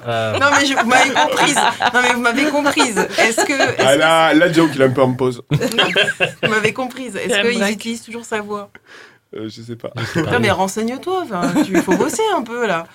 Euh, 0.06 0.38
Non 0.38 0.46
mais 0.58 0.66
je- 0.66 0.74
vous 0.74 0.86
m'avez 0.86 1.10
comprise. 1.10 1.54
Non 1.94 2.00
mais 2.02 2.12
vous 2.14 2.20
m'avez 2.20 2.44
comprise. 2.46 2.98
Est-ce 3.18 3.44
que, 3.46 3.52
est-ce 3.52 3.82
Ah 3.86 3.96
là, 3.96 4.34
là, 4.34 4.52
Joe, 4.52 4.68
il 4.74 4.82
est 4.82 4.84
un 4.84 4.90
peu 4.90 5.02
en 5.02 5.12
pause. 5.14 5.42
vous 5.50 6.48
m'avez 6.50 6.72
comprise. 6.74 7.16
Est-ce 7.16 7.50
qu'ils 7.50 7.70
utilisent 7.72 8.02
toujours 8.02 8.24
sa 8.26 8.40
voix 8.42 8.70
Euh, 9.34 9.48
je 9.48 9.62
sais 9.62 9.76
pas. 9.76 9.92
Non 10.16 10.40
mais 10.40 10.50
renseigne-toi. 10.50 11.24
Tu 11.64 11.76
faut 11.80 11.96
bosser 11.96 12.22
un 12.36 12.42
peu 12.42 12.66
là. 12.66 12.86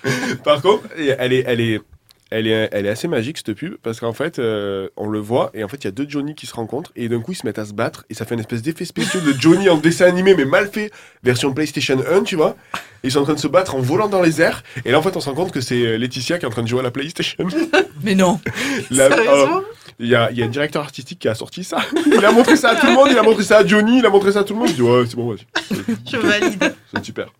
Par 0.44 0.62
contre, 0.62 0.84
elle 0.96 1.32
est, 1.32 1.44
elle 1.48 1.60
est, 1.60 1.80
elle 2.30 2.46
est, 2.46 2.68
elle 2.72 2.86
est 2.86 2.90
assez 2.90 3.08
magique 3.08 3.38
cette 3.38 3.54
pub 3.54 3.76
parce 3.82 4.00
qu'en 4.00 4.12
fait, 4.12 4.38
euh, 4.38 4.88
on 4.96 5.08
le 5.08 5.18
voit 5.18 5.50
et 5.54 5.64
en 5.64 5.68
fait, 5.68 5.78
il 5.78 5.84
y 5.84 5.88
a 5.88 5.92
deux 5.92 6.06
Johnny 6.08 6.34
qui 6.34 6.46
se 6.46 6.54
rencontrent 6.54 6.92
et 6.96 7.08
d'un 7.08 7.20
coup, 7.20 7.32
ils 7.32 7.36
se 7.36 7.46
mettent 7.46 7.58
à 7.58 7.64
se 7.64 7.72
battre 7.72 8.04
et 8.10 8.14
ça 8.14 8.24
fait 8.26 8.34
une 8.34 8.40
espèce 8.40 8.62
d'effet 8.62 8.84
spécial 8.84 9.24
de 9.24 9.32
Johnny 9.32 9.68
en 9.68 9.76
dessin 9.78 10.06
animé 10.06 10.34
mais 10.34 10.44
mal 10.44 10.68
fait, 10.68 10.90
version 11.22 11.52
PlayStation 11.52 11.98
1, 12.10 12.22
tu 12.24 12.36
vois. 12.36 12.56
Ils 13.02 13.12
sont 13.12 13.20
en 13.20 13.24
train 13.24 13.34
de 13.34 13.38
se 13.38 13.48
battre 13.48 13.74
en 13.76 13.80
volant 13.80 14.08
dans 14.08 14.20
les 14.20 14.42
airs 14.42 14.62
et 14.84 14.90
là, 14.90 14.98
en 14.98 15.02
fait, 15.02 15.16
on 15.16 15.20
se 15.20 15.28
rend 15.28 15.34
compte 15.34 15.52
que 15.52 15.60
c'est 15.60 15.80
euh, 15.86 15.96
Laetitia 15.96 16.38
qui 16.38 16.44
est 16.44 16.48
en 16.48 16.50
train 16.50 16.62
de 16.62 16.68
jouer 16.68 16.80
à 16.80 16.82
la 16.82 16.90
PlayStation. 16.90 17.46
Mais 18.02 18.14
non. 18.14 18.40
Euh, 18.92 19.46
Il 20.00 20.06
y, 20.06 20.14
a, 20.14 20.30
il 20.30 20.38
y 20.38 20.42
a 20.42 20.44
un 20.44 20.48
directeur 20.48 20.82
artistique 20.82 21.18
qui 21.18 21.28
a 21.28 21.34
sorti 21.34 21.64
ça. 21.64 21.78
Il 22.06 22.24
a 22.24 22.30
montré 22.30 22.56
ça 22.56 22.70
à 22.70 22.76
tout 22.76 22.86
le 22.86 22.92
monde, 22.92 23.08
il 23.10 23.18
a 23.18 23.22
montré 23.22 23.42
ça 23.42 23.58
à 23.58 23.66
Johnny, 23.66 23.98
il 23.98 24.06
a 24.06 24.10
montré 24.10 24.30
ça 24.30 24.40
à 24.40 24.44
tout 24.44 24.52
le 24.52 24.60
monde. 24.60 24.68
Je 24.68 24.74
dis, 24.74 24.82
ouais, 24.82 25.04
c'est 25.08 25.16
bon, 25.16 25.30
vas-y. 25.30 25.44
Je 26.10 26.16
valide. 26.18 26.74
C'est 26.94 27.04
super. 27.04 27.32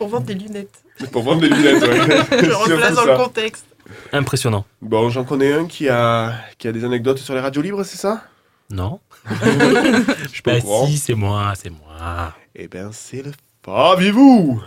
Pour 0.00 0.08
vendre 0.08 0.24
des 0.24 0.32
lunettes. 0.32 0.82
Pour 1.12 1.22
vendre 1.22 1.42
des 1.42 1.50
lunettes, 1.50 1.82
ouais. 1.82 2.40
Je 2.42 2.52
replace 2.52 2.94
dans 2.94 3.04
le 3.04 3.16
contexte. 3.18 3.66
Impressionnant. 4.14 4.64
Bon, 4.80 5.10
j'en 5.10 5.24
connais 5.24 5.52
un 5.52 5.66
qui 5.66 5.90
a, 5.90 6.32
qui 6.56 6.68
a 6.68 6.72
des 6.72 6.86
anecdotes 6.86 7.18
sur 7.18 7.34
les 7.34 7.40
radios 7.40 7.60
libres, 7.60 7.84
c'est 7.84 7.98
ça? 7.98 8.22
Non 8.70 8.98
Je 9.30 10.28
suis 10.32 10.40
pas 10.40 10.52
Bah 10.58 10.64
au 10.64 10.86
si, 10.86 10.96
c'est 10.96 11.12
moi, 11.12 11.52
c'est 11.54 11.68
moi. 11.68 12.32
Eh 12.54 12.66
ben, 12.66 12.88
c'est 12.94 13.22
le 13.22 13.32
Faviez-vous 13.62 14.62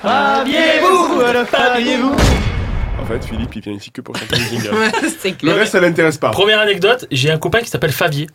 Faviez-vous, 0.00 1.18
le 1.32 1.44
faviez-vous. 1.44 2.14
En 3.00 3.06
fait, 3.06 3.24
Philippe, 3.24 3.56
il 3.56 3.62
vient 3.62 3.72
ici 3.72 3.90
que 3.90 4.00
pour 4.00 4.16
chanter 4.16 4.36
les 4.36 4.42
jingles. 4.60 4.74
Ouais, 4.76 4.92
Le 5.42 5.52
reste, 5.54 5.72
ça 5.72 5.80
l'intéresse 5.80 6.18
pas. 6.18 6.30
Première 6.30 6.60
anecdote, 6.60 7.08
j'ai 7.10 7.32
un 7.32 7.38
copain 7.38 7.58
qui 7.62 7.68
s'appelle 7.68 7.90
Favier. 7.90 8.28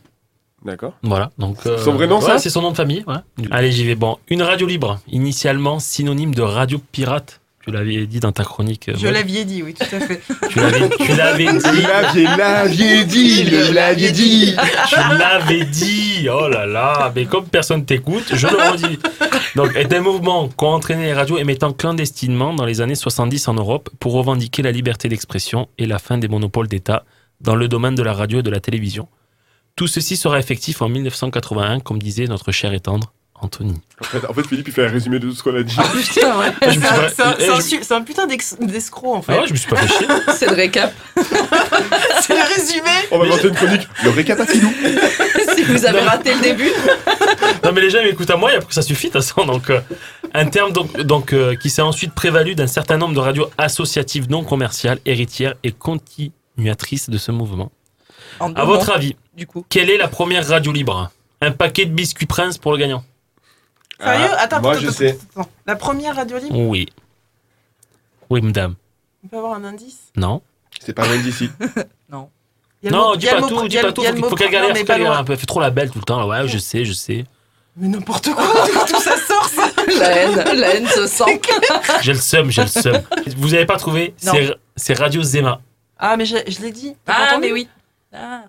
D'accord. 0.65 0.93
Voilà, 1.03 1.31
donc. 1.37 1.57
Son 1.83 1.93
vrai 1.93 2.07
nom, 2.07 2.19
ouais, 2.19 2.25
ça 2.25 2.37
C'est 2.37 2.49
son 2.49 2.61
nom 2.61 2.71
de 2.71 2.75
famille, 2.77 3.03
ouais. 3.07 3.47
Allez, 3.51 3.71
j'y 3.71 3.85
vais. 3.85 3.95
Bon, 3.95 4.17
une 4.29 4.41
radio 4.41 4.67
libre, 4.67 4.99
initialement 5.09 5.79
synonyme 5.79 6.35
de 6.35 6.41
radio 6.41 6.79
pirate. 6.91 7.39
Tu 7.65 7.71
l'avais 7.71 8.07
dit 8.07 8.19
dans 8.21 8.31
ta 8.31 8.43
chronique. 8.45 8.87
euh, 8.89 8.93
Je 8.97 9.07
l'aviez 9.09 9.43
dit, 9.45 9.61
oui, 9.61 9.73
tout 9.73 9.83
à 9.95 9.99
fait. 9.99 10.21
Tu 10.49 10.59
l'avais, 10.59 10.89
tu 10.97 11.13
l'avais 11.15 11.45
dit. 11.53 11.81
l'aviez, 11.81 12.23
l'aviez 12.23 13.03
dit, 13.03 13.43
dit. 14.13 14.55
Tu 14.87 14.95
l'avais 15.17 15.65
dit. 15.65 16.27
Oh 16.33 16.47
là 16.47 16.65
là. 16.65 17.11
Mais 17.15 17.25
comme 17.25 17.45
personne 17.45 17.85
t'écoute, 17.85 18.31
je 18.33 18.47
le 18.47 18.71
redis. 18.71 18.97
Donc, 19.55 19.75
est 19.75 19.93
un 19.93 19.99
mouvement 20.01 20.47
qui 20.47 20.65
a 20.65 20.67
entraîné 20.69 21.03
les 21.05 21.13
radios 21.13 21.37
émettant 21.37 21.73
clandestinement 21.73 22.53
dans 22.53 22.65
les 22.65 22.79
années 22.81 22.95
70 22.95 23.47
en 23.49 23.53
Europe 23.55 23.89
pour 23.99 24.13
revendiquer 24.13 24.61
la 24.61 24.71
liberté 24.71 25.09
d'expression 25.09 25.67
et 25.77 25.85
la 25.85 25.99
fin 25.99 26.17
des 26.17 26.29
monopoles 26.29 26.67
d'État 26.69 27.03
dans 27.41 27.55
le 27.55 27.67
domaine 27.67 27.95
de 27.95 28.03
la 28.03 28.13
radio 28.13 28.39
et 28.39 28.43
de 28.43 28.49
la 28.49 28.61
télévision. 28.61 29.07
Tout 29.79 29.87
ceci 29.87 30.17
sera 30.17 30.37
effectif 30.39 30.81
en 30.81 30.89
1981, 30.89 31.79
comme 31.79 31.99
disait 32.01 32.25
notre 32.25 32.51
cher 32.51 32.73
et 32.73 32.81
tendre 32.81 33.13
Anthony. 33.35 33.75
En 34.01 34.03
fait, 34.03 34.27
en 34.27 34.33
fait, 34.33 34.45
Philippe, 34.45 34.67
il 34.67 34.73
fait 34.73 34.85
un 34.85 34.89
résumé 34.89 35.19
de 35.19 35.29
tout 35.29 35.33
ce 35.33 35.41
qu'on 35.41 35.55
a 35.55 35.63
dit. 35.63 35.73
Putain, 35.73 36.37
ouais. 36.37 36.51
Je 36.63 36.71
C'est 37.15 37.23
un- 37.23 37.35
eh, 37.39 37.45
je- 37.45 38.03
putain 38.03 38.27
d'escroc 38.27 39.15
en 39.15 39.21
fait. 39.21 39.31
Ah 39.37 39.39
ouais, 39.39 39.47
je 39.47 39.53
me 39.53 39.57
suis 39.57 39.69
pas 39.69 39.77
fait 39.77 39.87
chier. 39.87 40.07
C'est 40.37 40.47
le 40.47 40.55
récap. 40.57 40.93
C'est 41.15 42.33
le 42.35 42.55
résumé. 42.55 42.89
On 43.11 43.19
va 43.19 43.25
inventer 43.27 43.47
une 43.47 43.55
chronique. 43.55 43.87
Le 44.03 44.09
récapitulou. 44.09 44.69
si 45.55 45.63
vous 45.63 45.85
avez 45.85 46.01
raté 46.01 46.33
le 46.33 46.41
début. 46.41 46.71
Non 47.63 47.71
mais 47.71 47.79
les 47.79 47.89
gens 47.89 48.03
m'écoutent 48.03 48.31
à 48.31 48.35
moi 48.35 48.51
et 48.51 48.57
après 48.57 48.73
ça 48.73 48.81
suffit 48.81 49.07
de 49.07 49.13
toute 49.13 49.23
façon. 49.23 49.45
Donc 49.45 49.69
euh, 49.69 49.79
un 50.33 50.45
terme 50.47 50.73
donc, 50.73 50.99
donc 50.99 51.31
euh, 51.31 51.55
qui 51.55 51.69
s'est 51.69 51.81
ensuite 51.81 52.11
prévalu 52.13 52.53
d'un 52.53 52.67
certain 52.67 52.97
nombre 52.97 53.13
de 53.15 53.19
radios 53.21 53.49
associatives 53.57 54.29
non 54.29 54.43
commerciales, 54.43 54.99
héritières 55.05 55.53
et 55.63 55.71
continuatrices 55.71 57.09
de 57.09 57.17
ce 57.17 57.31
mouvement. 57.31 57.71
En 58.39 58.53
À 58.53 58.63
votre 58.65 58.87
mots, 58.87 58.93
avis, 58.93 59.15
Du 59.35 59.45
coup. 59.47 59.65
quelle 59.69 59.89
est 59.89 59.97
la 59.97 60.07
première 60.07 60.47
radio 60.47 60.71
libre 60.71 61.11
Un 61.41 61.51
paquet 61.51 61.85
de 61.85 61.91
biscuits 61.91 62.25
Prince 62.25 62.57
pour 62.57 62.71
le 62.71 62.77
gagnant. 62.77 63.03
Sérieux 64.01 64.27
Ah, 64.31 64.43
Attends, 64.43 64.61
moi, 64.61 64.71
attends, 64.73 64.81
je 64.81 64.87
attends, 64.87 64.97
sais. 64.97 65.19
attends. 65.35 65.49
La 65.65 65.75
première 65.75 66.15
radio 66.15 66.37
libre, 66.37 66.57
Oui. 66.57 66.87
Oui, 68.29 68.41
madame. 68.41 68.75
on 69.23 69.27
peut 69.27 69.37
avoir 69.37 69.53
un 69.53 69.63
indice 69.63 69.97
Non. 70.15 70.41
C'est 70.79 70.93
pas 70.93 71.05
loin 71.07 71.17
d'ici. 71.21 71.49
Non, 72.09 72.29
mot- 73.09 73.15
dis 73.17 73.25
pas 73.27 73.41
tout, 73.41 73.67
dis 73.67 73.77
pas 73.77 73.91
tout. 73.91 74.01
Faut, 74.03 74.35
qu'elle 74.35 74.47
non, 74.47 74.51
galère, 74.53 74.77
faut 74.77 74.85
qu'elle 74.85 75.05
un 75.07 75.23
peu. 75.23 75.33
Elle 75.33 75.39
fait 75.39 75.45
trop 75.45 75.59
la 75.59 75.69
belle 75.69 75.89
tout 75.91 75.99
le 75.99 76.05
temps. 76.05 76.25
Ouais, 76.27 76.47
je 76.47 76.57
sais, 76.57 76.85
je 76.85 76.93
sais. 76.93 77.25
Mais 77.75 77.87
n'importe 77.87 78.29
quoi, 78.33 78.45
tout 78.87 78.99
ça 79.01 79.15
sort 79.17 79.47
ça 79.49 79.69
La 79.99 80.09
haine, 80.17 80.35
la 80.59 80.75
haine 80.75 80.87
se 80.87 81.07
sent. 81.07 81.41
J'ai 82.01 82.13
le 82.13 82.19
seum, 82.19 82.49
j'ai 82.51 82.61
le 82.63 82.67
seum. 82.67 83.01
Vous 83.37 83.53
avez 83.53 83.65
pas 83.65 83.77
trouvé 83.77 84.13
Non. 84.25 84.33
C'est- 84.75 84.93
Radio 84.93 85.21
Zema. 85.21 85.61
Ah, 85.97 86.15
mais 86.15 86.25
je, 86.25 86.37
je 86.47 86.61
l'ai 86.61 86.71
dit. 86.71 86.95
Ah, 87.07 87.37
mais 87.39 87.51
oui. 87.51 87.67
Ah. 88.13 88.43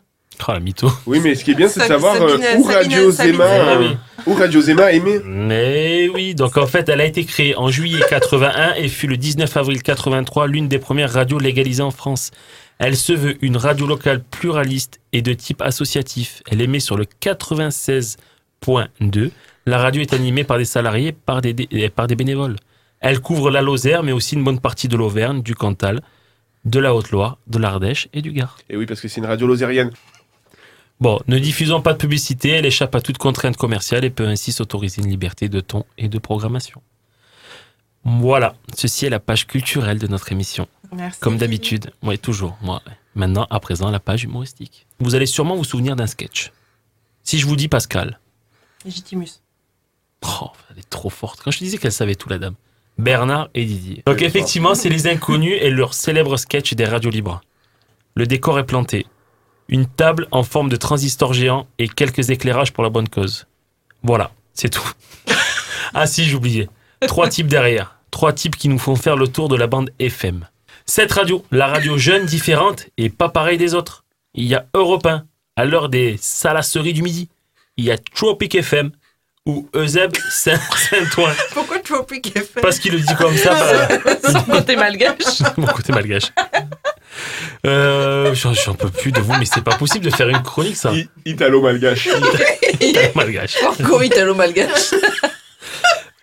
Oh 0.48 0.52
la 0.52 0.60
mytho. 0.60 0.88
Oui, 1.06 1.20
mais 1.22 1.34
ce 1.34 1.44
qui 1.44 1.50
est 1.50 1.54
bien, 1.54 1.68
c'est 1.68 1.80
de 1.80 1.84
Sabine- 1.84 2.00
savoir 2.02 2.22
euh, 2.22 2.38
où 2.56 2.62
Radio 2.62 3.12
Sabine- 3.12 3.32
Zema, 3.34 3.46
Sabine- 3.46 3.88
euh, 3.90 3.94
où 4.26 4.32
Radio 4.34 4.60
Zema 4.62 4.90
aimait. 4.92 5.20
Mais 5.26 6.08
oui, 6.14 6.34
donc 6.34 6.56
en 6.56 6.66
fait, 6.66 6.88
elle 6.88 7.02
a 7.02 7.04
été 7.04 7.24
créée 7.26 7.54
en 7.56 7.68
juillet 7.68 8.00
81 8.08 8.72
et 8.74 8.88
fut 8.88 9.06
le 9.06 9.18
19 9.18 9.54
avril 9.58 9.82
83 9.82 10.46
l'une 10.46 10.66
des 10.68 10.78
premières 10.78 11.12
radios 11.12 11.38
légalisées 11.38 11.82
en 11.82 11.90
France. 11.90 12.30
Elle 12.78 12.96
se 12.96 13.12
veut 13.12 13.36
une 13.44 13.58
radio 13.58 13.86
locale 13.86 14.22
pluraliste 14.22 15.00
et 15.12 15.20
de 15.20 15.34
type 15.34 15.60
associatif. 15.60 16.42
Elle 16.50 16.62
émet 16.62 16.80
sur 16.80 16.96
le 16.96 17.04
96.2. 17.04 19.30
La 19.66 19.76
radio 19.78 20.00
est 20.00 20.14
animée 20.14 20.44
par 20.44 20.56
des 20.58 20.64
salariés, 20.64 21.12
par 21.12 21.42
des, 21.42 21.54
et 21.70 21.90
par 21.90 22.06
des 22.06 22.16
bénévoles. 22.16 22.56
Elle 23.00 23.20
couvre 23.20 23.50
la 23.50 23.60
Lozère, 23.62 24.02
mais 24.02 24.12
aussi 24.12 24.34
une 24.36 24.44
bonne 24.44 24.60
partie 24.60 24.88
de 24.88 24.96
l'Auvergne, 24.96 25.42
du 25.42 25.54
Cantal, 25.54 26.00
de 26.64 26.78
la 26.78 26.94
Haute-Loire, 26.94 27.38
de 27.46 27.58
l'Ardèche 27.58 28.08
et 28.12 28.22
du 28.22 28.32
Gard. 28.32 28.58
Et 28.68 28.76
oui, 28.76 28.86
parce 28.86 29.00
que 29.00 29.08
c'est 29.08 29.20
une 29.20 29.26
radio 29.26 29.46
lozérienne. 29.46 29.90
Bon, 31.00 31.18
ne 31.28 31.38
diffusant 31.38 31.80
pas 31.80 31.94
de 31.94 31.98
publicité, 31.98 32.50
elle 32.50 32.66
échappe 32.66 32.94
à 32.94 33.00
toute 33.00 33.16
contrainte 33.16 33.56
commerciale 33.56 34.04
et 34.04 34.10
peut 34.10 34.26
ainsi 34.26 34.52
s'autoriser 34.52 35.00
une 35.00 35.08
liberté 35.08 35.48
de 35.48 35.60
ton 35.60 35.86
et 35.96 36.08
de 36.08 36.18
programmation. 36.18 36.82
Voilà, 38.04 38.54
ceci 38.76 39.06
est 39.06 39.10
la 39.10 39.20
page 39.20 39.46
culturelle 39.46 39.98
de 39.98 40.06
notre 40.06 40.32
émission. 40.32 40.68
Merci. 40.92 41.20
Comme 41.20 41.38
d'habitude, 41.38 41.90
oui, 42.02 42.18
toujours, 42.18 42.58
moi. 42.60 42.82
Maintenant, 43.14 43.46
à 43.50 43.60
présent, 43.60 43.90
la 43.90 44.00
page 44.00 44.24
humoristique. 44.24 44.86
Vous 44.98 45.14
allez 45.14 45.26
sûrement 45.26 45.56
vous 45.56 45.64
souvenir 45.64 45.96
d'un 45.96 46.06
sketch. 46.06 46.52
Si 47.22 47.38
je 47.38 47.46
vous 47.46 47.56
dis 47.56 47.68
Pascal, 47.68 48.18
Légitimus. 48.84 49.40
oh, 50.22 50.50
elle 50.70 50.78
est 50.78 50.90
trop 50.90 51.10
forte. 51.10 51.40
Quand 51.42 51.50
je 51.50 51.58
disais 51.58 51.78
qu'elle 51.78 51.92
savait 51.92 52.14
tout, 52.14 52.28
la 52.28 52.38
dame. 52.38 52.54
Bernard 53.00 53.48
et 53.54 53.64
Didier. 53.64 54.02
Donc 54.06 54.22
effectivement, 54.22 54.74
c'est 54.74 54.88
les 54.88 55.06
inconnus 55.06 55.58
et 55.60 55.70
leur 55.70 55.94
célèbre 55.94 56.36
sketch 56.36 56.74
des 56.74 56.84
radios 56.84 57.10
libres. 57.10 57.40
Le 58.14 58.26
décor 58.26 58.58
est 58.58 58.66
planté. 58.66 59.06
Une 59.68 59.86
table 59.86 60.26
en 60.30 60.42
forme 60.42 60.68
de 60.68 60.76
transistor 60.76 61.32
géant 61.32 61.66
et 61.78 61.88
quelques 61.88 62.30
éclairages 62.30 62.72
pour 62.72 62.84
la 62.84 62.90
bonne 62.90 63.08
cause. 63.08 63.46
Voilà, 64.02 64.32
c'est 64.52 64.68
tout. 64.68 64.92
ah 65.94 66.06
si, 66.06 66.24
j'oubliais. 66.24 66.68
Trois 67.06 67.28
types 67.28 67.46
derrière. 67.46 67.96
Trois 68.10 68.32
types 68.32 68.56
qui 68.56 68.68
nous 68.68 68.78
font 68.78 68.96
faire 68.96 69.16
le 69.16 69.28
tour 69.28 69.48
de 69.48 69.56
la 69.56 69.66
bande 69.66 69.90
FM. 69.98 70.46
Cette 70.84 71.12
radio, 71.12 71.44
la 71.50 71.68
radio 71.68 71.96
jeune, 71.96 72.26
différente 72.26 72.88
et 72.98 73.08
pas 73.08 73.28
pareille 73.28 73.58
des 73.58 73.74
autres. 73.74 74.04
Il 74.34 74.44
y 74.44 74.54
a 74.54 74.66
Europe 74.74 75.06
1, 75.06 75.24
à 75.56 75.64
l'heure 75.64 75.88
des 75.88 76.16
salasseries 76.20 76.92
du 76.92 77.02
midi. 77.02 77.28
Il 77.76 77.84
y 77.84 77.90
a 77.90 77.98
Tropic 77.98 78.54
FM 78.54 78.90
ou 79.46 79.68
Euseb 79.74 80.12
Saint- 80.30 80.60
Saint-Ouen. 80.90 81.32
Pourquoi 81.54 81.78
Tropic 81.78 82.34
FM 82.36 82.62
Parce 82.62 82.78
qu'il 82.78 82.92
le 82.92 83.00
dit 83.00 83.14
comme 83.16 83.36
ça. 83.36 83.54
bah, 84.04 84.16
Son 84.32 84.42
côté 84.42 84.76
malgache. 84.76 85.40
mon 85.56 85.66
côté 85.66 85.92
malgache. 85.92 86.30
Euh, 87.66 88.34
j'en 88.34 88.74
peux 88.74 88.90
plus 88.90 89.12
de 89.12 89.20
vous, 89.20 89.34
mais 89.38 89.44
c'est 89.44 89.62
pas 89.64 89.76
possible 89.76 90.04
de 90.04 90.10
faire 90.10 90.28
une 90.28 90.42
chronique, 90.42 90.76
ça. 90.76 90.92
I- 90.92 91.08
Italo-malgache. 91.24 92.08
malgache. 93.14 93.56
Encore 93.62 94.04
italo-malgache. 94.04 94.94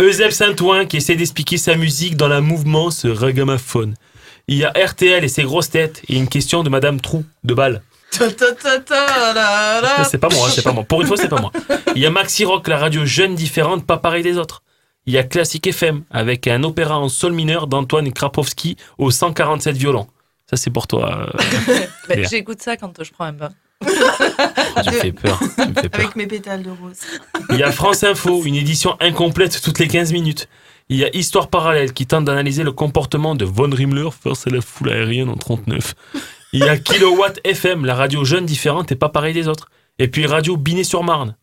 Euseb 0.02 0.30
Saint-Ouen 0.32 0.86
qui 0.86 0.98
essaie 0.98 1.16
d'expliquer 1.16 1.58
sa 1.58 1.76
musique 1.76 2.16
dans 2.18 2.28
la 2.28 2.42
mouvement 2.42 2.92
ce 2.92 3.08
ragamuffin. 3.08 3.94
Il 4.48 4.58
y 4.58 4.64
a 4.64 4.70
RTL 4.72 5.24
et 5.24 5.28
ses 5.28 5.44
grosses 5.44 5.70
têtes 5.72 6.02
et 6.08 6.16
une 6.16 6.28
question 6.30 6.64
de 6.64 6.70
Madame 6.70 7.02
Trou 7.02 7.26
de 7.44 7.54
balle. 7.54 7.82
C'est 10.10 10.18
pas 10.18 10.30
moi, 10.30 10.48
hein, 10.48 10.52
c'est 10.54 10.64
pas 10.64 10.72
moi. 10.72 10.84
Pour 10.84 11.02
une 11.02 11.08
fois, 11.08 11.18
c'est 11.18 11.28
pas 11.28 11.40
moi. 11.40 11.52
Il 11.96 12.02
y 12.02 12.06
a 12.06 12.10
Maxi 12.10 12.46
Rock, 12.46 12.68
la 12.68 12.78
radio 12.78 13.06
jeune 13.06 13.36
différente, 13.36 13.86
pas 13.86 13.98
pareil 13.98 14.24
des 14.24 14.38
autres. 14.38 14.64
Il 15.06 15.14
y 15.14 15.18
a 15.18 15.24
Classic 15.24 15.66
FM 15.66 16.04
avec 16.12 16.48
un 16.48 16.64
opéra 16.64 17.00
en 17.00 17.10
sol 17.10 17.32
mineur 17.34 17.68
d'Antoine 17.68 18.12
Krapowski 18.12 18.76
au 18.98 19.10
147 19.12 19.76
violon. 19.78 20.08
Ça, 20.50 20.58
c'est 20.58 20.70
pour 20.70 20.88
toi. 20.88 21.30
euh, 21.70 21.86
Bah. 22.10 22.16
J'écoute 22.30 22.62
ça 22.62 22.78
quand 22.78 23.04
je 23.04 23.12
prends 23.12 23.26
un 23.26 23.34
bain. 23.34 23.50
Tu 23.82 23.90
me 24.92 25.00
fais 25.00 25.12
peur. 25.12 25.40
Tu 25.40 25.68
me 25.70 25.74
fais 25.74 25.90
peur. 25.90 26.02
Avec 26.02 26.16
mes 26.16 26.28
pétales 26.28 26.64
de 26.64 26.72
rose. 26.72 27.00
Il 27.52 27.58
y 27.58 27.64
a 27.64 27.72
France 27.72 28.04
Info, 28.04 28.44
une 28.46 28.56
édition 28.56 28.96
incomplète 29.00 29.62
toutes 29.62 29.80
les 29.80 29.88
15 29.88 30.12
minutes. 30.14 30.48
Il 30.90 30.98
y 30.98 31.04
a 31.04 31.16
Histoire 31.16 31.50
parallèle 31.50 31.94
qui 31.94 32.08
tente 32.08 32.26
d'analyser 32.26 32.64
le 32.64 32.72
comportement 32.72 33.36
de 33.36 33.44
Von 33.46 33.70
Rimmler 33.70 34.10
face 34.12 34.48
à 34.48 34.50
la 34.50 34.62
foule 34.62 34.90
aérienne 34.92 35.30
en 35.30 35.36
39. 35.36 35.94
Il 36.54 36.62
y 36.64 36.70
a 36.70 36.78
Kilowatt 36.78 37.42
FM, 37.44 37.84
la 37.84 37.94
radio 37.94 38.24
jeune 38.24 38.46
différente 38.46 38.92
et 38.92 38.96
pas 38.96 39.10
pareille 39.10 39.34
des 39.34 39.50
autres. 39.50 39.70
Et 40.00 40.08
puis 40.08 40.26
Radio 40.26 40.56
Binet-sur-Marne. 40.56 41.36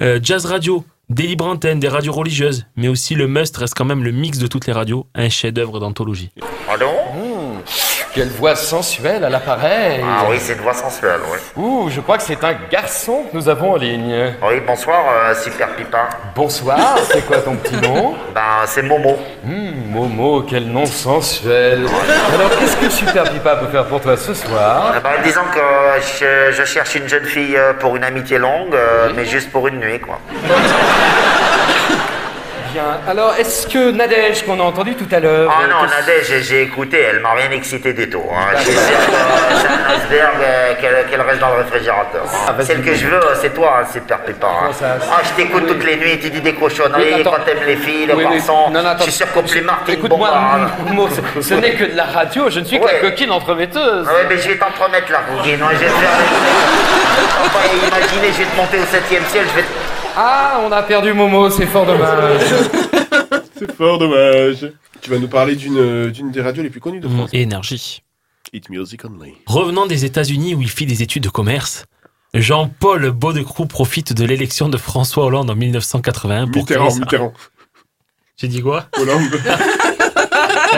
Euh, 0.00 0.20
Jazz 0.22 0.46
Radio, 0.46 0.84
des 1.08 1.24
libres 1.26 1.46
antennes, 1.46 1.80
des 1.80 1.88
radios 1.88 2.12
religieuses. 2.12 2.66
Mais 2.76 2.86
aussi 2.86 3.16
le 3.16 3.26
must 3.26 3.56
reste 3.56 3.74
quand 3.74 3.84
même 3.84 4.04
le 4.04 4.12
mix 4.12 4.38
de 4.38 4.46
toutes 4.46 4.66
les 4.66 4.72
radios, 4.72 5.08
un 5.16 5.28
chef-d'œuvre 5.28 5.80
d'anthologie. 5.80 6.30
Allô? 6.68 6.86
Quelle 8.16 8.30
voix 8.30 8.56
sensuelle 8.56 9.22
à 9.24 9.28
l'appareil 9.28 10.02
Ah 10.02 10.24
oui, 10.26 10.38
c'est 10.40 10.54
une 10.54 10.60
voix 10.60 10.72
sensuelle, 10.72 11.20
oui. 11.30 11.38
Ouh, 11.62 11.90
je 11.90 12.00
crois 12.00 12.16
que 12.16 12.22
c'est 12.22 12.42
un 12.42 12.54
garçon 12.70 13.24
que 13.30 13.36
nous 13.36 13.46
avons 13.46 13.72
en 13.72 13.76
ligne. 13.76 14.32
Oui, 14.42 14.54
bonsoir, 14.66 15.04
euh, 15.06 15.34
Super 15.34 15.68
Pipa. 15.76 16.08
Bonsoir, 16.34 16.96
c'est 17.12 17.26
quoi 17.26 17.36
ton 17.42 17.56
petit 17.56 17.76
nom? 17.76 18.14
Ben, 18.34 18.64
c'est 18.64 18.80
Momo. 18.80 19.18
Hmm, 19.44 19.90
Momo, 19.90 20.46
quel 20.48 20.64
nom 20.66 20.86
sensuel. 20.86 21.84
Alors, 22.34 22.58
qu'est-ce 22.58 22.78
que 22.78 22.88
Super 22.88 23.24
Pipa 23.24 23.56
peut 23.56 23.66
faire 23.66 23.84
pour 23.84 24.00
toi 24.00 24.16
ce 24.16 24.32
soir? 24.32 24.94
Eh 24.96 25.00
ben, 25.00 25.10
disons 25.22 25.44
que 25.52 25.58
euh, 25.58 26.00
je, 26.00 26.56
je 26.56 26.64
cherche 26.64 26.94
une 26.94 27.08
jeune 27.08 27.26
fille 27.26 27.54
euh, 27.54 27.74
pour 27.74 27.96
une 27.96 28.04
amitié 28.04 28.38
longue, 28.38 28.74
euh, 28.74 29.10
mais 29.14 29.26
juste 29.26 29.52
pour 29.52 29.68
une 29.68 29.78
nuit, 29.78 30.00
quoi. 30.00 30.18
Bien, 32.76 32.98
alors 33.08 33.32
est-ce 33.38 33.66
que 33.66 33.90
Nadège, 33.90 34.44
qu'on 34.44 34.60
a 34.60 34.62
entendu 34.62 34.94
tout 34.96 35.06
à 35.10 35.18
l'heure... 35.18 35.50
Ah 35.50 35.62
euh, 35.64 35.66
non, 35.66 35.88
Nadège, 35.88 36.42
j'ai- 36.42 36.60
écouté, 36.60 37.00
elle 37.10 37.20
m'a 37.20 37.32
rien 37.32 37.50
excité 37.52 37.94
du 37.94 38.10
tout. 38.10 38.22
Hein. 38.30 38.54
Je 38.58 38.64
suis 38.64 38.72
sûr 38.72 38.80
que 38.82 39.12
c'est 39.62 39.66
un 39.68 39.94
iceberg 39.96 40.34
euh, 40.42 40.74
qu'elle 40.78 41.06
qu'elle 41.10 41.22
reste 41.22 41.40
dans 41.40 41.48
le 41.54 41.62
réfrigérateur. 41.62 42.24
hein. 42.26 42.52
Ah, 42.58 42.62
Celle 42.62 42.82
que 42.82 42.92
je 42.94 43.06
veux, 43.06 43.20
c'est 43.40 43.54
toi, 43.54 43.78
hein, 43.80 43.86
Super 43.90 44.18
Pipa. 44.18 44.46
hein. 44.46 44.70
Ah, 44.82 45.22
je 45.24 45.30
t'écoute 45.42 45.66
toutes 45.66 45.84
les 45.86 45.96
nuits, 45.96 46.18
tu 46.20 46.28
dis 46.28 46.42
des 46.42 46.52
cochonneries, 46.52 47.14
Oui, 47.14 47.22
quand 47.24 47.42
t'aimes 47.46 47.64
les 47.66 47.76
filles, 47.76 48.04
les 48.08 48.12
Oui, 48.12 48.24
oui. 48.28 48.34
garçons. 48.36 48.68
Non, 48.70 48.82
non, 48.82 48.90
attends. 48.90 48.98
je 49.06 49.10
suis 49.10 49.12
sûr 49.24 49.32
qu'au 49.32 49.40
Martin 49.64 49.92
Écoute-moi, 49.94 50.28
Bombard. 50.28 50.70
Momo, 50.86 51.08
ce, 51.40 51.54
n'est 51.54 51.72
que 51.76 51.84
de 51.84 51.96
la 51.96 52.04
radio, 52.04 52.50
je 52.50 52.60
ne 52.60 52.64
suis 52.66 52.78
que 52.78 52.84
la 52.84 53.00
coquine 53.00 53.30
entremetteuse. 53.30 54.06
Ouais, 54.06 54.26
mais 54.28 54.36
je 54.36 54.48
vais 54.50 54.58
t'en 54.58 54.70
promettre 54.72 55.10
la 55.12 55.20
coquine, 55.20 55.60
hein, 55.62 55.68
je 55.72 55.78
vais 55.78 55.86
te 55.86 55.90
faire 55.92 56.10
imaginez, 57.88 58.32
je 58.32 58.38
vais 58.38 58.44
te 58.50 58.56
monter 58.56 58.78
au 58.78 58.84
septième 58.86 59.24
ciel, 59.30 59.46
je 59.50 59.56
vais 59.56 59.62
te... 59.62 59.85
Ah, 60.18 60.62
on 60.66 60.72
a 60.72 60.82
perdu 60.82 61.12
Momo, 61.12 61.50
c'est 61.50 61.66
fort 61.66 61.84
dommage. 61.86 62.40
C'est 63.58 63.72
fort 63.72 63.98
dommage. 63.98 64.70
Tu 65.00 65.08
vas 65.10 65.18
nous 65.18 65.28
parler 65.28 65.56
d'une 65.56 66.10
d'une 66.10 66.30
des 66.30 66.42
radios 66.42 66.62
les 66.62 66.68
plus 66.68 66.80
connues 66.80 67.00
de 67.00 67.08
France. 67.08 67.30
Énergie. 67.32 68.02
Hit 68.52 68.68
Music 68.68 69.02
Only. 69.04 69.32
Revenant 69.46 69.86
des 69.86 70.04
États-Unis 70.04 70.54
où 70.54 70.60
il 70.60 70.68
fit 70.70 70.84
des 70.84 71.02
études 71.02 71.22
de 71.22 71.30
commerce, 71.30 71.86
Jean-Paul 72.34 73.10
Baudecroux 73.12 73.64
profite 73.66 74.12
de 74.12 74.24
l'élection 74.26 74.68
de 74.68 74.76
François 74.76 75.24
Hollande 75.24 75.50
en 75.50 75.54
1981 75.54 76.48
pour 76.48 76.62
Mitterrand, 76.62 76.88
créer 76.88 77.00
Mitterrand. 77.00 77.32
J'ai 78.36 78.48
dit 78.48 78.60
quoi? 78.62 78.86
Hollande. 78.98 79.22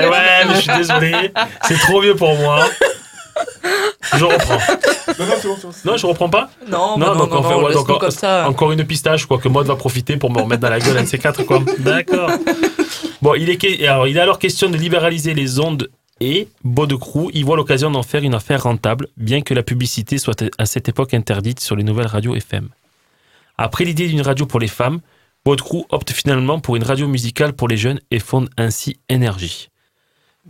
Eh 0.01 0.07
ouais, 0.07 0.45
mais 0.47 0.55
je 0.55 0.61
suis 0.61 0.77
désolé, 0.77 1.33
c'est 1.63 1.79
trop 1.79 2.01
vieux 2.01 2.15
pour 2.15 2.37
moi. 2.37 2.65
Je 4.17 4.25
reprends. 4.25 4.55
Non, 5.19 5.27
non, 5.27 5.35
c'est 5.41 5.49
bon, 5.49 5.57
c'est 5.61 5.67
bon. 5.67 5.73
Non, 5.93 5.97
je 5.97 6.07
reprends 6.07 6.29
pas 6.31 6.51
Non, 6.69 6.99
bah 6.99 7.07
non, 7.15 7.17
donc 7.21 7.31
non, 7.31 7.39
on 7.39 7.43
fait- 7.43 7.49
non, 7.51 7.57
ouais, 7.63 7.69
laisse-nous 7.69 7.85
donc, 7.85 8.01
comme 8.01 8.11
ça. 8.11 8.49
Encore 8.49 8.73
une 8.73 8.85
pistache, 8.85 9.27
quoi, 9.27 9.39
que 9.39 9.49
Maud 9.49 9.67
va 9.67 9.77
profiter 9.77 10.17
pour 10.17 10.31
me 10.31 10.41
remettre 10.41 10.63
dans 10.63 10.71
la 10.71 10.81
gueule 10.81 10.97
un 10.99 11.03
de 11.03 11.09
ces 11.09 11.19
quatre, 11.19 11.43
quoi. 11.45 11.61
D'accord. 11.79 12.31
Bon, 13.23 13.35
il 13.35 13.51
est, 13.51 13.57
que- 13.57 13.85
alors, 13.87 14.07
il 14.09 14.17
est 14.17 14.21
alors 14.21 14.39
question 14.39 14.71
de 14.71 14.77
libéraliser 14.77 15.35
les 15.35 15.59
ondes 15.61 15.91
et 16.21 16.49
Baudecroux 16.65 17.31
y 17.35 17.43
voit 17.43 17.57
l'occasion 17.57 17.91
d'en 17.91 18.03
faire 18.03 18.23
une 18.23 18.35
affaire 18.35 18.63
rentable, 18.65 19.09
bien 19.17 19.41
que 19.43 19.55
la 19.55 19.63
publicité 19.63 20.19
soit 20.19 20.43
à 20.59 20.67
cette 20.67 20.89
époque 20.89 21.15
interdite 21.15 21.61
sur 21.61 21.77
les 21.77 21.85
nouvelles 21.85 22.07
radios 22.07 22.35
FM. 22.35 22.69
Après 23.57 23.85
l'idée 23.85 24.07
d'une 24.09 24.23
radio 24.23 24.47
pour 24.47 24.61
les 24.61 24.69
femmes, 24.69 25.01
Baudecroux 25.45 25.87
opte 25.91 26.11
finalement 26.13 26.61
pour 26.61 26.77
une 26.77 26.83
radio 26.83 27.07
musicale 27.09 27.53
pour 27.53 27.69
les 27.69 27.77
jeunes 27.77 28.01
et 28.11 28.19
fonde 28.19 28.49
ainsi 28.57 28.99
Énergie. 29.09 29.69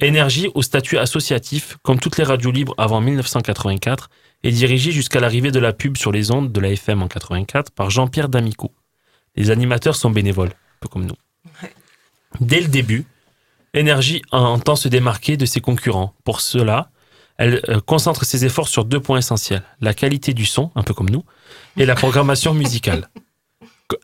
Énergie, 0.00 0.48
au 0.54 0.62
statut 0.62 0.96
associatif, 0.99 1.76
comme 1.82 1.99
toutes 1.99 2.18
les 2.18 2.24
radios 2.24 2.51
libres 2.51 2.74
avant 2.78 3.01
1984, 3.01 4.11
est 4.44 4.51
dirigée 4.53 4.92
jusqu'à 4.92 5.20
l'arrivée 5.20 5.51
de 5.51 5.59
la 5.59 5.72
pub 5.72 5.96
sur 5.96 6.12
les 6.12 6.30
ondes 6.30 6.53
de 6.53 6.61
la 6.61 6.70
FM 6.70 7.03
en 7.03 7.09
84 7.09 7.72
par 7.72 7.90
Jean-Pierre 7.90 8.28
D'Amico. 8.28 8.72
Les 9.34 9.51
animateurs 9.51 9.96
sont 9.96 10.11
bénévoles, 10.11 10.51
un 10.51 10.78
peu 10.80 10.88
comme 10.88 11.05
nous. 11.05 11.16
Dès 12.40 12.61
le 12.61 12.68
début, 12.68 13.07
Énergie 13.74 14.22
entend 14.30 14.76
se 14.76 14.88
démarquer 14.88 15.36
de 15.36 15.46
ses 15.46 15.61
concurrents. 15.61 16.14
Pour 16.24 16.40
cela, 16.40 16.90
elle 17.36 17.61
euh, 17.68 17.80
concentre 17.80 18.24
ses 18.24 18.44
efforts 18.44 18.68
sur 18.68 18.84
deux 18.84 19.01
points 19.01 19.18
essentiels. 19.18 19.62
La 19.80 19.94
qualité 19.94 20.34
du 20.34 20.46
son, 20.46 20.70
un 20.74 20.82
peu 20.82 20.94
comme 20.94 21.11
nous, 21.11 21.24
et 21.76 21.86
la 21.86 21.94
programmation 21.94 22.55
musicale. 22.55 23.09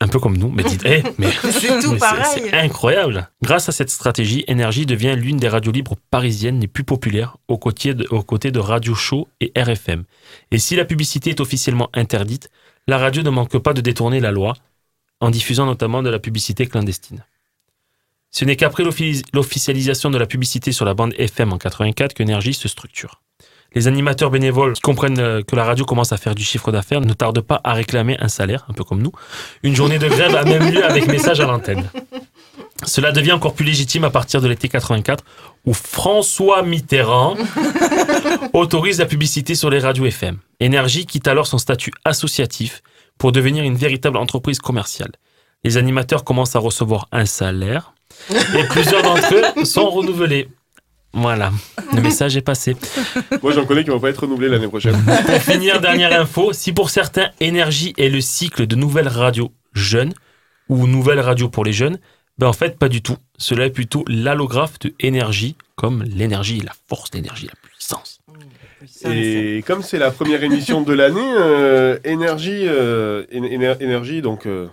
Un 0.01 0.09
peu 0.09 0.19
comme 0.19 0.37
nous, 0.39 0.49
mais 0.51 0.63
dites, 0.63 0.83
eh, 0.87 1.03
mais 1.19 1.31
C'est 1.51 1.79
tout 1.81 1.93
mais 1.93 1.99
pareil. 1.99 2.25
C'est 2.51 2.55
incroyable. 2.55 3.29
Grâce 3.43 3.69
à 3.69 3.73
cette 3.73 3.91
stratégie, 3.91 4.43
Énergie 4.49 4.87
devient 4.87 5.15
l'une 5.17 5.37
des 5.37 5.49
radios 5.49 5.73
libres 5.73 5.97
parisiennes 6.11 6.59
les 6.61 6.69
plus 6.69 6.85
populaires 6.85 7.37
aux 7.49 7.59
côtés, 7.59 7.93
de, 7.93 8.07
aux 8.11 8.23
côtés 8.23 8.51
de 8.51 8.59
Radio 8.61 8.95
Show 8.95 9.29
et 9.41 9.53
RFM. 9.55 10.05
Et 10.51 10.59
si 10.59 10.75
la 10.75 10.87
publicité 10.87 11.31
est 11.31 11.41
officiellement 11.41 11.91
interdite, 11.93 12.49
la 12.87 12.97
radio 12.97 13.23
ne 13.23 13.29
manque 13.31 13.59
pas 13.59 13.75
de 13.75 13.83
détourner 13.83 14.21
la 14.21 14.31
loi 14.33 14.55
en 15.21 15.29
diffusant 15.31 15.67
notamment 15.67 16.03
de 16.03 16.09
la 16.11 16.19
publicité 16.19 16.67
clandestine. 16.67 17.23
Ce 18.31 18.45
n'est 18.47 18.57
qu'après 18.57 18.85
l'offi- 18.85 19.23
l'officialisation 19.35 20.11
de 20.11 20.17
la 20.19 20.27
publicité 20.27 20.73
sur 20.73 20.85
la 20.87 20.95
bande 20.95 21.15
FM 21.19 21.53
en 21.53 21.59
84 21.59 22.15
que 22.15 22.23
Énergie 22.23 22.55
se 22.55 22.69
structure. 22.69 23.21
Les 23.75 23.89
animateurs 23.89 24.31
bénévoles 24.31 24.75
qui 24.75 24.81
comprennent 24.81 25.19
euh, 25.19 25.43
que 25.43 25.57
la 25.57 25.65
radio 25.65 25.85
commence 25.85 26.13
à 26.13 26.17
faire 26.17 26.35
du 26.35 26.45
chiffre 26.45 26.71
d'affaires 26.71 27.01
ne 27.01 27.13
tardent 27.13 27.41
pas 27.41 27.61
à 27.65 27.73
réclamer 27.73 28.17
un 28.21 28.29
salaire, 28.29 28.65
un 28.69 28.73
peu 28.73 28.85
comme 28.85 29.03
nous. 29.03 29.13
Une 29.63 29.75
journée 29.75 29.99
de 29.99 30.09
grève 30.09 30.35
a 30.37 30.45
même 30.45 30.71
lieu 30.71 30.85
avec 30.85 31.07
message 31.09 31.41
à 31.41 31.47
l'antenne. 31.47 31.91
Cela 32.85 33.13
devient 33.13 33.33
encore 33.33 33.55
plus 33.55 33.65
légitime 33.65 34.05
à 34.05 34.11
partir 34.11 34.41
de 34.41 34.49
l'été 34.49 34.69
84 34.69 35.25
où 35.65 35.73
François 35.73 36.63
Mitterrand 36.63 37.37
autorise 38.53 38.99
la 38.99 39.07
publicité 39.07 39.55
sur 39.55 39.71
les 39.71 39.79
radios 39.79 40.07
FM. 40.07 40.39
Énergie 40.61 41.07
quitte 41.07 41.27
alors 41.29 41.47
son 41.47 41.59
statut 41.59 41.93
associatif 42.05 42.83
pour 43.19 43.33
devenir 43.33 43.65
une 43.65 43.77
véritable 43.77 44.17
entreprise 44.17 44.59
commerciale. 44.59 45.13
Les 45.65 45.79
animateurs 45.79 46.25
commencent 46.25 46.57
à 46.57 46.59
recevoir 46.59 47.09
un 47.11 47.27
salaire 47.27 47.95
et 48.31 48.65
plusieurs 48.65 49.03
d'entre 49.03 49.35
eux 49.35 49.65
sont 49.65 49.89
renouvelés. 49.91 50.49
Voilà, 51.15 51.53
le 51.95 52.01
message 52.01 52.37
est 52.37 52.43
passé. 52.43 52.77
Moi, 53.43 53.53
j'en 53.53 53.65
connais 53.65 53.85
qui 53.85 53.91
vont 53.91 54.01
pas 54.01 54.11
être 54.11 54.23
renouvelés 54.23 54.49
l'année 54.49 54.69
prochaine. 54.69 54.97
Pour 55.27 55.41
finir, 55.43 55.81
dernière 55.81 56.19
info, 56.21 56.53
si 56.53 56.73
pour 56.73 56.91
certains, 56.91 57.31
énergie 57.41 57.95
est 57.97 58.09
le 58.09 58.21
cycle 58.21 58.67
de 58.67 58.75
nouvelles 58.77 59.09
radios 59.09 59.53
jeunes 59.73 60.13
ou 60.69 60.87
nouvelles 60.87 61.21
radios 61.21 61.49
pour 61.49 61.65
les 61.65 61.73
jeunes, 61.73 61.99
ben 62.39 62.49
en 62.49 62.53
fait, 62.53 62.79
pas 62.79 62.89
du 62.89 63.01
tout. 63.01 63.17
Cela 63.39 63.67
est 63.67 63.71
plutôt 63.71 64.05
l'allographe 64.09 64.79
de 64.81 64.93
énergie, 64.99 65.55
comme 65.77 66.03
l'énergie, 66.03 66.61
la 66.61 66.73
force, 66.89 67.11
l'énergie, 67.15 67.47
la 67.47 67.55
puissance. 67.63 68.19
Et 69.05 69.63
comme 69.67 69.83
c'est 69.83 69.99
la 69.99 70.11
première 70.11 70.43
émission 70.43 70.83
de 70.83 70.93
l'année, 70.93 71.33
euh, 71.39 71.99
Énergie, 72.05 72.65
euh, 72.67 73.25
Éner- 73.33 73.77
Énergie, 73.81 74.21
donc 74.21 74.47
euh, 74.47 74.67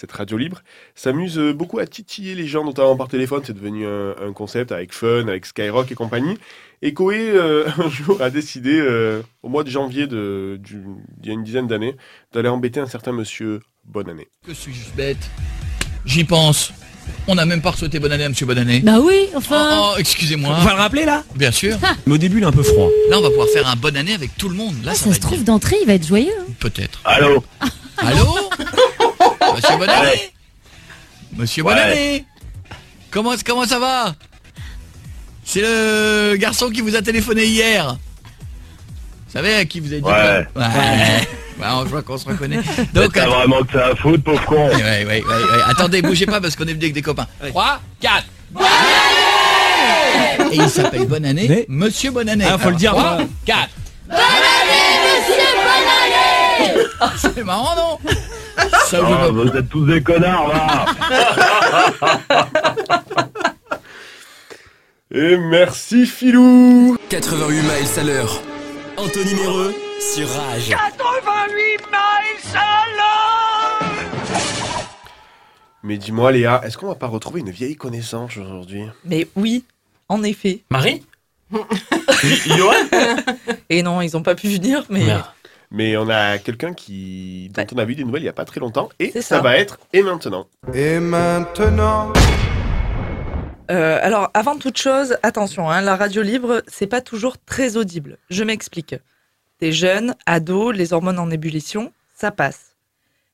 cette 0.00 0.12
radio 0.12 0.36
libre, 0.38 0.62
s'amuse 0.94 1.38
beaucoup 1.54 1.80
à 1.80 1.86
titiller 1.86 2.34
les 2.36 2.46
gens, 2.46 2.64
notamment 2.64 2.96
par 2.96 3.08
téléphone. 3.08 3.42
C'est 3.44 3.52
devenu 3.52 3.84
un, 3.86 4.14
un 4.22 4.32
concept 4.32 4.70
avec 4.70 4.92
Fun, 4.94 5.26
avec 5.26 5.44
Skyrock 5.44 5.90
et 5.90 5.94
compagnie. 5.96 6.38
Et 6.82 6.94
Koé, 6.94 7.30
euh, 7.32 7.66
un 7.78 7.88
jour, 7.88 8.22
a 8.22 8.30
décidé, 8.30 8.78
euh, 8.78 9.22
au 9.42 9.48
mois 9.48 9.64
de 9.64 9.70
janvier 9.70 10.06
de, 10.06 10.58
du- 10.62 10.84
il 11.22 11.26
y 11.26 11.30
a 11.30 11.32
une 11.32 11.42
dizaine 11.42 11.66
d'années, 11.66 11.96
d'aller 12.32 12.48
embêter 12.48 12.78
un 12.80 12.86
certain 12.86 13.10
monsieur 13.12 13.60
Bonne 13.84 14.08
année. 14.10 14.28
Que 14.46 14.54
suis-je 14.54 14.90
bête? 14.96 15.30
J'y 16.04 16.24
pense. 16.24 16.72
On 17.26 17.34
n'a 17.34 17.46
même 17.46 17.62
pas 17.62 17.72
souhaité 17.72 17.98
bonne 17.98 18.12
année 18.12 18.24
à 18.24 18.28
Monsieur 18.28 18.44
Bonne 18.44 18.58
année. 18.58 18.80
Bah 18.80 18.98
oui, 19.02 19.28
enfin. 19.34 19.92
Oh, 19.94 19.94
excusez-moi. 19.98 20.54
On 20.60 20.62
va 20.62 20.72
le 20.74 20.78
rappeler 20.78 21.06
là? 21.06 21.24
Bien 21.34 21.50
sûr. 21.50 21.78
Mais 22.06 22.12
au 22.12 22.18
début, 22.18 22.36
il 22.36 22.42
est 22.42 22.46
un 22.46 22.52
peu 22.52 22.62
froid. 22.62 22.88
Là, 23.08 23.18
on 23.18 23.22
va 23.22 23.30
pouvoir 23.30 23.48
faire 23.48 23.66
un 23.66 23.76
bonne 23.76 23.96
année 23.96 24.12
avec 24.12 24.36
tout 24.36 24.50
le 24.50 24.54
monde. 24.54 24.74
Là, 24.84 24.90
Ah, 24.92 24.94
ça, 24.94 25.04
ça 25.04 25.08
va 25.08 25.12
se 25.14 25.18
être 25.20 25.26
trouve, 25.26 25.42
d'entrée, 25.44 25.76
il 25.80 25.86
va 25.86 25.94
être 25.94 26.06
joyeux. 26.06 26.34
hein. 26.38 26.44
Peut-être. 26.60 27.00
Allô? 27.06 27.42
Allô? 27.96 28.26
Monsieur 29.54 29.76
Bonne 29.78 29.88
année 29.90 30.08
Ouais. 30.08 30.32
Monsieur 31.36 31.62
Ouais. 31.64 31.74
Bonne 31.74 31.82
année 31.82 32.24
comment, 33.10 33.34
comment 33.44 33.64
ça 33.66 33.78
va? 33.78 34.14
C'est 35.44 35.60
le 35.62 36.36
garçon 36.36 36.68
qui 36.70 36.80
vous 36.82 36.94
a 36.96 37.02
téléphoné 37.02 37.46
hier. 37.46 37.96
Vous 39.26 39.32
savez 39.32 39.54
à 39.54 39.64
qui 39.64 39.80
vous 39.80 39.92
avez 39.92 40.00
dit 40.00 40.06
Ouais. 40.08 40.46
quoi? 40.54 40.62
Ouais. 40.62 41.28
Bah, 41.58 41.80
je 41.84 41.88
vois 41.88 42.02
qu'on 42.02 42.16
se 42.18 42.26
reconnaît. 42.28 42.60
Donc, 42.94 43.12
T'as 43.14 43.26
vraiment 43.26 43.62
que 43.64 43.72
ça 43.72 43.86
à 43.88 43.96
foutre, 43.96 44.22
pauvre 44.22 44.44
con 44.44 44.68
Ouais, 44.68 44.74
ouais, 44.76 45.04
ouais, 45.04 45.22
ouais. 45.24 45.62
Attendez, 45.66 46.02
bougez 46.02 46.26
pas 46.26 46.40
parce 46.40 46.54
qu'on 46.54 46.64
est 46.64 46.72
venu 46.72 46.84
avec 46.84 46.92
des 46.94 47.02
copains. 47.02 47.26
3, 47.48 47.80
4. 48.00 48.24
Et 50.52 50.56
il 50.56 50.70
s'appelle 50.70 51.06
Bonne 51.06 51.24
année, 51.24 51.66
Monsieur 51.68 52.10
Bonne 52.10 52.28
année. 52.28 52.46
Ah, 52.48 52.58
faut 52.58 52.70
le 52.70 52.76
dire, 52.76 52.92
3, 52.92 53.16
moi. 53.16 53.26
4. 53.44 53.68
C'est 57.16 57.44
marrant, 57.44 57.74
non? 57.76 58.10
Ça 58.86 59.00
vous 59.00 59.14
Ah, 59.18 59.28
Vous 59.30 59.48
êtes 59.56 59.68
tous 59.68 59.86
des 59.86 60.02
connards, 60.02 60.48
là 60.48 60.84
Et 65.14 65.36
merci 65.38 66.06
Philou 66.06 66.96
88 67.08 67.62
miles 67.62 67.98
à 67.98 68.02
l'heure. 68.04 68.40
Anthony 68.96 69.34
Méreux 69.34 69.74
sur 70.00 70.28
Rage. 70.28 70.68
88 70.68 71.86
miles 71.90 72.56
à 72.56 72.84
l'heure 72.96 73.90
Mais 75.82 75.96
dis-moi 75.96 76.32
Léa, 76.32 76.60
est-ce 76.64 76.76
qu'on 76.76 76.88
va 76.88 76.94
pas 76.94 77.06
retrouver 77.06 77.40
une 77.40 77.50
vieille 77.50 77.76
connaissance 77.76 78.36
aujourd'hui? 78.36 78.82
Mais 79.04 79.26
oui, 79.36 79.64
en 80.08 80.22
effet. 80.24 80.62
Marie? 80.70 81.04
Et 83.70 83.82
non, 83.82 84.02
ils 84.02 84.14
ont 84.16 84.22
pas 84.22 84.34
pu 84.34 84.48
venir, 84.48 84.84
mais. 84.90 85.06
Mais 85.70 85.96
on 85.96 86.08
a 86.08 86.38
quelqu'un 86.38 86.72
qui 86.72 87.50
dont 87.54 87.66
on 87.74 87.78
a 87.78 87.84
vu 87.84 87.94
des 87.94 88.04
nouvelles 88.04 88.22
il 88.22 88.26
y 88.26 88.30
a 88.30 88.32
pas 88.34 88.44
très 88.46 88.60
longtemps 88.60 88.88
et 88.98 89.10
ça, 89.10 89.22
ça. 89.22 89.40
va 89.40 89.58
être 89.58 89.78
et 89.92 90.02
maintenant. 90.02 90.46
Et 90.72 90.98
maintenant 90.98 92.12
Euh, 93.70 93.98
alors, 94.02 94.30
avant 94.32 94.56
toute 94.56 94.78
chose, 94.78 95.18
attention, 95.22 95.70
hein, 95.70 95.82
la 95.82 95.94
radio 95.94 96.22
libre, 96.22 96.62
c'est 96.68 96.86
pas 96.86 97.02
toujours 97.02 97.36
très 97.36 97.76
audible. 97.76 98.16
Je 98.30 98.42
m'explique. 98.42 98.94
T'es 99.58 99.72
jeune, 99.72 100.14
ado, 100.24 100.70
les 100.70 100.94
hormones 100.94 101.18
en 101.18 101.30
ébullition, 101.30 101.92
ça 102.14 102.30
passe. 102.30 102.76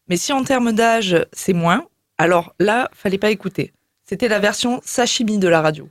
Mais 0.09 0.17
si 0.17 0.33
en 0.33 0.43
termes 0.43 0.73
d'âge, 0.73 1.25
c'est 1.33 1.53
moins, 1.53 1.87
alors 2.19 2.55
là, 2.59 2.91
fallait 2.93 3.19
pas 3.19 3.31
écouter. 3.31 3.73
C'était 4.05 4.29
la 4.29 4.41
version 4.41 4.81
sashimi 4.85 5.39
de 5.39 5.49
la 5.49 5.61
radio. 5.61 5.89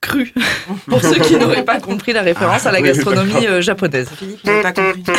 Cru, 0.00 0.32
pour 0.86 1.02
ceux 1.02 1.18
qui 1.18 1.34
n'auraient 1.36 1.64
pas 1.64 1.80
compris 1.80 2.12
la 2.12 2.22
référence 2.22 2.66
à 2.66 2.72
la 2.72 2.80
oui, 2.80 2.86
gastronomie 2.88 3.32
d'accord. 3.32 3.48
euh, 3.50 3.60
japonaise. 3.60 4.08
J'ai 4.44 4.62
pas 4.62 4.72
compris. 4.72 5.02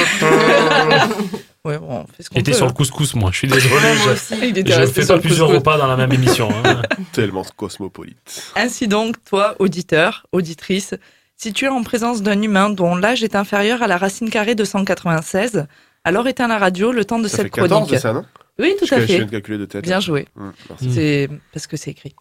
Ouais, 1.65 1.77
bon, 1.77 1.87
on 1.89 2.05
fait 2.07 2.23
ce 2.23 2.29
qu'on 2.29 2.37
J'étais 2.37 2.51
peut, 2.51 2.57
sur 2.57 2.67
le 2.67 2.71
couscous, 2.71 3.15
moi, 3.15 3.31
je 3.33 3.39
suis 3.39 3.47
désolé. 3.49 3.67
Je- 4.05 4.09
aussi. 4.11 4.33
Il 4.41 4.57
était 4.57 4.71
je 4.71 4.85
fais 4.85 5.05
pas 5.05 5.19
plusieurs 5.19 5.49
repas 5.49 5.77
dans 5.77 5.87
la 5.87 5.97
même 5.97 6.11
émission. 6.13 6.47
hein. 6.63 6.81
Tellement 7.11 7.43
cosmopolite. 7.57 8.17
Ainsi 8.55 8.87
donc, 8.87 9.17
toi, 9.25 9.55
auditeur, 9.59 10.25
auditrice, 10.31 10.95
si 11.35 11.51
tu 11.51 11.65
es 11.65 11.67
en 11.67 11.83
présence 11.83 12.21
d'un 12.21 12.41
humain 12.41 12.69
dont 12.69 12.95
l'âge 12.95 13.23
est 13.25 13.35
inférieur 13.35 13.83
à 13.83 13.87
la 13.87 13.97
racine 13.97 14.29
carrée 14.29 14.55
de 14.55 14.63
196, 14.63 15.65
alors 16.05 16.27
éteins 16.29 16.47
la 16.47 16.57
radio 16.57 16.93
le 16.93 17.03
temps 17.03 17.19
de 17.19 17.27
Ça 17.27 17.37
cette 17.37 17.47
fait 17.47 17.61
14 17.61 17.71
chronique. 17.71 17.91
de 17.93 17.97
ça, 17.99 18.13
non? 18.13 18.23
Oui, 18.59 18.75
tout 18.77 18.85
Je- 18.85 18.93
à 18.95 18.99
je 18.99 19.05
fait. 19.05 19.15
viens 19.17 19.25
de 19.25 19.31
calculer 19.31 19.57
de 19.57 19.65
tête. 19.65 19.83
Bien 19.83 19.99
joué. 19.99 20.27
Mm. 20.35 20.49
C'est 20.91 21.29
parce 21.53 21.65
que 21.67 21.77
c'est 21.77 21.91
écrit. 21.91 22.13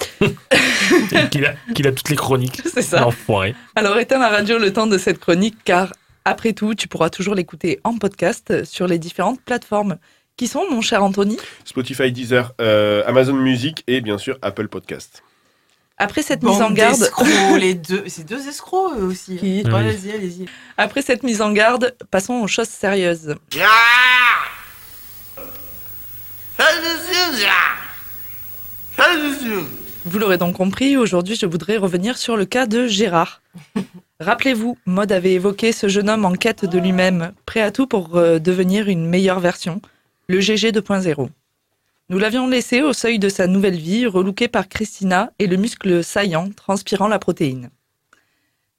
Qu'il 1.31 1.45
a, 1.45 1.55
qu'il 1.75 1.87
a 1.87 1.93
toutes 1.93 2.09
les 2.11 2.17
chroniques. 2.17 2.61
C'est 2.73 2.83
ça. 2.83 3.01
L'enfoiré. 3.01 3.55
Alors 3.75 3.99
éteins 3.99 4.19
la 4.19 4.29
radio 4.29 4.59
le 4.59 4.73
temps 4.73 4.87
de 4.87 4.97
cette 4.99 5.19
chronique 5.19 5.57
car 5.65 5.93
après 6.25 6.53
tout, 6.53 6.75
tu 6.75 6.89
pourras 6.89 7.11
toujours 7.11 7.35
l'écouter 7.35 7.81
en 7.85 7.97
podcast 7.99 8.65
sur 8.65 8.87
les 8.87 8.99
différentes 8.99 9.41
plateformes. 9.43 9.99
Qui 10.37 10.47
sont, 10.47 10.63
mon 10.71 10.81
cher 10.81 11.03
Anthony? 11.03 11.37
Spotify, 11.65 12.13
Deezer, 12.13 12.53
euh, 12.61 13.03
Amazon 13.07 13.35
Music 13.35 13.83
et 13.89 14.01
bien 14.01 14.19
sûr 14.19 14.39
Apple 14.43 14.69
Podcast. 14.69 15.23
Après 15.97 16.23
cette 16.23 16.41
Bande 16.43 16.53
mise 16.55 16.63
en 16.63 16.71
garde, 16.71 17.11
les 17.59 17.75
deux, 17.75 18.05
c'est 18.07 18.25
deux 18.25 18.47
escrocs 18.49 18.93
eux 18.99 19.03
aussi. 19.05 19.37
Qui 19.37 19.63
Ouais, 19.65 19.71
Oui. 19.73 19.75
Allez-y, 19.75 20.13
allez-y. 20.13 20.47
après 20.77 21.03
cette 21.03 21.25
mise 21.25 21.43
en 21.43 21.51
garde, 21.53 21.97
passons 22.13 22.35
aux 22.35 22.47
choses 22.47 22.69
sérieuses. 22.69 23.35
Vous 30.05 30.19
l'aurez 30.19 30.39
donc 30.39 30.57
compris, 30.57 30.97
aujourd'hui 30.97 31.37
je 31.37 31.47
voudrais 31.47 31.77
revenir 31.77 32.19
sur 32.19 32.37
le 32.37 32.47
cas 32.47 32.67
de 32.67 32.89
Gérard. 32.89 33.43
Rappelez-vous, 34.21 34.77
Maud 34.85 35.13
avait 35.13 35.35
évoqué 35.35 35.71
ce 35.71 35.87
jeune 35.87 36.11
homme 36.11 36.25
en 36.25 36.33
quête 36.33 36.65
de 36.65 36.79
lui-même, 36.79 37.33
prêt 37.47 37.61
à 37.61 37.71
tout 37.71 37.87
pour 37.87 38.17
euh, 38.17 38.41
devenir 38.41 38.89
une 38.89 39.07
meilleure 39.07 39.39
version, 39.39 39.81
le 40.27 40.41
GG 40.41 40.73
2.0. 40.73 41.29
Nous 42.09 42.19
l'avions 42.19 42.49
laissé 42.49 42.83
au 42.83 42.93
seuil 42.93 43.21
de 43.21 43.29
sa 43.29 43.47
nouvelle 43.47 43.77
vie, 43.77 44.07
relooké 44.07 44.49
par 44.49 44.69
Christina 44.69 45.31
et 45.39 45.47
le 45.47 45.57
muscle 45.57 46.03
saillant 46.03 46.51
transpirant 46.51 47.07
la 47.07 47.21
protéine. 47.21 47.71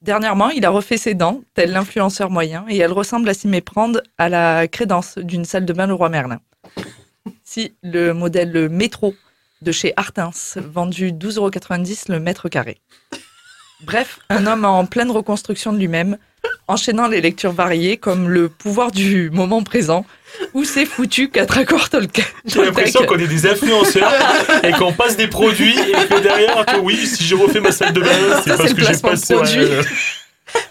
Dernièrement, 0.02 0.50
il 0.50 0.66
a 0.66 0.70
refait 0.70 0.98
ses 0.98 1.14
dents, 1.14 1.42
tel 1.54 1.72
l'influenceur 1.72 2.30
moyen, 2.30 2.66
et 2.68 2.78
elle 2.78 2.92
ressemble 2.92 3.30
à 3.30 3.34
s'y 3.34 3.48
méprendre 3.48 4.02
à 4.18 4.28
la 4.28 4.68
crédence 4.68 5.18
d'une 5.18 5.46
salle 5.46 5.66
de 5.66 5.72
bain 5.72 5.88
Leroy 5.88 6.10
Merlin. 6.10 6.42
Si 7.44 7.74
le 7.84 8.14
modèle 8.14 8.70
métro 8.70 9.16
de 9.62 9.72
chez 9.72 9.94
Artins, 9.98 10.32
vendu 10.56 11.12
12,90€ 11.12 12.12
le 12.12 12.20
mètre 12.20 12.50
carré. 12.50 12.78
Bref, 13.82 14.20
un 14.30 14.46
homme 14.46 14.66
en 14.66 14.86
pleine 14.86 15.10
reconstruction 15.10 15.72
de 15.72 15.78
lui-même, 15.78 16.18
enchaînant 16.68 17.08
les 17.08 17.22
lectures 17.22 17.52
variées 17.54 17.98
comme 17.98 18.30
le 18.30 18.50
pouvoir 18.50 18.92
du 18.92 19.30
moment 19.30 19.64
présent, 19.64 20.06
ou 20.54 20.64
c'est 20.66 20.86
foutu 20.86 21.30
quatre 21.30 21.58
accords 21.58 21.90
Tolkien. 21.90 22.26
J'ai 22.46 22.64
l'impression 22.64 23.06
qu'on 23.06 23.18
est 23.18 23.28
des 23.28 23.48
influenceurs 23.48 24.12
et 24.64 24.72
qu'on 24.74 24.92
passe 24.94 25.16
des 25.16 25.28
produits 25.28 25.78
et 25.78 26.08
que 26.08 26.20
derrière, 26.20 26.66
que 26.66 26.78
oui, 26.78 26.98
si 27.08 27.24
je 27.24 27.36
refais 27.36 27.62
ma 27.62 27.72
salle 27.72 27.94
de 27.94 28.02
bain, 28.02 28.42
c'est 28.44 28.58
parce 28.58 28.74
que 28.74 28.82
j'ai 28.82 28.98
passé. 28.98 29.34
produit. 29.34 29.60
ouais, 29.60 29.82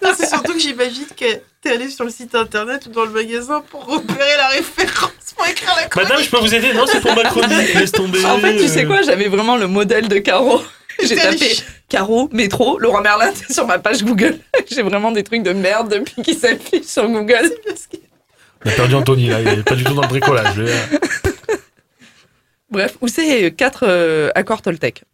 Non, 0.02 0.10
c'est 0.16 0.28
surtout 0.28 0.52
que 0.52 0.60
j'imagine 0.60 1.06
que 1.16 1.40
t'es 1.62 1.70
allé 1.70 1.88
sur 1.88 2.04
le 2.04 2.10
site 2.10 2.34
internet 2.34 2.86
ou 2.86 2.90
dans 2.90 3.04
le 3.04 3.10
magasin 3.10 3.62
pour 3.70 3.84
repérer 3.86 4.36
la 4.36 4.48
référence 4.48 5.12
pour 5.36 5.46
écrire 5.46 5.74
la 5.76 5.86
chronique. 5.86 6.08
Madame, 6.10 6.24
je 6.24 6.30
peux 6.30 6.38
vous 6.38 6.54
aider 6.54 6.72
Non, 6.72 6.84
c'est 6.86 7.00
pour 7.00 7.14
ma 7.14 7.24
chronique. 7.24 7.74
Laisse 7.74 7.92
tomber. 7.92 8.24
En 8.24 8.38
fait, 8.38 8.56
tu 8.56 8.68
sais 8.68 8.84
quoi, 8.84 9.02
j'avais 9.02 9.28
vraiment 9.28 9.56
le 9.56 9.66
modèle 9.66 10.08
de 10.08 10.18
Caro. 10.18 10.62
J'ai 11.02 11.16
tapé 11.16 11.56
Caro, 11.88 12.28
métro, 12.32 12.78
Laurent 12.78 13.00
Merlin 13.02 13.32
sur 13.50 13.66
ma 13.66 13.78
page 13.78 14.02
Google. 14.02 14.38
J'ai 14.70 14.82
vraiment 14.82 15.12
des 15.12 15.22
trucs 15.22 15.42
de 15.42 15.52
merde 15.52 15.90
depuis 15.90 16.22
qu'il 16.22 16.36
s'affiche 16.36 16.84
sur 16.84 17.08
Google. 17.08 17.52
On 18.64 18.68
a 18.68 18.72
perdu 18.72 18.94
Anthony 18.96 19.28
là, 19.28 19.40
il 19.40 19.48
est 19.60 19.62
pas 19.62 19.76
du 19.76 19.84
tout 19.84 19.94
dans 19.94 20.02
le 20.02 20.08
bricolage. 20.08 20.56
Bref, 22.70 22.98
où 23.00 23.08
c'est 23.08 23.52
quatre 23.52 23.84
euh, 23.86 24.30
accords 24.34 24.60
Toltec. 24.60 25.04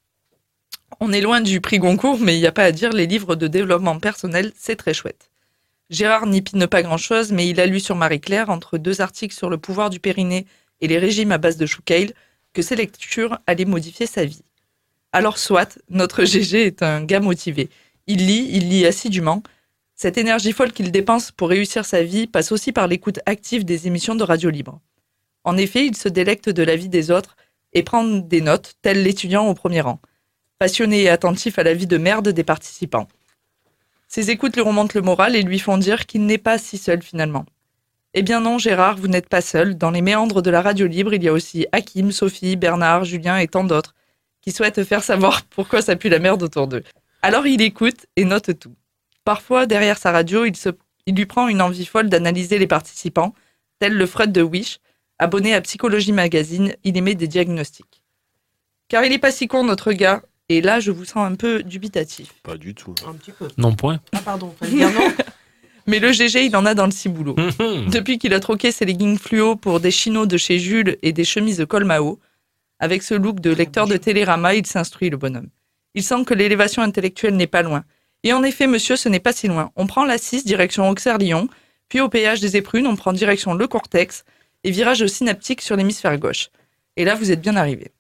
On 1.00 1.12
est 1.12 1.20
loin 1.20 1.40
du 1.40 1.60
prix 1.60 1.78
Goncourt, 1.78 2.18
mais 2.18 2.36
il 2.36 2.40
n'y 2.40 2.46
a 2.46 2.52
pas 2.52 2.64
à 2.64 2.72
dire, 2.72 2.90
les 2.90 3.06
livres 3.06 3.36
de 3.36 3.46
développement 3.46 3.98
personnel, 3.98 4.52
c'est 4.58 4.76
très 4.76 4.94
chouette. 4.94 5.30
Gérard 5.94 6.26
n'y 6.26 6.42
pine 6.42 6.66
pas 6.66 6.82
grand-chose, 6.82 7.30
mais 7.30 7.48
il 7.48 7.60
a 7.60 7.66
lu 7.66 7.78
sur 7.78 7.94
Marie-Claire, 7.94 8.50
entre 8.50 8.78
deux 8.78 9.00
articles 9.00 9.34
sur 9.34 9.48
le 9.48 9.58
pouvoir 9.58 9.90
du 9.90 10.00
périnée 10.00 10.44
et 10.80 10.88
les 10.88 10.98
régimes 10.98 11.30
à 11.30 11.38
base 11.38 11.56
de 11.56 11.66
chou 11.66 11.82
kale, 11.84 12.12
que 12.52 12.62
ces 12.62 12.74
lectures 12.74 13.38
allaient 13.46 13.64
modifier 13.64 14.06
sa 14.06 14.24
vie. 14.24 14.42
Alors 15.12 15.38
soit, 15.38 15.78
notre 15.88 16.24
GG 16.26 16.66
est 16.66 16.82
un 16.82 17.04
gars 17.04 17.20
motivé. 17.20 17.70
Il 18.08 18.26
lit, 18.26 18.48
il 18.50 18.68
lit 18.68 18.86
assidûment. 18.86 19.44
Cette 19.94 20.18
énergie 20.18 20.52
folle 20.52 20.72
qu'il 20.72 20.90
dépense 20.90 21.30
pour 21.30 21.48
réussir 21.48 21.84
sa 21.84 22.02
vie 22.02 22.26
passe 22.26 22.50
aussi 22.50 22.72
par 22.72 22.88
l'écoute 22.88 23.20
active 23.24 23.64
des 23.64 23.86
émissions 23.86 24.16
de 24.16 24.24
radio 24.24 24.50
libre. 24.50 24.80
En 25.44 25.56
effet, 25.56 25.86
il 25.86 25.96
se 25.96 26.08
délecte 26.08 26.48
de 26.48 26.62
la 26.64 26.74
vie 26.74 26.88
des 26.88 27.12
autres 27.12 27.36
et 27.72 27.84
prend 27.84 28.02
des 28.04 28.40
notes, 28.40 28.74
tel 28.82 29.04
l'étudiant 29.04 29.46
au 29.46 29.54
premier 29.54 29.80
rang, 29.80 30.00
passionné 30.58 31.02
et 31.02 31.08
attentif 31.08 31.56
à 31.60 31.62
la 31.62 31.74
vie 31.74 31.86
de 31.86 31.98
merde 31.98 32.30
des 32.30 32.44
participants. 32.44 33.06
Ses 34.14 34.30
écoutes 34.30 34.54
lui 34.54 34.62
remontent 34.62 34.92
le 34.94 35.00
moral 35.00 35.34
et 35.34 35.42
lui 35.42 35.58
font 35.58 35.76
dire 35.76 36.06
qu'il 36.06 36.24
n'est 36.24 36.38
pas 36.38 36.56
si 36.56 36.78
seul 36.78 37.02
finalement. 37.02 37.46
Eh 38.12 38.22
bien 38.22 38.38
non, 38.38 38.58
Gérard, 38.58 38.96
vous 38.96 39.08
n'êtes 39.08 39.28
pas 39.28 39.40
seul. 39.40 39.76
Dans 39.76 39.90
les 39.90 40.02
méandres 40.02 40.40
de 40.40 40.50
la 40.50 40.62
radio 40.62 40.86
libre, 40.86 41.14
il 41.14 41.24
y 41.24 41.26
a 41.26 41.32
aussi 41.32 41.66
Hakim, 41.72 42.12
Sophie, 42.12 42.54
Bernard, 42.54 43.02
Julien 43.02 43.38
et 43.38 43.48
tant 43.48 43.64
d'autres 43.64 43.96
qui 44.40 44.52
souhaitent 44.52 44.84
faire 44.84 45.02
savoir 45.02 45.42
pourquoi 45.50 45.82
ça 45.82 45.96
pue 45.96 46.10
la 46.10 46.20
merde 46.20 46.44
autour 46.44 46.68
d'eux. 46.68 46.84
Alors 47.22 47.48
il 47.48 47.60
écoute 47.60 48.06
et 48.14 48.24
note 48.24 48.56
tout. 48.56 48.76
Parfois, 49.24 49.66
derrière 49.66 49.98
sa 49.98 50.12
radio, 50.12 50.44
il, 50.44 50.54
lui 51.12 51.26
prend 51.26 51.48
une 51.48 51.60
envie 51.60 51.84
folle 51.84 52.08
d'analyser 52.08 52.60
les 52.60 52.68
participants, 52.68 53.34
tel 53.80 53.94
le 53.94 54.06
Freud 54.06 54.30
de 54.30 54.42
Wish, 54.42 54.78
abonné 55.18 55.54
à 55.54 55.60
Psychologie 55.60 56.12
Magazine, 56.12 56.76
il 56.84 56.96
émet 56.96 57.16
des 57.16 57.26
diagnostics. 57.26 58.04
Car 58.86 59.04
il 59.04 59.12
est 59.12 59.18
pas 59.18 59.32
si 59.32 59.48
con, 59.48 59.64
notre 59.64 59.92
gars, 59.92 60.22
et 60.48 60.60
là, 60.60 60.80
je 60.80 60.90
vous 60.90 61.04
sens 61.04 61.30
un 61.30 61.34
peu 61.36 61.62
dubitatif. 61.62 62.32
Pas 62.42 62.56
du 62.56 62.74
tout. 62.74 62.94
Un 63.06 63.14
petit 63.14 63.32
peu. 63.32 63.48
Non, 63.56 63.74
point. 63.74 64.00
Ah, 64.12 64.20
pardon, 64.24 64.54
fallait 64.58 64.72
dire 64.72 64.90
non. 64.92 65.10
Mais 65.86 65.98
le 65.98 66.12
GG, 66.12 66.46
il 66.46 66.56
en 66.56 66.64
a 66.64 66.74
dans 66.74 66.86
le 66.86 66.92
ciboulot. 66.92 67.36
Depuis 67.90 68.18
qu'il 68.18 68.32
a 68.32 68.40
troqué 68.40 68.72
ses 68.72 68.86
leggings 68.86 69.18
fluo 69.18 69.54
pour 69.56 69.80
des 69.80 69.90
chinos 69.90 70.26
de 70.26 70.38
chez 70.38 70.58
Jules 70.58 70.96
et 71.02 71.12
des 71.12 71.24
chemises 71.24 71.58
de 71.58 71.64
col 71.64 71.84
Mao, 71.84 72.18
avec 72.78 73.02
ce 73.02 73.14
look 73.14 73.40
de 73.40 73.50
lecteur 73.50 73.86
de 73.86 73.96
Télérama, 73.96 74.54
il 74.54 74.66
s'instruit, 74.66 75.10
le 75.10 75.16
bonhomme. 75.16 75.48
Il 75.94 76.02
sent 76.02 76.24
que 76.24 76.34
l'élévation 76.34 76.82
intellectuelle 76.82 77.36
n'est 77.36 77.46
pas 77.46 77.62
loin. 77.62 77.84
Et 78.22 78.32
en 78.32 78.42
effet, 78.42 78.66
monsieur, 78.66 78.96
ce 78.96 79.08
n'est 79.08 79.20
pas 79.20 79.32
si 79.32 79.46
loin. 79.46 79.70
On 79.76 79.86
prend 79.86 80.04
la 80.04 80.16
6 80.16 80.44
direction 80.44 80.88
Auxerre-Lyon, 80.88 81.48
puis 81.88 82.00
au 82.00 82.08
péage 82.08 82.40
des 82.40 82.56
Éprunes, 82.56 82.86
on 82.86 82.96
prend 82.96 83.12
direction 83.12 83.52
le 83.54 83.66
cortex 83.66 84.24
et 84.64 84.70
virage 84.70 85.06
synaptique 85.06 85.60
sur 85.60 85.76
l'hémisphère 85.76 86.18
gauche. 86.18 86.48
Et 86.96 87.04
là, 87.04 87.14
vous 87.14 87.30
êtes 87.30 87.42
bien 87.42 87.56
arrivé. 87.56 87.92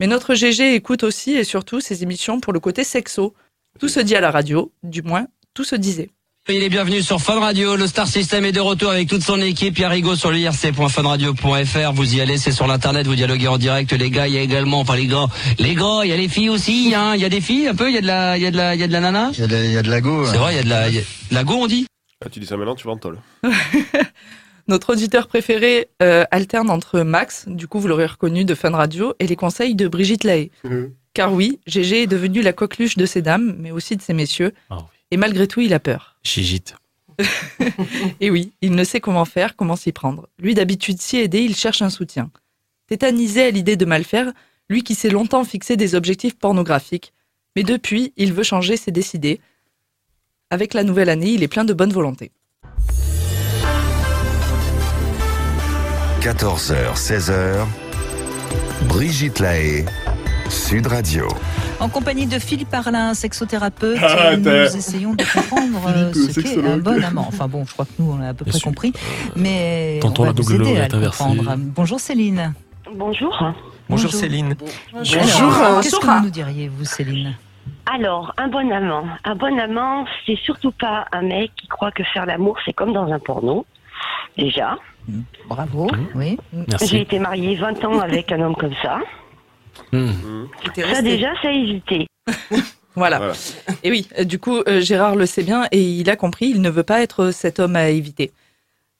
Mais 0.00 0.06
notre 0.06 0.34
GG 0.34 0.74
écoute 0.74 1.02
aussi 1.02 1.32
et 1.32 1.44
surtout 1.44 1.80
ses 1.80 2.02
émissions 2.02 2.40
pour 2.40 2.52
le 2.52 2.60
côté 2.60 2.84
sexo. 2.84 3.34
Tout 3.78 3.88
se 3.88 4.00
dit 4.00 4.14
à 4.16 4.20
la 4.20 4.30
radio, 4.30 4.72
du 4.82 5.02
moins, 5.02 5.26
tout 5.54 5.64
se 5.64 5.74
disait. 5.76 6.10
Il 6.50 6.62
est 6.62 6.70
bienvenu 6.70 7.02
sur 7.02 7.20
Fun 7.20 7.38
Radio. 7.40 7.76
Le 7.76 7.86
Star 7.86 8.08
System 8.08 8.44
est 8.46 8.52
de 8.52 8.60
retour 8.60 8.90
avec 8.90 9.06
toute 9.06 9.20
son 9.22 9.38
équipe. 9.42 9.76
Il 9.76 9.82
y 9.82 9.84
a 9.84 9.90
Rigaud 9.90 10.16
sur 10.16 10.30
l'irc.funradio.fr. 10.32 11.92
Vous 11.92 12.14
y 12.14 12.20
allez, 12.22 12.38
c'est 12.38 12.52
sur 12.52 12.66
l'internet. 12.66 13.06
Vous 13.06 13.14
dialoguez 13.16 13.48
en 13.48 13.58
direct. 13.58 13.92
Les 13.92 14.08
gars, 14.10 14.26
il 14.28 14.32
y 14.34 14.38
a 14.38 14.40
également, 14.40 14.80
enfin 14.80 14.96
les 14.96 15.06
gars, 15.06 15.26
les 15.58 15.74
gars, 15.74 16.00
il 16.04 16.08
y 16.08 16.12
a 16.12 16.16
les 16.16 16.28
filles 16.28 16.48
aussi. 16.48 16.94
Hein. 16.96 17.14
Il 17.16 17.20
y 17.20 17.26
a 17.26 17.28
des 17.28 17.42
filles 17.42 17.68
un 17.68 17.74
peu. 17.74 17.90
Il 17.90 17.94
y 17.94 17.98
a 17.98 18.00
de 18.00 18.06
la, 18.06 18.38
il 18.38 18.42
y 18.42 18.46
a 18.46 18.50
de 18.50 18.56
la, 18.56 18.74
il 18.74 18.80
y 18.80 18.84
a 18.84 18.86
de 18.86 18.92
la 18.92 19.00
nana. 19.00 19.30
Il 19.34 19.40
y 19.40 19.42
a 19.42 19.46
de, 19.46 19.56
il 19.62 19.72
y 19.72 19.76
a 19.76 19.82
de 19.82 19.90
la 19.90 20.00
go. 20.00 20.24
C'est 20.24 20.38
vrai, 20.38 20.54
il 20.54 20.56
y 20.56 20.60
a 20.60 20.62
de 20.62 20.68
la, 20.70 20.88
il 20.88 20.94
y 20.94 20.98
a- 20.98 21.02
la 21.32 21.44
go, 21.44 21.52
on 21.54 21.66
dit. 21.66 21.86
Ah, 22.24 22.30
tu 22.30 22.40
dis 22.40 22.46
ça 22.46 22.56
maintenant, 22.56 22.74
tu 22.76 22.86
vas 22.86 22.94
en. 22.94 22.98
Notre 24.68 24.92
auditeur 24.92 25.28
préféré 25.28 25.88
euh, 26.02 26.24
alterne 26.30 26.68
entre 26.68 27.00
Max, 27.00 27.48
du 27.48 27.66
coup 27.66 27.80
vous 27.80 27.88
l'aurez 27.88 28.04
reconnu 28.04 28.44
de 28.44 28.54
Fun 28.54 28.70
Radio, 28.70 29.14
et 29.18 29.26
les 29.26 29.36
conseils 29.36 29.74
de 29.74 29.88
Brigitte 29.88 30.24
Lahaye. 30.24 30.50
Car 31.14 31.32
oui, 31.32 31.58
GG 31.66 32.02
est 32.02 32.06
devenu 32.06 32.42
la 32.42 32.52
coqueluche 32.52 32.98
de 32.98 33.06
ces 33.06 33.22
dames, 33.22 33.56
mais 33.58 33.70
aussi 33.70 33.96
de 33.96 34.02
ces 34.02 34.12
messieurs. 34.12 34.52
Et 35.10 35.16
malgré 35.16 35.46
tout, 35.46 35.62
il 35.62 35.72
a 35.72 35.80
peur. 35.80 36.16
Gigite. 36.22 36.76
Et 38.20 38.30
oui, 38.30 38.52
il 38.60 38.72
ne 38.72 38.84
sait 38.84 39.00
comment 39.00 39.24
faire, 39.24 39.56
comment 39.56 39.74
s'y 39.74 39.90
prendre. 39.90 40.28
Lui, 40.38 40.54
d'habitude 40.54 41.00
si 41.00 41.16
aidé, 41.16 41.40
il 41.40 41.56
cherche 41.56 41.82
un 41.82 41.90
soutien. 41.90 42.30
Tétanisé 42.86 43.46
à 43.46 43.50
l'idée 43.50 43.76
de 43.76 43.84
mal 43.84 44.04
faire, 44.04 44.32
lui 44.68 44.82
qui 44.82 44.94
s'est 44.94 45.10
longtemps 45.10 45.44
fixé 45.44 45.76
des 45.76 45.94
objectifs 45.94 46.38
pornographiques. 46.38 47.12
Mais 47.56 47.62
depuis, 47.62 48.12
il 48.16 48.32
veut 48.32 48.44
changer, 48.44 48.76
c'est 48.76 48.92
décidé. 48.92 49.40
Avec 50.50 50.74
la 50.74 50.84
nouvelle 50.84 51.08
année, 51.08 51.30
il 51.30 51.42
est 51.42 51.48
plein 51.48 51.64
de 51.64 51.72
bonne 51.72 51.92
volonté. 51.92 52.30
14h, 56.20 56.94
16h. 56.96 57.66
Brigitte 58.88 59.38
Lahaye, 59.40 59.84
Sud 60.48 60.86
Radio. 60.86 61.28
En 61.80 61.88
compagnie 61.88 62.26
de 62.26 62.38
Philippe 62.38 62.72
Arlin, 62.74 63.14
sexothérapeute, 63.14 63.98
Ah, 64.02 64.36
nous 64.36 64.48
essayons 64.48 65.14
de 65.14 65.24
comprendre 65.24 65.86
euh, 65.88 66.12
Philippe, 66.12 66.32
ce 66.32 66.40
qu'est 66.40 66.64
un 66.64 66.78
bon 66.78 67.02
amant. 67.02 67.26
Enfin 67.28 67.46
bon, 67.48 67.64
je 67.64 67.72
crois 67.72 67.84
que 67.84 67.90
nous, 67.98 68.10
on 68.10 68.20
a 68.22 68.28
à 68.28 68.34
peu 68.34 68.44
près 68.44 68.60
compris, 68.60 68.92
mais 69.36 69.98
Tonton 70.02 70.22
on 70.22 70.26
va 70.26 70.32
la 70.32 70.32
vous 70.32 70.42
double 70.42 70.62
aider 70.66 70.74
loi 70.74 70.84
à 70.84 70.88
le 70.88 71.06
comprendre. 71.08 71.54
Bonjour 71.56 72.00
Céline. 72.00 72.54
Bonjour. 72.94 73.52
Bonjour, 73.88 74.12
Céline. 74.12 74.54
Alors, 74.92 75.80
Qu'est-ce 75.82 75.96
que 75.98 76.06
vous 76.06 76.24
nous 76.24 76.30
diriez, 76.30 76.68
vous 76.68 76.84
Céline 76.84 77.34
Alors, 77.86 78.34
un 78.38 78.48
bon 78.48 78.70
amant. 78.72 79.04
Un 79.24 79.34
bon 79.34 79.58
amant, 79.58 80.04
c'est 80.26 80.36
surtout 80.36 80.72
pas 80.72 81.06
un 81.12 81.22
mec 81.22 81.52
qui 81.56 81.68
croit 81.68 81.90
que 81.90 82.02
faire 82.04 82.26
l'amour, 82.26 82.56
c'est 82.64 82.72
comme 82.74 82.92
dans 82.92 83.10
un 83.10 83.18
porno. 83.18 83.64
Déjà. 84.36 84.76
Bravo. 85.48 85.88
Oui. 86.14 86.36
J'ai 86.84 87.00
été 87.02 87.18
mariée 87.18 87.56
20 87.56 87.84
ans 87.84 88.00
avec 88.00 88.30
un 88.32 88.40
homme 88.40 88.56
comme 88.56 88.74
ça. 88.82 89.00
Ça, 90.94 91.02
déjà, 91.02 91.28
c'est 91.40 91.48
à 91.48 91.52
éviter. 91.52 92.06
Voilà. 92.94 93.32
Et 93.84 93.90
oui, 93.90 94.08
euh, 94.18 94.24
du 94.24 94.38
coup, 94.38 94.56
euh, 94.66 94.80
Gérard 94.80 95.14
le 95.14 95.24
sait 95.26 95.44
bien 95.44 95.66
et 95.70 95.80
il 95.82 96.10
a 96.10 96.16
compris, 96.16 96.46
il 96.48 96.60
ne 96.60 96.68
veut 96.68 96.82
pas 96.82 97.00
être 97.00 97.30
cet 97.30 97.60
homme 97.60 97.76
à 97.76 97.88
éviter. 97.90 98.32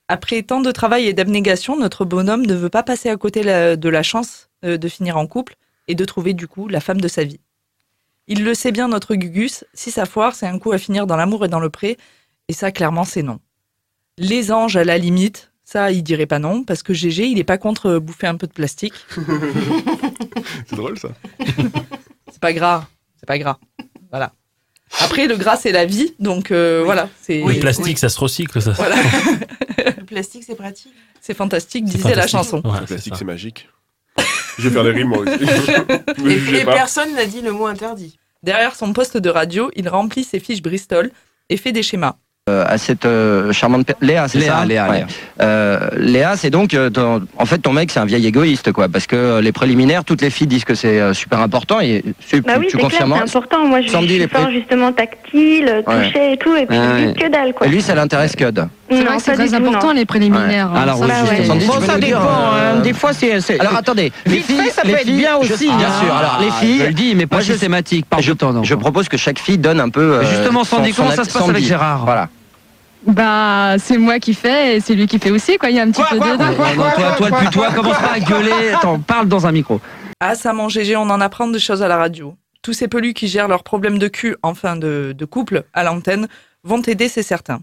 Après 0.06 0.42
tant 0.42 0.60
de 0.60 0.70
travail 0.70 1.06
et 1.06 1.12
d'abnégation, 1.12 1.76
notre 1.76 2.04
bonhomme 2.04 2.46
ne 2.46 2.54
veut 2.54 2.68
pas 2.70 2.82
passer 2.84 3.08
à 3.10 3.16
côté 3.16 3.42
la- 3.42 3.76
de 3.76 3.88
la 3.88 4.02
chance 4.04 4.48
euh, 4.64 4.78
de 4.78 4.88
finir 4.88 5.16
en 5.16 5.26
couple 5.26 5.56
et 5.88 5.94
de 5.96 6.04
trouver 6.04 6.32
du 6.32 6.46
coup 6.46 6.68
la 6.68 6.80
femme 6.80 7.00
de 7.00 7.08
sa 7.08 7.24
vie. 7.24 7.40
Il 8.28 8.44
le 8.44 8.54
sait 8.54 8.72
bien, 8.72 8.88
notre 8.88 9.14
Gugus, 9.16 9.64
si 9.74 9.90
ça 9.90 10.06
foire, 10.06 10.34
c'est 10.34 10.46
un 10.46 10.58
coup 10.58 10.70
à 10.72 10.78
finir 10.78 11.06
dans 11.06 11.16
l'amour 11.16 11.44
et 11.44 11.48
dans 11.48 11.60
le 11.60 11.70
pré, 11.70 11.96
et 12.48 12.52
ça, 12.52 12.70
clairement, 12.72 13.04
c'est 13.04 13.22
non. 13.22 13.40
Les 14.16 14.52
anges, 14.52 14.76
à 14.76 14.84
la 14.84 14.96
limite, 14.98 15.50
ça, 15.70 15.92
il 15.92 16.02
dirait 16.02 16.24
pas 16.24 16.38
non, 16.38 16.64
parce 16.64 16.82
que 16.82 16.94
GG, 16.94 17.28
il 17.28 17.38
est 17.38 17.44
pas 17.44 17.58
contre 17.58 17.90
euh, 17.90 18.00
bouffer 18.00 18.26
un 18.26 18.36
peu 18.36 18.46
de 18.46 18.52
plastique. 18.54 18.94
C'est 20.66 20.76
drôle 20.76 20.98
ça. 20.98 21.10
C'est 22.30 22.40
pas 22.40 22.54
gras, 22.54 22.86
c'est 23.20 23.26
pas 23.26 23.38
gras. 23.38 23.58
Voilà. 24.10 24.32
Après, 25.00 25.26
le 25.26 25.36
gras, 25.36 25.56
c'est 25.56 25.72
la 25.72 25.86
vie, 25.86 26.14
donc 26.20 26.50
euh, 26.50 26.82
voilà. 26.84 27.08
C'est 27.20 27.42
le 27.42 27.58
plastique, 27.58 27.98
ça 27.98 28.08
se 28.08 28.20
recycle, 28.20 28.62
ça. 28.62 28.72
Voilà. 28.72 28.96
Le 29.98 30.04
plastique, 30.04 30.44
c'est 30.46 30.54
pratique. 30.54 30.92
C'est 31.20 31.34
fantastique, 31.34 31.84
C'est 31.88 31.96
disait 31.96 32.14
la 32.14 32.26
chanson. 32.26 32.62
Ouais, 32.64 32.80
Le 32.80 32.86
plastique, 32.86 33.14
c'est 33.14 33.18
c'est 33.18 33.24
magique. 33.24 33.68
Je 34.58 34.68
vais 34.68 34.74
faire 34.74 34.84
des 34.84 34.90
rimes 34.90 35.08
moi 35.08 35.18
aussi. 35.18 35.44
Et, 36.26 36.60
et 36.60 36.64
personne 36.64 37.14
n'a 37.14 37.26
dit 37.26 37.40
le 37.40 37.52
mot 37.52 37.66
interdit. 37.66 38.18
Derrière 38.42 38.76
son 38.76 38.92
poste 38.92 39.16
de 39.16 39.28
radio, 39.30 39.70
il 39.74 39.88
remplit 39.88 40.24
ses 40.24 40.38
fiches 40.40 40.62
Bristol 40.62 41.10
et 41.48 41.56
fait 41.56 41.72
des 41.72 41.82
schémas. 41.82 42.16
Euh, 42.48 42.64
à 42.66 42.78
cette 42.78 43.04
euh, 43.04 43.52
charmante 43.52 43.92
Léa, 44.00 44.26
c'est 44.26 44.38
Léa, 44.38 44.56
ça 44.60 44.64
Léa, 44.64 44.88
Ouais. 44.88 44.96
Léa. 44.98 45.06
Euh, 45.42 45.78
Léa, 45.98 46.32
c'est 46.36 46.48
donc 46.50 46.72
euh, 46.72 46.88
ton- 46.88 47.22
en 47.36 47.44
fait 47.46 47.58
ton 47.58 47.72
mec, 47.72 47.90
c'est 47.90 48.00
un 48.00 48.04
vieil 48.06 48.26
égoïste 48.26 48.72
quoi, 48.72 48.88
parce 48.88 49.06
que 49.06 49.16
euh, 49.16 49.40
les 49.42 49.52
préliminaires, 49.52 50.02
toutes 50.04 50.22
les 50.22 50.30
filles 50.30 50.46
disent 50.46 50.64
que 50.64 50.74
c'est 50.74 50.98
euh, 51.00 51.12
super 51.12 51.40
important 51.40 51.78
et 51.80 52.02
tu, 52.26 52.40
Bah 52.40 52.54
oui, 52.58 52.66
tu 52.66 52.72
c'est 52.72 52.78
clair, 52.78 52.90
confirmes. 52.90 53.14
c'est 53.16 53.36
important. 53.36 53.66
Moi, 53.66 53.82
je, 53.82 53.88
Sandy, 53.88 54.14
je 54.14 54.20
les 54.20 54.26
pré- 54.28 54.50
justement 54.52 54.92
tactile, 54.92 55.82
Ouais. 55.86 56.06
toucher 56.06 56.32
et 56.32 56.36
tout, 56.38 56.56
et 56.56 56.64
puis 56.66 56.76
Ah 56.80 56.94
ouais. 56.94 57.14
que 57.14 57.28
dalle, 57.30 57.52
quoi. 57.52 57.66
Et 57.66 57.70
lui, 57.70 57.82
ça 57.82 57.94
l'intéresse 57.94 58.34
que 58.34 58.50
de. 58.50 58.62
C'est 58.90 59.02
vrai 59.04 59.16
que 59.18 59.22
c'est 59.22 59.34
très 59.34 59.52
important, 59.54 59.92
les 59.92 60.06
préliminaires. 60.06 60.70
Ouais. 60.72 60.80
Alors, 60.80 60.98
Bah 61.00 61.06
ouais. 61.30 61.44
Sandy, 61.44 61.66
Bon, 61.66 61.80
ça 61.80 61.98
dépend, 61.98 62.18
euh, 62.20 62.76
hein. 62.76 62.80
Des 62.80 62.94
fois, 62.94 63.12
c'est. 63.12 63.60
Alors 63.60 63.76
attendez, 63.76 64.10
les 64.24 64.36
fait, 64.40 64.54
filles, 64.54 64.70
ça 64.74 64.82
les 64.84 64.92
peut 64.92 64.98
être 65.00 65.06
bien 65.06 65.32
je- 65.42 65.52
aussi, 65.52 65.66
Bien 65.66 65.88
hein. 65.88 66.02
sûr. 66.02 66.14
Alors 66.14 66.38
les 66.40 66.48
Ah, 66.50 66.60
filles, 66.60 66.78
je 66.80 66.86
le 66.86 66.92
dis, 66.94 67.14
mais 67.14 67.26
pas 67.26 67.36
moi, 67.36 67.44
systématique, 67.44 68.06
pas 68.06 68.20
je, 68.20 68.32
je 68.62 68.74
propose 68.74 69.08
que 69.10 69.18
chaque 69.18 69.38
fille 69.38 69.58
donne 69.58 69.80
un 69.80 69.90
peu. 69.90 70.00
euh, 70.00 70.24
justement, 70.24 70.64
son- 70.64 70.76
Sandy, 70.76 70.92
son 70.92 71.02
comment 71.02 71.14
ça 71.14 71.20
avis- 71.22 71.28
se 71.28 71.34
passe 71.34 71.42
son 71.44 71.50
avec. 71.50 71.64
Gérard 71.64 72.04
Voilà. 72.06 72.28
Bah, 73.06 73.76
c'est 73.78 73.98
moi 73.98 74.18
qui 74.18 74.34
fais 74.34 74.76
et 74.76 74.80
c'est 74.80 74.94
lui 74.94 75.06
qui 75.06 75.18
fait 75.18 75.30
aussi, 75.30 75.56
quoi. 75.56 75.70
Il 75.70 75.76
y 75.76 75.80
a 75.80 75.82
un 75.82 75.90
petit 75.90 76.02
peu 76.10 76.18
de. 76.18 76.24
Non, 76.24 76.36
non, 76.36 76.54
toi, 76.54 77.12
toi, 77.16 77.30
depuis 77.30 77.50
toi, 77.50 77.72
commence 77.72 77.98
pas 77.98 78.12
à 78.12 78.20
gueuler. 78.20 78.70
Attends, 78.70 78.98
parle 78.98 79.28
dans 79.28 79.46
un 79.46 79.52
micro. 79.52 79.80
Ah, 80.20 80.34
ça, 80.34 80.52
mon 80.52 80.68
GG, 80.68 80.96
on 80.96 81.02
en 81.10 81.20
apprend 81.20 81.46
des 81.48 81.60
choses 81.60 81.82
à 81.82 81.88
la 81.88 81.96
radio. 81.96 82.34
Tous 82.62 82.72
ces 82.72 82.88
pelus 82.88 83.14
qui 83.14 83.28
gèrent 83.28 83.48
leurs 83.48 83.62
problèmes 83.62 83.98
de 83.98 84.08
cul, 84.08 84.36
enfin 84.42 84.76
de, 84.76 85.14
de 85.16 85.24
couple, 85.24 85.64
à 85.72 85.84
l'antenne, 85.84 86.26
vont 86.64 86.82
t'aider, 86.82 87.08
c'est 87.08 87.22
certain. 87.22 87.60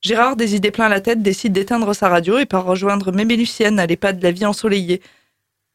Gérard, 0.00 0.34
des 0.34 0.54
idées 0.54 0.70
plein 0.70 0.88
la 0.88 1.00
tête, 1.00 1.22
décide 1.22 1.52
d'éteindre 1.52 1.94
sa 1.94 2.08
radio 2.08 2.38
et 2.38 2.46
part 2.46 2.64
rejoindre 2.64 3.12
Mémé 3.12 3.36
Lucienne 3.36 3.78
à 3.78 3.86
l'EHPAD 3.86 4.18
de 4.18 4.22
la 4.24 4.30
vie 4.30 4.46
ensoleillée 4.46 5.02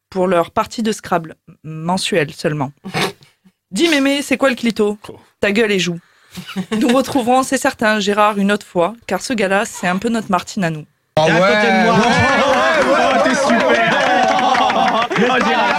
pour 0.09 0.25
leur 0.25 0.49
partie 0.49 0.81
de 0.81 0.91
Scrabble, 0.91 1.35
mensuelle 1.63 2.31
seulement. 2.33 2.71
Dis 3.71 3.87
Mémé, 3.87 4.23
c'est 4.23 4.37
quoi 4.37 4.49
le 4.49 4.55
clito? 4.55 4.97
Ta 5.41 5.51
gueule 5.51 5.71
et 5.71 5.79
joue. 5.79 5.99
Nous 6.79 6.87
retrouverons, 6.89 7.43
c'est 7.43 7.57
certain, 7.57 7.99
Gérard 7.99 8.37
une 8.37 8.51
autre 8.51 8.65
fois, 8.65 8.93
car 9.07 9.21
ce 9.21 9.33
gars-là, 9.33 9.63
c'est 9.65 9.87
un 9.87 9.97
peu 9.97 10.09
notre 10.09 10.31
Martine 10.31 10.63
à 10.63 10.69
nous. 10.69 10.85
Ah 11.17 11.25
ouais. 11.25 11.31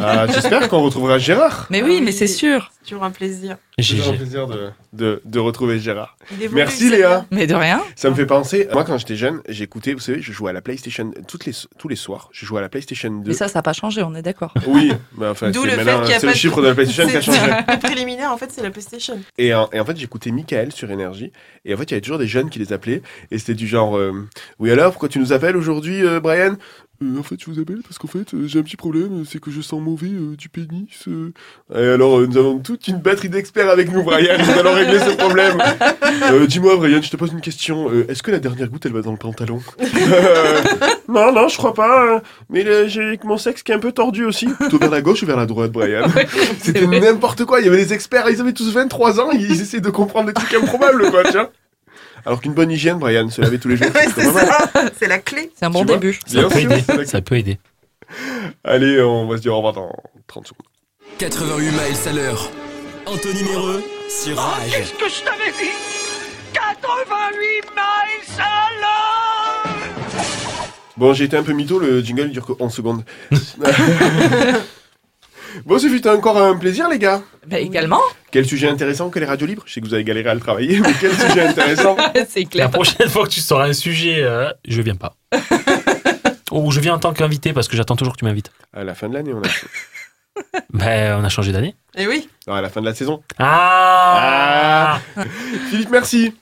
Ah, 0.00 0.26
J'espère 0.28 0.68
qu'on 0.68 0.82
retrouvera 0.82 1.18
Gérard. 1.18 1.66
Mais 1.70 1.82
oui, 1.82 2.00
mais 2.02 2.12
c'est 2.12 2.26
sûr. 2.26 2.70
C'est 2.82 2.90
toujours 2.90 3.04
un 3.04 3.10
plaisir. 3.10 3.56
C'est 3.78 3.96
toujours 3.96 4.14
un 4.14 4.16
plaisir 4.16 4.46
de, 4.46 4.70
de, 4.94 5.20
de 5.24 5.38
retrouver 5.38 5.78
Gérard. 5.78 6.16
Merci 6.52 6.88
Léa. 6.88 7.08
bien. 7.08 7.26
Mais 7.30 7.46
de 7.46 7.54
rien. 7.54 7.82
Ça 7.96 8.08
me 8.10 8.14
fait 8.14 8.24
penser, 8.26 8.66
moi 8.72 8.84
quand 8.84 8.96
j'étais 8.96 9.14
jeune, 9.16 9.40
j'écoutais, 9.48 9.92
vous 9.92 10.00
savez, 10.00 10.22
je 10.22 10.32
jouais 10.32 10.50
à 10.50 10.52
la 10.54 10.62
PlayStation 10.62 11.12
toutes 11.26 11.44
les, 11.44 11.52
tous 11.78 11.88
les 11.88 11.96
soirs. 11.96 12.28
Je 12.32 12.46
jouais 12.46 12.58
à 12.58 12.62
la 12.62 12.68
PlayStation 12.70 13.10
2. 13.10 13.28
Mais 13.28 13.34
ça, 13.34 13.48
ça 13.48 13.58
n'a 13.58 13.62
pas 13.62 13.72
changé, 13.74 14.02
on 14.02 14.14
est 14.14 14.22
d'accord. 14.22 14.54
Oui, 14.66 14.92
mais 15.18 15.26
enfin, 15.26 15.50
D'où 15.50 15.62
c'est 15.62 15.66
le 15.66 15.76
fait 15.76 15.84
maintenant- 15.84 16.00
qu'il 16.02 16.10
y 16.10 16.14
a 16.14 16.20
c'est 16.20 16.26
pas 16.26 16.32
le 16.32 16.38
chiffre 16.38 16.62
de 16.62 16.68
la 16.68 16.74
PlayStation 16.74 17.06
qui 17.08 17.16
a 17.16 17.20
changé. 17.20 17.38
Le 17.68 17.78
préliminaire, 17.78 18.32
en 18.32 18.38
fait, 18.38 18.50
c'est 18.50 18.62
la 18.62 18.70
PlayStation. 18.70 19.18
Et 19.36 19.52
en, 19.54 19.68
et 19.72 19.80
en 19.80 19.84
fait, 19.84 19.96
j'écoutais 19.98 20.30
Michael 20.30 20.72
sur 20.72 20.90
Énergie. 20.90 21.30
Et 21.64 21.74
en 21.74 21.76
fait, 21.76 21.84
il 21.84 21.90
y 21.90 21.94
avait 21.94 22.00
toujours 22.00 22.18
des 22.18 22.26
jeunes 22.26 22.48
qui 22.50 22.58
les 22.58 22.72
appelaient. 22.72 23.02
Et 23.30 23.38
c'était 23.38 23.54
du 23.54 23.66
genre 23.66 23.96
euh, 23.98 24.26
Oui, 24.58 24.70
alors, 24.70 24.92
pourquoi 24.92 25.08
tu 25.10 25.18
nous 25.18 25.32
appelles 25.32 25.56
aujourd'hui, 25.56 26.02
euh, 26.04 26.20
Brian? 26.20 26.54
Euh, 27.02 27.18
En 27.18 27.22
fait, 27.22 27.36
je 27.40 27.46
vous 27.50 27.60
appelle 27.60 27.80
parce 27.82 27.96
qu'en 27.98 28.08
fait, 28.08 28.34
euh, 28.34 28.46
j'ai 28.46 28.58
un 28.58 28.62
petit 28.62 28.76
problème. 28.76 29.24
C'est 29.24 29.40
que 29.40 29.50
je 29.50 29.60
sens 29.60 29.80
mauvais 29.80 30.08
euh, 30.08 30.34
du 30.36 30.48
pénis. 30.48 31.06
euh. 31.06 31.32
Et 31.74 31.78
alors, 31.94 32.18
euh, 32.18 32.26
nous 32.26 32.36
avons 32.36 32.58
toute 32.58 32.88
une 32.88 32.98
batterie 32.98 33.28
d'experts 33.28 33.68
avec 33.70 33.92
nous, 33.92 34.02
Brian. 34.02 34.34
Nous 34.38 34.58
allons 34.58 34.74
régler 34.74 34.98
ce 34.98 35.16
problème. 35.16 35.58
Euh, 36.32 36.46
Dis-moi, 36.46 36.76
Brian, 36.76 37.00
je 37.00 37.10
te 37.10 37.16
pose 37.16 37.32
une 37.32 37.40
question. 37.40 37.88
Euh, 37.90 38.06
Est-ce 38.08 38.22
que 38.22 38.30
la 38.30 38.38
dernière 38.40 38.68
goutte, 38.68 38.84
elle 38.86 38.92
va 38.92 39.02
dans 39.02 39.12
le 39.12 39.18
pantalon? 39.18 39.60
Non, 41.08 41.32
non, 41.32 41.48
je 41.48 41.56
crois 41.56 41.72
pas. 41.74 42.06
euh, 42.16 42.20
Mais 42.50 42.88
j'ai 42.88 43.18
mon 43.24 43.38
sexe 43.38 43.62
qui 43.62 43.72
est 43.72 43.74
un 43.74 43.78
peu 43.78 43.92
tordu 43.92 44.24
aussi. 44.24 44.46
Plutôt 44.46 44.78
vers 44.78 44.90
la 44.90 45.00
gauche 45.00 45.22
ou 45.22 45.26
vers 45.26 45.36
la 45.36 45.46
droite, 45.46 45.72
Brian? 45.72 46.06
C'était 46.62 46.86
n'importe 46.86 47.44
quoi. 47.44 47.60
Il 47.60 47.66
y 47.66 47.68
avait 47.68 47.78
des 47.84 47.92
experts, 47.94 48.28
ils 48.30 48.40
avaient 48.40 48.52
tous 48.52 48.70
23 48.72 49.20
ans, 49.20 49.30
ils 49.32 49.50
essayaient 49.60 49.80
de 49.80 49.90
comprendre 49.90 50.26
des 50.26 50.34
trucs 50.34 50.52
improbables, 50.54 51.10
quoi, 51.10 51.22
tiens. 51.30 51.48
Alors 52.28 52.42
qu'une 52.42 52.52
bonne 52.52 52.70
hygiène, 52.70 52.98
Brian, 52.98 53.30
se 53.30 53.40
laver 53.40 53.58
tous 53.58 53.68
les 53.68 53.78
jours, 53.78 53.86
Ouais, 53.94 54.06
c'est 54.14 54.22
ça. 54.30 54.70
C'est 54.98 55.08
la 55.08 55.18
clé. 55.18 55.50
C'est 55.58 55.64
un 55.64 55.70
bon 55.70 55.82
début. 55.86 56.18
Ça 56.26 56.42
peut 56.50 56.58
aider. 56.58 56.82
c'est 56.86 56.96
la- 56.98 57.06
Ça 57.06 57.20
peut 57.22 57.36
aider. 57.38 57.58
Allez, 58.64 59.00
on 59.00 59.26
va 59.26 59.38
se 59.38 59.42
dire 59.42 59.54
au 59.54 59.56
revoir 59.56 59.72
dans 59.72 59.90
30 60.26 60.46
secondes. 60.48 60.66
88 61.16 61.70
miles 61.70 61.80
à 62.06 62.12
l'heure. 62.12 62.50
Anthony 63.06 63.42
Méreux 63.44 63.82
sur 64.10 64.36
Rage. 64.36 64.70
Qu'est-ce 64.70 64.92
que 64.92 65.08
je 65.08 65.22
t'avais 65.24 65.52
dit? 65.52 65.70
88 66.52 67.70
miles 67.74 68.40
à 68.40 68.68
l'heure 68.78 69.74
Bon, 70.98 71.14
j'ai 71.14 71.24
été 71.24 71.36
un 71.38 71.42
peu 71.42 71.52
mytho, 71.54 71.78
le 71.78 72.02
jingle 72.02 72.28
dure 72.30 72.44
que 72.44 72.52
11 72.60 72.74
secondes. 72.74 73.04
bon, 75.64 75.78
ce 75.78 75.88
fut 75.88 76.06
encore 76.08 76.36
un 76.38 76.56
plaisir, 76.56 76.88
les 76.88 76.98
gars. 76.98 77.22
Bah, 77.46 77.58
également. 77.58 78.00
Quel 78.30 78.46
sujet 78.46 78.68
intéressant 78.68 79.10
que 79.10 79.18
les 79.18 79.26
radios 79.26 79.46
libres. 79.46 79.62
Je 79.66 79.72
sais 79.74 79.80
que 79.80 79.86
vous 79.86 79.94
avez 79.94 80.04
galéré 80.04 80.28
à 80.28 80.34
le 80.34 80.40
travailler, 80.40 80.80
mais 80.80 80.92
quel 81.00 81.12
sujet 81.12 81.42
intéressant. 81.46 81.96
c'est 82.28 82.40
La 82.44 82.46
clair. 82.46 82.70
prochaine 82.70 83.08
fois 83.08 83.24
que 83.24 83.30
tu 83.30 83.40
sors 83.40 83.60
un 83.60 83.72
sujet, 83.72 84.22
euh, 84.22 84.50
je 84.66 84.82
viens 84.82 84.96
pas. 84.96 85.14
Ou 86.50 86.70
je 86.70 86.80
viens 86.80 86.94
en 86.94 86.98
tant 86.98 87.12
qu'invité 87.12 87.52
parce 87.52 87.68
que 87.68 87.76
j'attends 87.76 87.96
toujours 87.96 88.14
que 88.14 88.18
tu 88.18 88.24
m'invites. 88.24 88.50
À 88.72 88.84
la 88.84 88.94
fin 88.94 89.08
de 89.08 89.14
l'année, 89.14 89.32
on 89.34 89.42
a. 89.42 89.48
Ben, 90.72 91.18
on 91.20 91.24
a 91.24 91.28
changé 91.28 91.50
d'année. 91.50 91.74
Et 91.96 92.06
oui. 92.06 92.28
Non, 92.46 92.54
à 92.54 92.60
la 92.62 92.68
fin 92.68 92.80
de 92.80 92.86
la 92.86 92.94
saison. 92.94 93.22
Ah, 93.38 95.00
Philippe, 95.68 95.90
merci. 95.90 96.32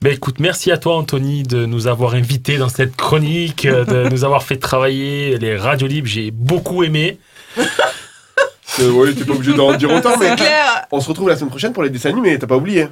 Ben 0.00 0.12
écoute, 0.12 0.38
merci 0.38 0.70
à 0.70 0.78
toi 0.78 0.96
Anthony 0.96 1.42
de 1.42 1.64
nous 1.66 1.86
avoir 1.86 2.14
invités 2.14 2.56
dans 2.58 2.68
cette 2.68 2.94
chronique, 2.94 3.66
euh, 3.66 3.84
de 3.84 4.08
nous 4.10 4.24
avoir 4.24 4.42
fait 4.42 4.58
travailler 4.58 5.38
les 5.38 5.56
radios 5.56 5.86
libres. 5.88 6.06
J'ai 6.08 6.30
beaucoup 6.30 6.84
aimé. 6.84 7.18
Euh, 8.80 8.90
ouais, 8.92 9.12
t'es 9.12 9.24
pas 9.24 9.34
obligé 9.34 9.52
d'en 9.54 9.74
dire 9.74 9.92
autant, 9.92 10.16
mais. 10.18 10.34
Clair. 10.36 10.86
On 10.90 11.00
se 11.00 11.08
retrouve 11.08 11.28
la 11.28 11.36
semaine 11.36 11.50
prochaine 11.50 11.72
pour 11.72 11.82
les 11.82 11.90
dessins 11.90 12.10
animés, 12.10 12.38
t'as 12.38 12.46
pas 12.46 12.56
oublié 12.56 12.88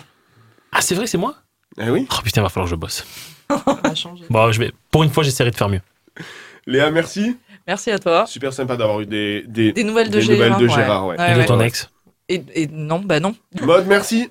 Ah 0.73 0.81
c'est 0.81 0.95
vrai, 0.95 1.07
c'est 1.07 1.19
moi? 1.19 1.35
Ah 1.79 1.91
oui 1.91 2.07
Oh 2.11 2.17
putain, 2.23 2.43
va 2.43 2.49
falloir 2.49 2.67
que 2.67 2.71
je 2.71 2.77
bosse. 2.77 3.05
Ça 3.49 3.79
va 3.83 3.95
changer. 3.95 4.25
Bon, 4.29 4.53
je 4.53 4.61
vais, 4.61 4.73
pour 4.91 5.03
une 5.03 5.11
fois, 5.11 5.23
j'essaierai 5.23 5.51
de 5.51 5.57
faire 5.57 5.69
mieux. 5.69 5.81
Léa, 6.67 6.91
merci. 6.91 7.37
Merci 7.67 7.91
à 7.91 7.99
toi. 7.99 8.27
Super 8.27 8.53
sympa 8.53 8.77
d'avoir 8.77 9.01
eu 9.01 9.07
des, 9.07 9.45
des, 9.47 9.73
Des 9.73 9.85
nouvelles 9.85 10.11
de 10.11 10.19
des 10.19 10.23
Gérard. 10.23 10.59
nouvelles 10.59 10.69
de 10.69 10.73
ouais. 10.73 10.75
Gérard, 10.75 11.07
ouais. 11.07 11.19
Ouais, 11.19 11.31
Et 11.31 11.35
de 11.35 11.39
ouais. 11.41 11.47
ton 11.47 11.61
ex. 11.61 11.91
Et, 12.29 12.43
et 12.55 12.67
non, 12.69 13.01
bah 13.01 13.21
non. 13.21 13.35
Mode, 13.63 13.87
merci. 13.87 14.31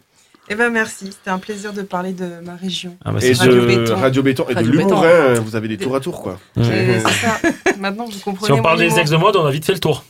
Eh 0.52 0.56
ben 0.56 0.70
merci, 0.72 1.12
c'était 1.12 1.30
un 1.30 1.38
plaisir 1.38 1.74
de 1.74 1.84
parler 1.84 2.12
de 2.12 2.28
ma 2.43 2.56
région. 2.56 2.97
Ah 3.06 3.12
bah, 3.12 3.20
Et 3.22 3.34
c'est 3.36 3.45
de 3.45 3.52
Radio 3.60 3.66
Béton. 3.66 3.95
Radio 3.95 4.24
Béton 4.24 4.45
et 4.50 4.54
de 4.54 4.56
Radio 4.56 4.72
l'humour, 4.72 5.04
hein, 5.06 5.34
vous 5.41 5.56
avez 5.56 5.68
des 5.68 5.78
tours 5.78 5.95
à 5.95 6.00
tour, 6.00 6.22
quoi. 6.22 6.39
Mmh. 6.56 6.62
Et 6.64 7.00
C'est 7.02 7.10
ça. 7.14 7.39
Maintenant, 7.78 8.06
vous 8.06 8.20
comprenez. 8.20 8.47
Si 8.47 8.52
on 8.54 8.58
mon 8.58 8.64
parle 8.64 8.80
des 8.80 8.86
humour. 8.88 9.00
ex 9.00 9.10
de 9.12 9.18
mode, 9.18 9.36
on 9.36 9.45
a 9.45 9.52
vite 9.52 9.66
fait 9.66 9.74
le 9.74 9.80
tour. 9.80 10.04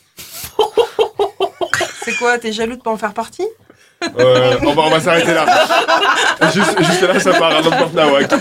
Quoi 2.19 2.37
T'es 2.37 2.51
jaloux 2.51 2.75
de 2.75 2.81
pas 2.81 2.91
en 2.91 2.97
faire 2.97 3.13
partie? 3.13 3.47
Euh, 4.17 4.55
on 4.61 4.73
va, 4.73 4.83
on 4.83 4.89
va 4.89 4.99
s'arrêter 4.99 5.33
là. 5.33 5.45
juste, 6.53 6.77
juste 6.83 7.01
là, 7.01 7.19
ça 7.19 7.33
part 7.33 7.57
à 7.57 7.61
n'importe 7.61 7.93
nawak. 7.93 8.31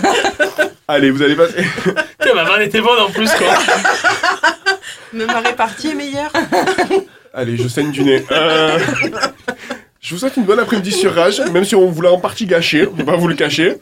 Allez, 0.87 1.11
vous 1.11 1.21
allez 1.21 1.35
passer. 1.35 1.63
Putain, 1.83 2.33
ma 2.33 2.43
vanne 2.45 2.61
était 2.61 2.81
bonne 2.81 2.99
en 2.99 3.09
plus, 3.09 3.29
quoi. 3.33 3.47
Même 5.13 5.27
ma 5.27 5.39
répartie 5.39 5.89
est 5.89 5.95
meilleure. 5.95 6.31
Allez, 7.33 7.57
je 7.57 7.67
saigne 7.67 7.91
du 7.91 8.03
nez. 8.03 8.23
Euh, 8.31 8.79
Je 10.01 10.13
vous 10.13 10.19
souhaite 10.19 10.37
une 10.37 10.45
bonne 10.45 10.59
après-midi 10.59 10.91
sur 10.91 11.13
Rage, 11.13 11.41
même 11.51 11.65
si 11.65 11.75
on 11.75 11.87
vous 11.87 12.01
l'a 12.01 12.11
en 12.11 12.19
partie 12.19 12.45
gâché, 12.45 12.87
on 12.87 12.95
va 12.95 13.03
pas 13.03 13.15
vous 13.17 13.27
le 13.27 13.35
cacher. 13.35 13.75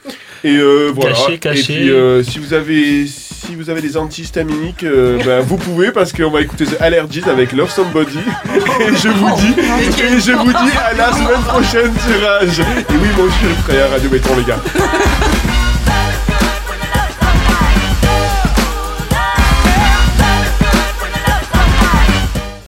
Et 0.44 0.58
euh, 0.58 0.92
voilà. 0.94 1.16
Caché, 1.16 1.38
caché. 1.38 1.60
Et 1.74 1.76
puis, 1.78 1.92
euh, 1.92 2.24
si 2.24 2.40
vous 2.40 2.54
avez, 2.54 3.06
si 3.46 3.56
vous 3.56 3.70
avez 3.70 3.82
des 3.82 3.98
antihistaminiques, 3.98 4.84
euh, 4.84 5.22
ben, 5.26 5.42
vous 5.42 5.58
pouvez 5.58 5.92
parce 5.92 6.12
qu'on 6.12 6.32
va 6.32 6.42
écouter 6.42 6.66
The 6.66 6.82
Allergies 6.82 7.24
avec 7.30 7.52
Love 7.52 7.72
Somebody. 7.72 8.20
Et 8.80 8.96
je 8.96 9.10
vous 9.10 9.36
dis, 9.38 9.54
et 9.60 10.20
je 10.20 10.32
vous 10.32 10.52
dis 10.52 10.78
à 10.78 10.94
la 10.94 11.12
semaine 11.14 11.44
prochaine 11.48 11.92
sur 12.00 12.22
Rage. 12.22 12.60
Et 12.60 12.94
oui, 12.94 13.08
aussi 13.24 13.36
je 13.44 13.48
le 13.48 13.56
ferai 13.56 13.82
à 13.82 13.88
Radio 13.90 14.10
Béton, 14.10 14.36
les 14.38 14.44
gars. 14.44 15.47